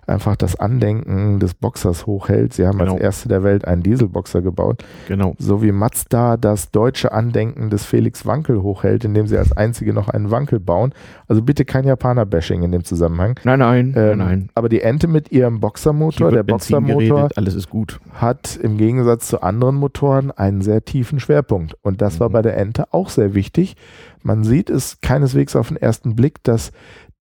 [0.07, 2.53] einfach das Andenken des Boxers hochhält.
[2.55, 2.93] Sie haben genau.
[2.93, 4.85] als erste der Welt einen Dieselboxer gebaut.
[5.09, 5.35] Genau.
[5.39, 10.09] So wie Mazda das deutsche Andenken des Felix Wankel hochhält, indem sie als einzige noch
[10.09, 10.93] einen Wankel bauen.
[11.29, 13.39] Also bitte kein Japaner-Bashing in dem Zusammenhang.
[13.45, 14.49] Nein, nein, ähm, nein.
[14.55, 18.01] Aber die Ente mit ihrem Boxermotor, der Boxermotor, alles ist gut.
[18.15, 21.77] hat im Gegensatz zu anderen Motoren einen sehr tiefen Schwerpunkt.
[21.83, 22.21] Und das mhm.
[22.21, 23.77] war bei der Ente auch sehr wichtig.
[24.25, 26.73] Man sieht es keineswegs auf den ersten Blick, dass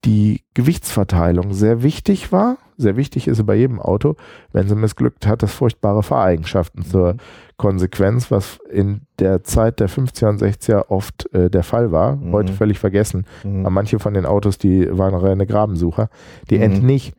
[0.04, 2.56] die Gewichtsverteilung sehr wichtig war.
[2.76, 4.16] Sehr wichtig ist sie bei jedem Auto.
[4.52, 6.90] Wenn sie missglückt hat, das furchtbare Fahreigenschaften mhm.
[6.90, 7.16] zur
[7.58, 12.16] Konsequenz, was in der Zeit der 50er und 60er oft äh, der Fall war.
[12.16, 12.32] Mhm.
[12.32, 13.26] Heute völlig vergessen.
[13.44, 13.60] Mhm.
[13.60, 16.08] Aber manche von den Autos, die waren reine Grabensucher.
[16.48, 16.86] Die Ente mhm.
[16.86, 17.14] nicht.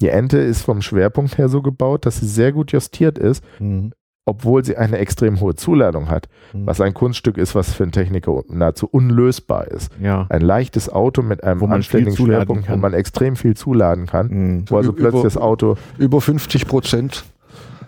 [0.00, 3.42] Die Ente ist vom Schwerpunkt her so gebaut, dass sie sehr gut justiert ist.
[3.60, 3.92] Mhm
[4.28, 6.66] obwohl sie eine extrem hohe Zuladung hat, mhm.
[6.66, 9.90] was ein Kunststück ist, was für einen Techniker nahezu unlösbar ist.
[10.00, 10.26] Ja.
[10.28, 14.64] Ein leichtes Auto mit einem anständigen Schwerpunkt, wo man extrem viel zuladen kann, mhm.
[14.68, 17.24] wo also plötzlich das Auto über 50 Prozent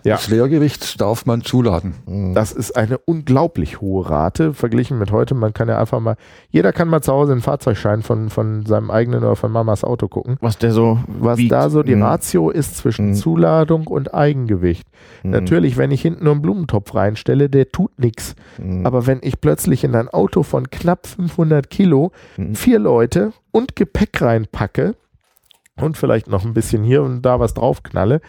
[0.03, 0.19] ja.
[0.27, 1.95] Leergewichts darf man zuladen.
[2.05, 2.33] Mhm.
[2.33, 5.35] Das ist eine unglaublich hohe Rate verglichen mit heute.
[5.35, 6.15] Man kann ja einfach mal,
[6.49, 10.07] jeder kann mal zu Hause einen Fahrzeugschein von, von seinem eigenen oder von Mamas Auto
[10.07, 10.37] gucken.
[10.41, 11.51] Was der so, was wiegt.
[11.51, 12.03] da so die mhm.
[12.03, 13.13] Ratio ist zwischen mhm.
[13.15, 14.87] Zuladung und Eigengewicht.
[15.23, 15.31] Mhm.
[15.31, 18.35] Natürlich, wenn ich hinten nur einen Blumentopf reinstelle, der tut nichts.
[18.57, 18.85] Mhm.
[18.85, 22.55] Aber wenn ich plötzlich in ein Auto von knapp 500 Kilo mhm.
[22.55, 24.95] vier Leute und Gepäck reinpacke
[25.79, 28.21] und vielleicht noch ein bisschen hier und da was draufknalle,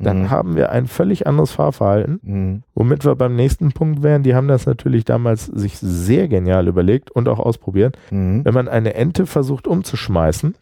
[0.00, 0.30] dann mhm.
[0.30, 2.62] haben wir ein völlig anderes Fahrverhalten, mhm.
[2.74, 4.22] womit wir beim nächsten Punkt wären.
[4.22, 7.98] Die haben das natürlich damals sich sehr genial überlegt und auch ausprobiert.
[8.10, 8.44] Mhm.
[8.44, 10.54] Wenn man eine Ente versucht umzuschmeißen,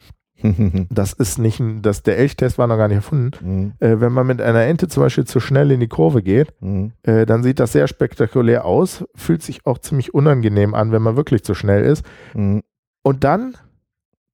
[0.91, 3.33] das ist nicht ein, das, der Elchtest war noch gar nicht erfunden.
[3.41, 3.73] Mhm.
[3.81, 6.93] Äh, wenn man mit einer Ente zum Beispiel zu schnell in die Kurve geht, mhm.
[7.03, 11.17] äh, dann sieht das sehr spektakulär aus, fühlt sich auch ziemlich unangenehm an, wenn man
[11.17, 12.05] wirklich zu schnell ist.
[12.35, 12.63] Mhm.
[13.03, 13.57] Und dann,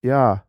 [0.03, 0.45] ja,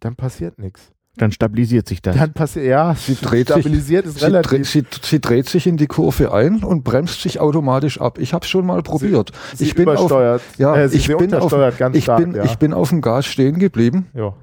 [0.00, 0.93] dann passiert nichts.
[1.16, 2.16] Dann stabilisiert sich das.
[2.16, 4.68] Dann passiert, ja, sie dreht stabilisiert sich, ist relativ.
[4.68, 8.18] Sie, dreht, sie, sie, dreht sich in die Kurve ein und bremst sich automatisch ab.
[8.18, 9.30] Ich habe es schon mal probiert.
[9.54, 10.10] Sie, ich bin auf,
[10.58, 12.44] ja, äh, ich bin auf, ganz ich stark, bin, ja.
[12.44, 14.06] ich bin auf dem Gas stehen geblieben.
[14.14, 14.34] Ja.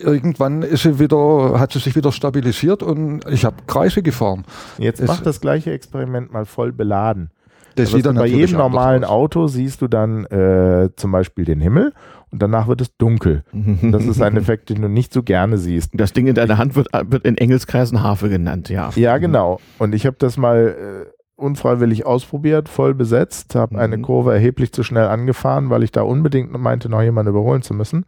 [0.00, 4.44] Irgendwann ist sie wieder, hat sie sich wieder stabilisiert und ich habe Kreise gefahren.
[4.78, 7.30] Jetzt es, mach das gleiche Experiment mal voll beladen.
[7.74, 11.92] Das sieht dann bei jedem normalen Auto siehst du dann äh, zum Beispiel den Himmel
[12.30, 13.44] und danach wird es dunkel.
[13.82, 15.90] Das ist ein Effekt, den du nicht so gerne siehst.
[15.94, 18.90] Das Ding in deiner Hand wird, wird in Engelskreisen Harfe genannt, ja.
[18.94, 19.60] Ja, genau.
[19.78, 23.80] Und ich habe das mal äh, unfreiwillig ausprobiert, voll besetzt, habe mhm.
[23.80, 27.74] eine Kurve erheblich zu schnell angefahren, weil ich da unbedingt meinte, noch jemanden überholen zu
[27.74, 28.04] müssen.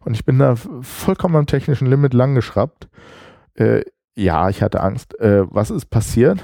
[0.00, 2.88] Und ich bin da vollkommen am technischen Limit langgeschraubt.
[3.54, 3.82] Äh,
[4.16, 5.18] ja, ich hatte Angst.
[5.20, 6.38] Äh, was ist passiert?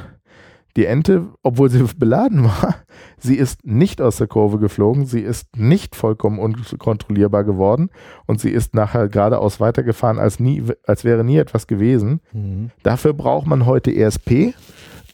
[0.77, 2.77] Die Ente, obwohl sie beladen war,
[3.19, 7.91] sie ist nicht aus der Kurve geflogen, sie ist nicht vollkommen unkontrollierbar geworden
[8.27, 12.21] und sie ist nachher geradeaus weitergefahren, als, nie, als wäre nie etwas gewesen.
[12.33, 12.71] Mhm.
[12.83, 14.55] Dafür braucht man heute ESP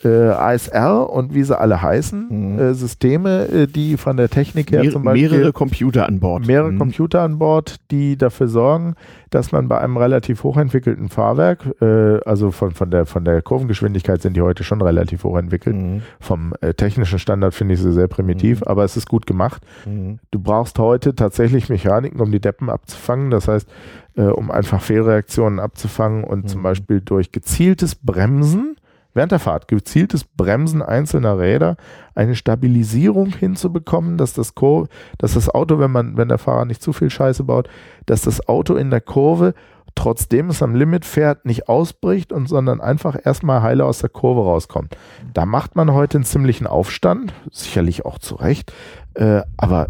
[0.04, 2.58] äh, ASR und wie sie alle heißen, mhm.
[2.58, 6.46] äh, Systeme, äh, die von der Technik her Mehr, zum Beispiel mehrere Computer an Bord.
[6.46, 6.78] Mehrere mhm.
[6.78, 8.94] Computer an Bord, die dafür sorgen,
[9.30, 14.22] dass man bei einem relativ hochentwickelten Fahrwerk, äh, also von, von, der, von der Kurvengeschwindigkeit
[14.22, 15.76] sind die heute schon relativ hochentwickelt.
[15.76, 16.02] Mhm.
[16.20, 18.68] Vom äh, technischen Standard finde ich sie sehr primitiv, mhm.
[18.68, 19.62] aber es ist gut gemacht.
[19.86, 20.18] Mhm.
[20.30, 23.30] Du brauchst heute tatsächlich Mechaniken, um die Deppen abzufangen.
[23.30, 23.68] Das heißt,
[24.16, 26.64] äh, um einfach Fehlreaktionen abzufangen und zum mhm.
[26.64, 28.76] Beispiel durch gezieltes Bremsen
[29.14, 31.76] während der Fahrt gezieltes Bremsen einzelner Räder
[32.14, 34.88] eine Stabilisierung hinzubekommen, dass das, Kur
[35.18, 37.68] dass das Auto, wenn man, wenn der Fahrer nicht zu viel Scheiße baut,
[38.06, 39.54] dass das Auto in der Kurve,
[39.94, 44.42] trotzdem es am Limit fährt, nicht ausbricht und sondern einfach erstmal heile aus der Kurve
[44.42, 44.96] rauskommt.
[45.32, 48.72] Da macht man heute einen ziemlichen Aufstand, sicherlich auch zu Recht,
[49.14, 49.88] äh, aber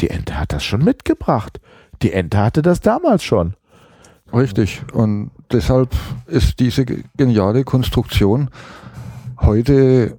[0.00, 1.60] die Ente hat das schon mitgebracht.
[2.02, 3.54] Die Ente hatte das damals schon.
[4.32, 4.82] Richtig.
[4.92, 5.90] Und deshalb
[6.26, 6.84] ist diese
[7.16, 8.50] geniale Konstruktion
[9.40, 10.16] heute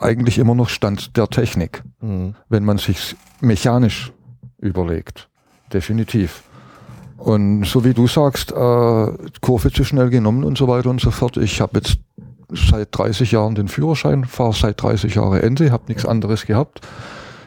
[0.00, 2.34] eigentlich immer noch Stand der Technik, mhm.
[2.48, 4.12] wenn man sich mechanisch
[4.58, 5.28] überlegt.
[5.72, 6.42] Definitiv.
[7.16, 8.54] Und so wie du sagst, äh,
[9.40, 11.36] Kurve zu schnell genommen und so weiter und so fort.
[11.36, 11.98] Ich habe jetzt
[12.50, 16.80] seit 30 Jahren den Führerschein, fahre seit 30 Jahren Ende, habe nichts anderes gehabt.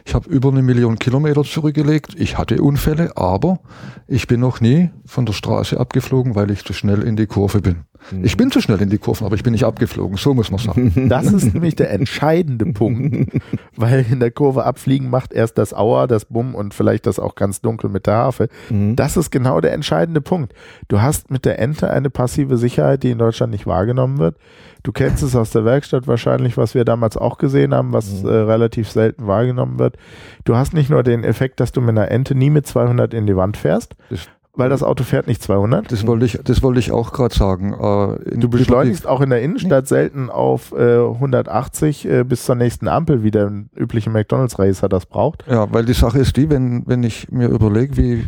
[0.08, 2.14] Ich habe über eine Million Kilometer zurückgelegt.
[2.16, 3.60] Ich hatte Unfälle, aber
[4.08, 7.60] ich bin noch nie von der Straße abgeflogen, weil ich zu schnell in die Kurve
[7.60, 7.86] bin.
[8.12, 8.24] Mhm.
[8.24, 10.18] Ich bin zu schnell in die Kurven, aber ich bin nicht abgeflogen.
[10.18, 10.94] So muss man sagen.
[11.10, 13.42] Das ist nämlich der entscheidende Punkt,
[13.76, 17.34] weil in der Kurve abfliegen macht erst das Auer, das Bumm und vielleicht das auch
[17.34, 18.50] ganz dunkel mit der Harfe.
[18.70, 18.96] Mhm.
[18.96, 20.54] Das ist genau der entscheidende Punkt.
[20.88, 24.38] Du hast mit der Ente eine passive Sicherheit, die in Deutschland nicht wahrgenommen wird.
[24.86, 28.30] Du kennst es aus der Werkstatt wahrscheinlich, was wir damals auch gesehen haben, was mhm.
[28.30, 29.98] äh, relativ selten wahrgenommen wird.
[30.44, 33.26] Du hast nicht nur den Effekt, dass du mit einer Ente nie mit 200 in
[33.26, 35.92] die Wand fährst, das weil das Auto fährt nicht 200.
[35.92, 37.74] Das wollte ich, das wollte ich auch gerade sagen.
[37.74, 39.90] Äh, du beschleunigst auch in der Innenstadt nee.
[39.90, 45.08] selten auf äh, 180 äh, bis zur nächsten Ampel, wie der übliche McDonalds Racer das
[45.08, 45.44] braucht.
[45.50, 48.26] Ja, weil die Sache ist die, wenn, wenn ich mir überlege, wie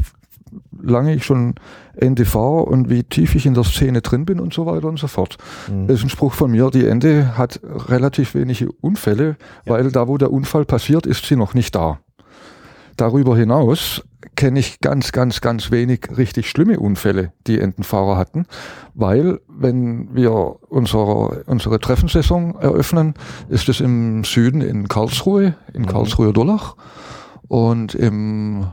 [0.90, 1.56] lange ich schon
[1.96, 5.00] Ende fahre und wie tief ich in der Szene drin bin und so weiter und
[5.00, 5.38] so fort.
[5.70, 5.88] Mhm.
[5.88, 9.74] Das ist ein Spruch von mir, die Ende hat relativ wenige Unfälle, ja.
[9.74, 12.00] weil da, wo der Unfall passiert, ist sie noch nicht da.
[12.96, 14.04] Darüber hinaus
[14.36, 18.46] kenne ich ganz, ganz, ganz wenig richtig schlimme Unfälle, die Entenfahrer hatten,
[18.96, 23.14] weil wenn wir unsere, unsere Treffensaison eröffnen,
[23.50, 25.88] ist es im Süden in Karlsruhe, in mhm.
[25.88, 26.76] Karlsruhe-Durlach
[27.48, 28.68] und im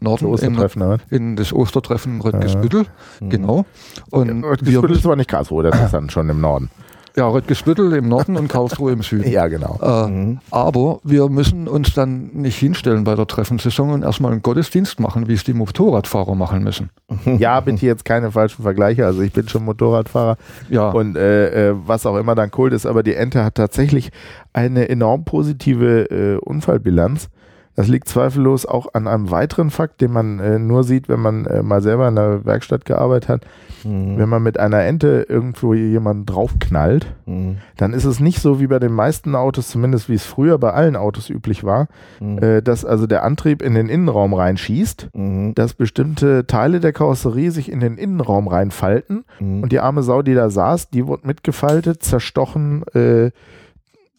[0.00, 3.26] Norden Ostertreffen, in, in, das Ostertreffen Röttgesbüttel, ja.
[3.26, 3.30] Mhm.
[3.30, 3.64] genau.
[4.10, 6.70] Und Röttgesbüttel ist aber nicht Karlsruhe, das ist dann schon im Norden.
[7.16, 9.30] Ja, Röttgesbüttel im Norden und Karlsruhe im Süden.
[9.34, 9.78] Ja, genau.
[9.80, 10.38] Äh, mhm.
[10.50, 15.28] Aber wir müssen uns dann nicht hinstellen bei der Treffensaison und erstmal einen Gottesdienst machen,
[15.28, 16.90] wie es die Motorradfahrer machen müssen.
[17.38, 19.06] Ja, bitte jetzt keine falschen Vergleiche.
[19.06, 20.36] Also ich bin schon Motorradfahrer
[20.68, 20.90] ja.
[20.90, 24.10] und äh, äh was auch immer dann cool ist, aber die Ente hat tatsächlich
[24.52, 27.28] eine enorm positive äh, Unfallbilanz.
[27.76, 31.46] Das liegt zweifellos auch an einem weiteren Fakt, den man äh, nur sieht, wenn man
[31.46, 33.46] äh, mal selber in der Werkstatt gearbeitet hat.
[33.82, 34.16] Mhm.
[34.16, 37.58] Wenn man mit einer Ente irgendwo jemanden draufknallt, mhm.
[37.76, 40.72] dann ist es nicht so wie bei den meisten Autos, zumindest wie es früher bei
[40.72, 41.88] allen Autos üblich war,
[42.20, 42.38] mhm.
[42.38, 45.54] äh, dass also der Antrieb in den Innenraum reinschießt, mhm.
[45.54, 49.64] dass bestimmte Teile der Karosserie sich in den Innenraum reinfalten mhm.
[49.64, 53.32] und die arme Sau, die da saß, die wurde mitgefaltet, zerstochen, äh,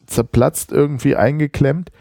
[0.06, 1.92] zerplatzt, irgendwie eingeklemmt.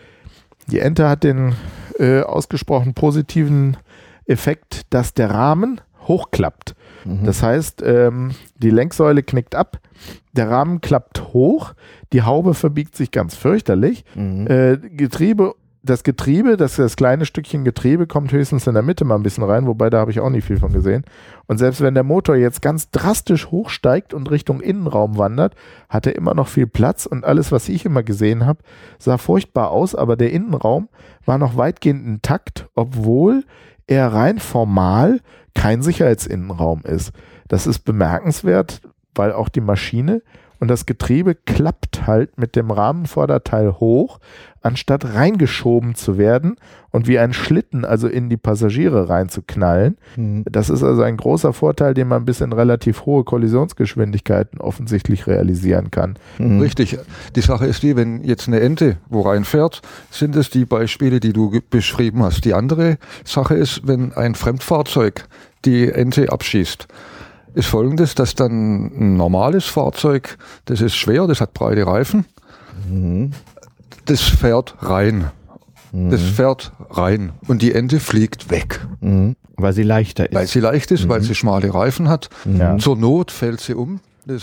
[0.67, 1.55] Die Ente hat den
[1.99, 3.77] äh, ausgesprochen positiven
[4.27, 6.75] Effekt, dass der Rahmen hochklappt.
[7.05, 7.25] Mhm.
[7.25, 9.79] Das heißt, ähm, die Lenksäule knickt ab,
[10.33, 11.75] der Rahmen klappt hoch,
[12.13, 14.47] die Haube verbiegt sich ganz fürchterlich, mhm.
[14.47, 15.55] äh, Getriebe
[15.85, 19.45] das Getriebe, das, das kleine Stückchen Getriebe kommt höchstens in der Mitte mal ein bisschen
[19.45, 21.05] rein, wobei da habe ich auch nicht viel von gesehen.
[21.47, 25.55] Und selbst wenn der Motor jetzt ganz drastisch hochsteigt und Richtung Innenraum wandert,
[25.91, 28.61] hat er immer noch viel Platz und alles, was ich immer gesehen habe,
[28.99, 30.89] sah furchtbar aus, aber der Innenraum
[31.27, 33.45] war noch weitgehend intakt, obwohl
[33.87, 35.21] er rein formal
[35.55, 37.13] kein Sicherheitsinnenraum ist.
[37.49, 38.81] Das ist bemerkenswert,
[39.15, 40.23] weil auch die Maschine
[40.61, 44.19] und das Getriebe klappt halt mit dem Rahmenvorderteil hoch,
[44.63, 46.57] anstatt reingeschoben zu werden
[46.91, 49.99] und wie ein Schlitten, also in die Passagiere reinzuknallen.
[50.17, 50.45] Mhm.
[50.51, 55.91] Das ist also ein großer Vorteil, den man bis in relativ hohe Kollisionsgeschwindigkeiten offensichtlich realisieren
[55.91, 56.17] kann.
[56.39, 56.61] Mhm.
[56.61, 56.99] Richtig.
[57.37, 61.33] Die Sache ist die, wenn jetzt eine Ente wo reinfährt, sind es die Beispiele, die
[61.33, 62.45] du beschrieben hast.
[62.45, 65.27] Die andere Sache ist, wenn ein Fremdfahrzeug
[65.65, 66.89] die Ente abschießt
[67.55, 70.37] ist folgendes, dass dann ein normales Fahrzeug,
[70.67, 72.27] das ist schwer, das hat breite Reifen,
[72.89, 73.33] mhm.
[74.05, 75.31] das fährt rein.
[75.93, 76.11] Mhm.
[76.11, 78.81] Das fährt rein und die Ente fliegt weg.
[79.01, 79.37] Mhm.
[79.57, 80.35] Weil sie leichter ist.
[80.35, 81.25] Weil sie leicht ist, weil mhm.
[81.25, 82.29] sie schmale Reifen hat.
[82.45, 82.77] Ja.
[82.79, 84.01] Zur Not fällt sie um,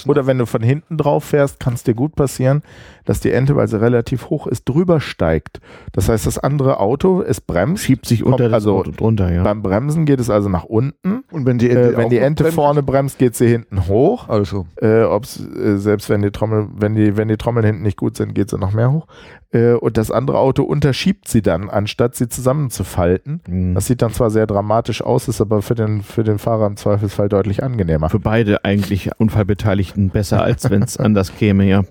[0.07, 2.61] oder wenn du von hinten drauf fährst, kann es dir gut passieren,
[3.05, 5.59] dass die Ente, weil sie relativ hoch ist, drüber steigt.
[5.91, 7.83] Das heißt, das andere Auto, es bremst.
[7.83, 9.43] Schiebt sich unter das also Auto drunter, ja.
[9.43, 11.23] Beim Bremsen geht es also nach unten.
[11.31, 14.29] Und wenn die Ente, äh, wenn die Ente bremst, vorne bremst, geht sie hinten hoch.
[14.29, 14.67] Also.
[14.81, 18.17] Äh, ob's, äh, selbst wenn die Trommel, wenn die, wenn die Trommeln hinten nicht gut
[18.17, 19.07] sind, geht sie noch mehr hoch.
[19.51, 23.41] Äh, und das andere Auto unterschiebt sie dann, anstatt sie zusammenzufalten.
[23.47, 23.75] Mhm.
[23.75, 26.77] Das sieht dann zwar sehr dramatisch aus, ist aber für den, für den Fahrer im
[26.77, 28.09] Zweifelsfall deutlich angenehmer.
[28.09, 31.83] Für beide eigentlich Unfallbeteiligten besser, als wenn es anders käme, ja.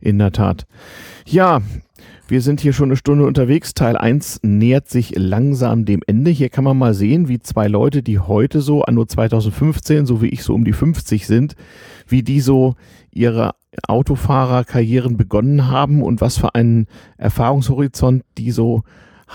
[0.00, 0.66] In der Tat.
[1.24, 1.62] Ja,
[2.32, 3.74] wir sind hier schon eine Stunde unterwegs.
[3.74, 6.30] Teil 1 nähert sich langsam dem Ende.
[6.30, 10.30] Hier kann man mal sehen, wie zwei Leute, die heute so, anno 2015, so wie
[10.30, 11.56] ich so um die 50 sind,
[12.08, 12.74] wie die so
[13.10, 13.54] ihre
[13.86, 16.86] Autofahrerkarrieren begonnen haben und was für einen
[17.18, 18.82] Erfahrungshorizont die so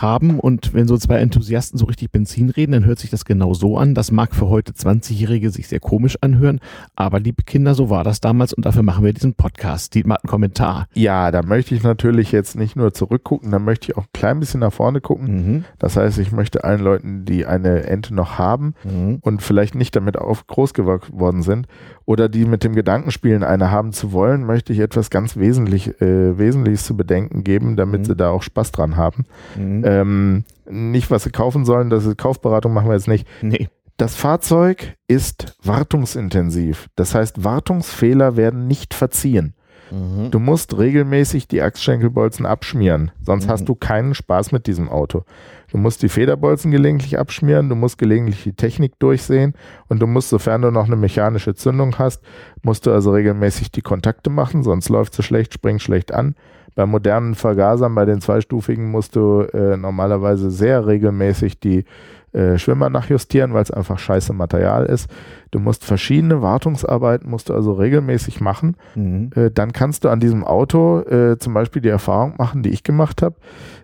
[0.02, 0.40] haben.
[0.40, 3.78] Und wenn so zwei Enthusiasten so richtig Benzin reden, dann hört sich das genau so
[3.78, 3.94] an.
[3.94, 6.60] Das mag für heute 20-Jährige sich sehr komisch anhören,
[6.96, 9.96] aber liebe Kinder, so war das damals und dafür machen wir diesen Podcast.
[9.96, 10.88] Dietmar hat einen Kommentar.
[10.94, 14.40] Ja, da möchte ich natürlich jetzt nicht nur zurückgucken, da möchte ich auch ein klein
[14.40, 15.28] bisschen nach vorne gucken.
[15.28, 15.66] Mhm.
[15.80, 19.20] Das heißt, ich möchte allen Leuten, die eine Ente noch haben mhm.
[19.22, 21.68] und vielleicht nicht damit auf groß geworden sind
[22.06, 26.02] oder die mit dem Gedanken spielen, eine haben zu wollen, möchte ich etwas ganz wesentlich,
[26.02, 28.06] äh, Wesentliches zu bedenken geben, damit mhm.
[28.06, 29.26] sie da auch Spaß dran haben.
[29.58, 29.84] Mhm.
[29.88, 33.28] Ähm, nicht, was sie kaufen sollen, das ist Kaufberatung machen wir jetzt nicht.
[33.42, 33.70] Nee.
[33.96, 36.88] Das Fahrzeug ist wartungsintensiv.
[36.96, 39.56] Das heißt, Wartungsfehler werden nicht verziehen.
[39.90, 40.30] Mhm.
[40.32, 43.52] Du musst regelmäßig die Achsschenkelbolzen abschmieren, sonst mhm.
[43.52, 45.24] hast du keinen Spaß mit diesem Auto.
[45.72, 49.54] Du musst die Federbolzen gelegentlich abschmieren, du musst gelegentlich die Technik durchsehen
[49.88, 52.22] und du musst, sofern du noch eine mechanische Zündung hast,
[52.62, 56.36] musst du also regelmäßig die Kontakte machen, sonst läuft sie schlecht, springt schlecht an.
[56.78, 61.86] Bei modernen Vergasern, bei den zweistufigen, musst du äh, normalerweise sehr regelmäßig die
[62.34, 65.10] äh, Schwimmer nachjustieren, weil es einfach scheiße Material ist.
[65.50, 68.78] Du musst verschiedene Wartungsarbeiten, musst du also regelmäßig machen.
[68.94, 69.32] Mhm.
[69.34, 72.84] Äh, dann kannst du an diesem Auto äh, zum Beispiel die Erfahrung machen, die ich
[72.84, 73.38] gemacht habe.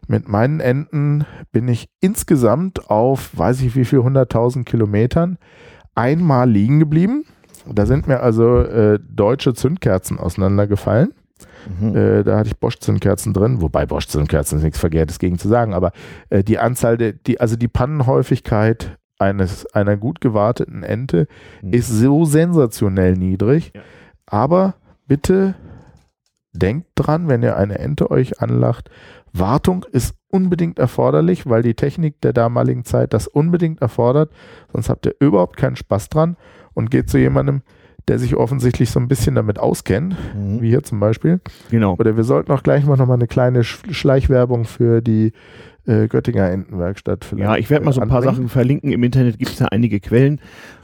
[0.08, 5.40] Mit meinen Enden bin ich insgesamt auf, weiß ich wie viel, 100.000 Kilometern
[5.96, 7.26] einmal liegen geblieben.
[7.66, 11.12] Da sind mir also äh, deutsche Zündkerzen auseinandergefallen.
[11.80, 11.96] Mhm.
[11.96, 15.92] Äh, da hatte ich Bosch-Zündkerzen drin, wobei Bosch-Zündkerzen ist nichts Verkehrtes gegen zu sagen, aber
[16.30, 21.28] äh, die Anzahl der, die, also die Pannenhäufigkeit eines, einer gut gewarteten Ente
[21.62, 21.74] mhm.
[21.74, 23.72] ist so sensationell niedrig.
[23.74, 23.82] Ja.
[24.26, 24.76] Aber
[25.08, 25.56] bitte
[26.54, 28.90] denkt dran, wenn ihr eine Ente euch anlacht,
[29.34, 34.32] Wartung ist unbedingt erforderlich, weil die Technik der damaligen Zeit das unbedingt erfordert.
[34.72, 36.38] Sonst habt ihr überhaupt keinen Spaß dran
[36.74, 37.64] und geht zu jemandem,
[38.08, 40.62] der sich offensichtlich so ein bisschen damit auskennt, mhm.
[40.62, 41.40] wie hier zum Beispiel.
[41.72, 41.96] Genau.
[41.98, 45.34] Oder wir sollten auch gleich mal noch mal eine kleine Schleichwerbung für die
[45.86, 47.44] äh, Göttinger Entenwerkstatt vielleicht.
[47.44, 48.92] Ja, ich werde mal so ein paar Sachen verlinken.
[48.92, 50.40] Im Internet gibt es ja einige Quellen.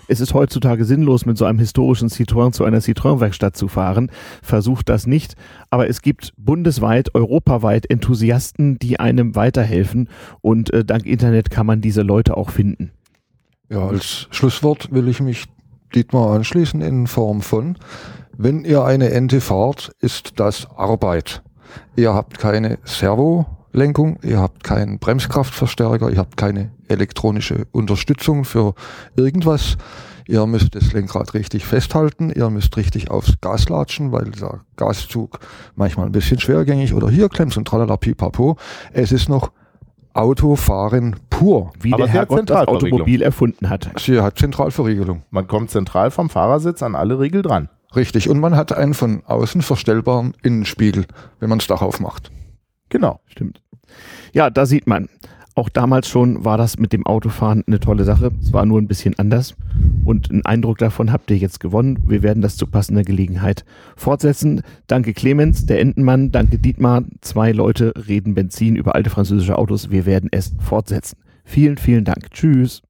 [0.07, 4.11] Es ist heutzutage sinnlos, mit so einem historischen Citroën zu einer Citroën-Werkstatt zu fahren.
[4.41, 5.35] Versucht das nicht.
[5.69, 10.09] Aber es gibt bundesweit, europaweit Enthusiasten, die einem weiterhelfen.
[10.41, 12.91] Und äh, dank Internet kann man diese Leute auch finden.
[13.69, 15.45] Ja, als Schlusswort will ich mich
[15.93, 17.77] Dietmar anschließen in Form von,
[18.37, 21.43] wenn ihr eine Ente fahrt, ist das Arbeit.
[21.95, 28.75] Ihr habt keine Servolenkung, ihr habt keinen Bremskraftverstärker, ihr habt keine elektronische Unterstützung für
[29.15, 29.77] irgendwas.
[30.27, 35.39] Ihr müsst das Lenkrad richtig festhalten, ihr müsst richtig aufs Gas latschen, weil der Gaszug
[35.75, 38.55] manchmal ein bisschen schwergängig oder hier klemmt und tralala pipapo.
[38.93, 39.51] Es ist noch
[40.19, 41.71] Autofahren pur.
[41.79, 43.89] Wie Aber der Herrgott das Automobil erfunden hat.
[43.97, 45.23] Sie hat Zentralverriegelung.
[45.31, 47.69] Man kommt zentral vom Fahrersitz an alle Riegel dran.
[47.95, 48.29] Richtig.
[48.29, 51.05] Und man hat einen von außen verstellbaren Innenspiegel,
[51.39, 52.31] wenn man das Dach aufmacht.
[52.89, 53.21] Genau.
[53.27, 53.61] Stimmt.
[54.33, 55.07] Ja, da sieht man.
[55.55, 58.31] Auch damals schon war das mit dem Autofahren eine tolle Sache.
[58.41, 59.55] Es war nur ein bisschen anders.
[60.05, 61.99] Und einen Eindruck davon habt ihr jetzt gewonnen.
[62.07, 63.65] Wir werden das zu passender Gelegenheit
[63.95, 64.61] fortsetzen.
[64.87, 66.31] Danke Clemens, der Entenmann.
[66.31, 67.03] Danke Dietmar.
[67.21, 69.91] Zwei Leute reden Benzin über alte französische Autos.
[69.91, 71.17] Wir werden es fortsetzen.
[71.43, 72.31] Vielen, vielen Dank.
[72.31, 72.81] Tschüss.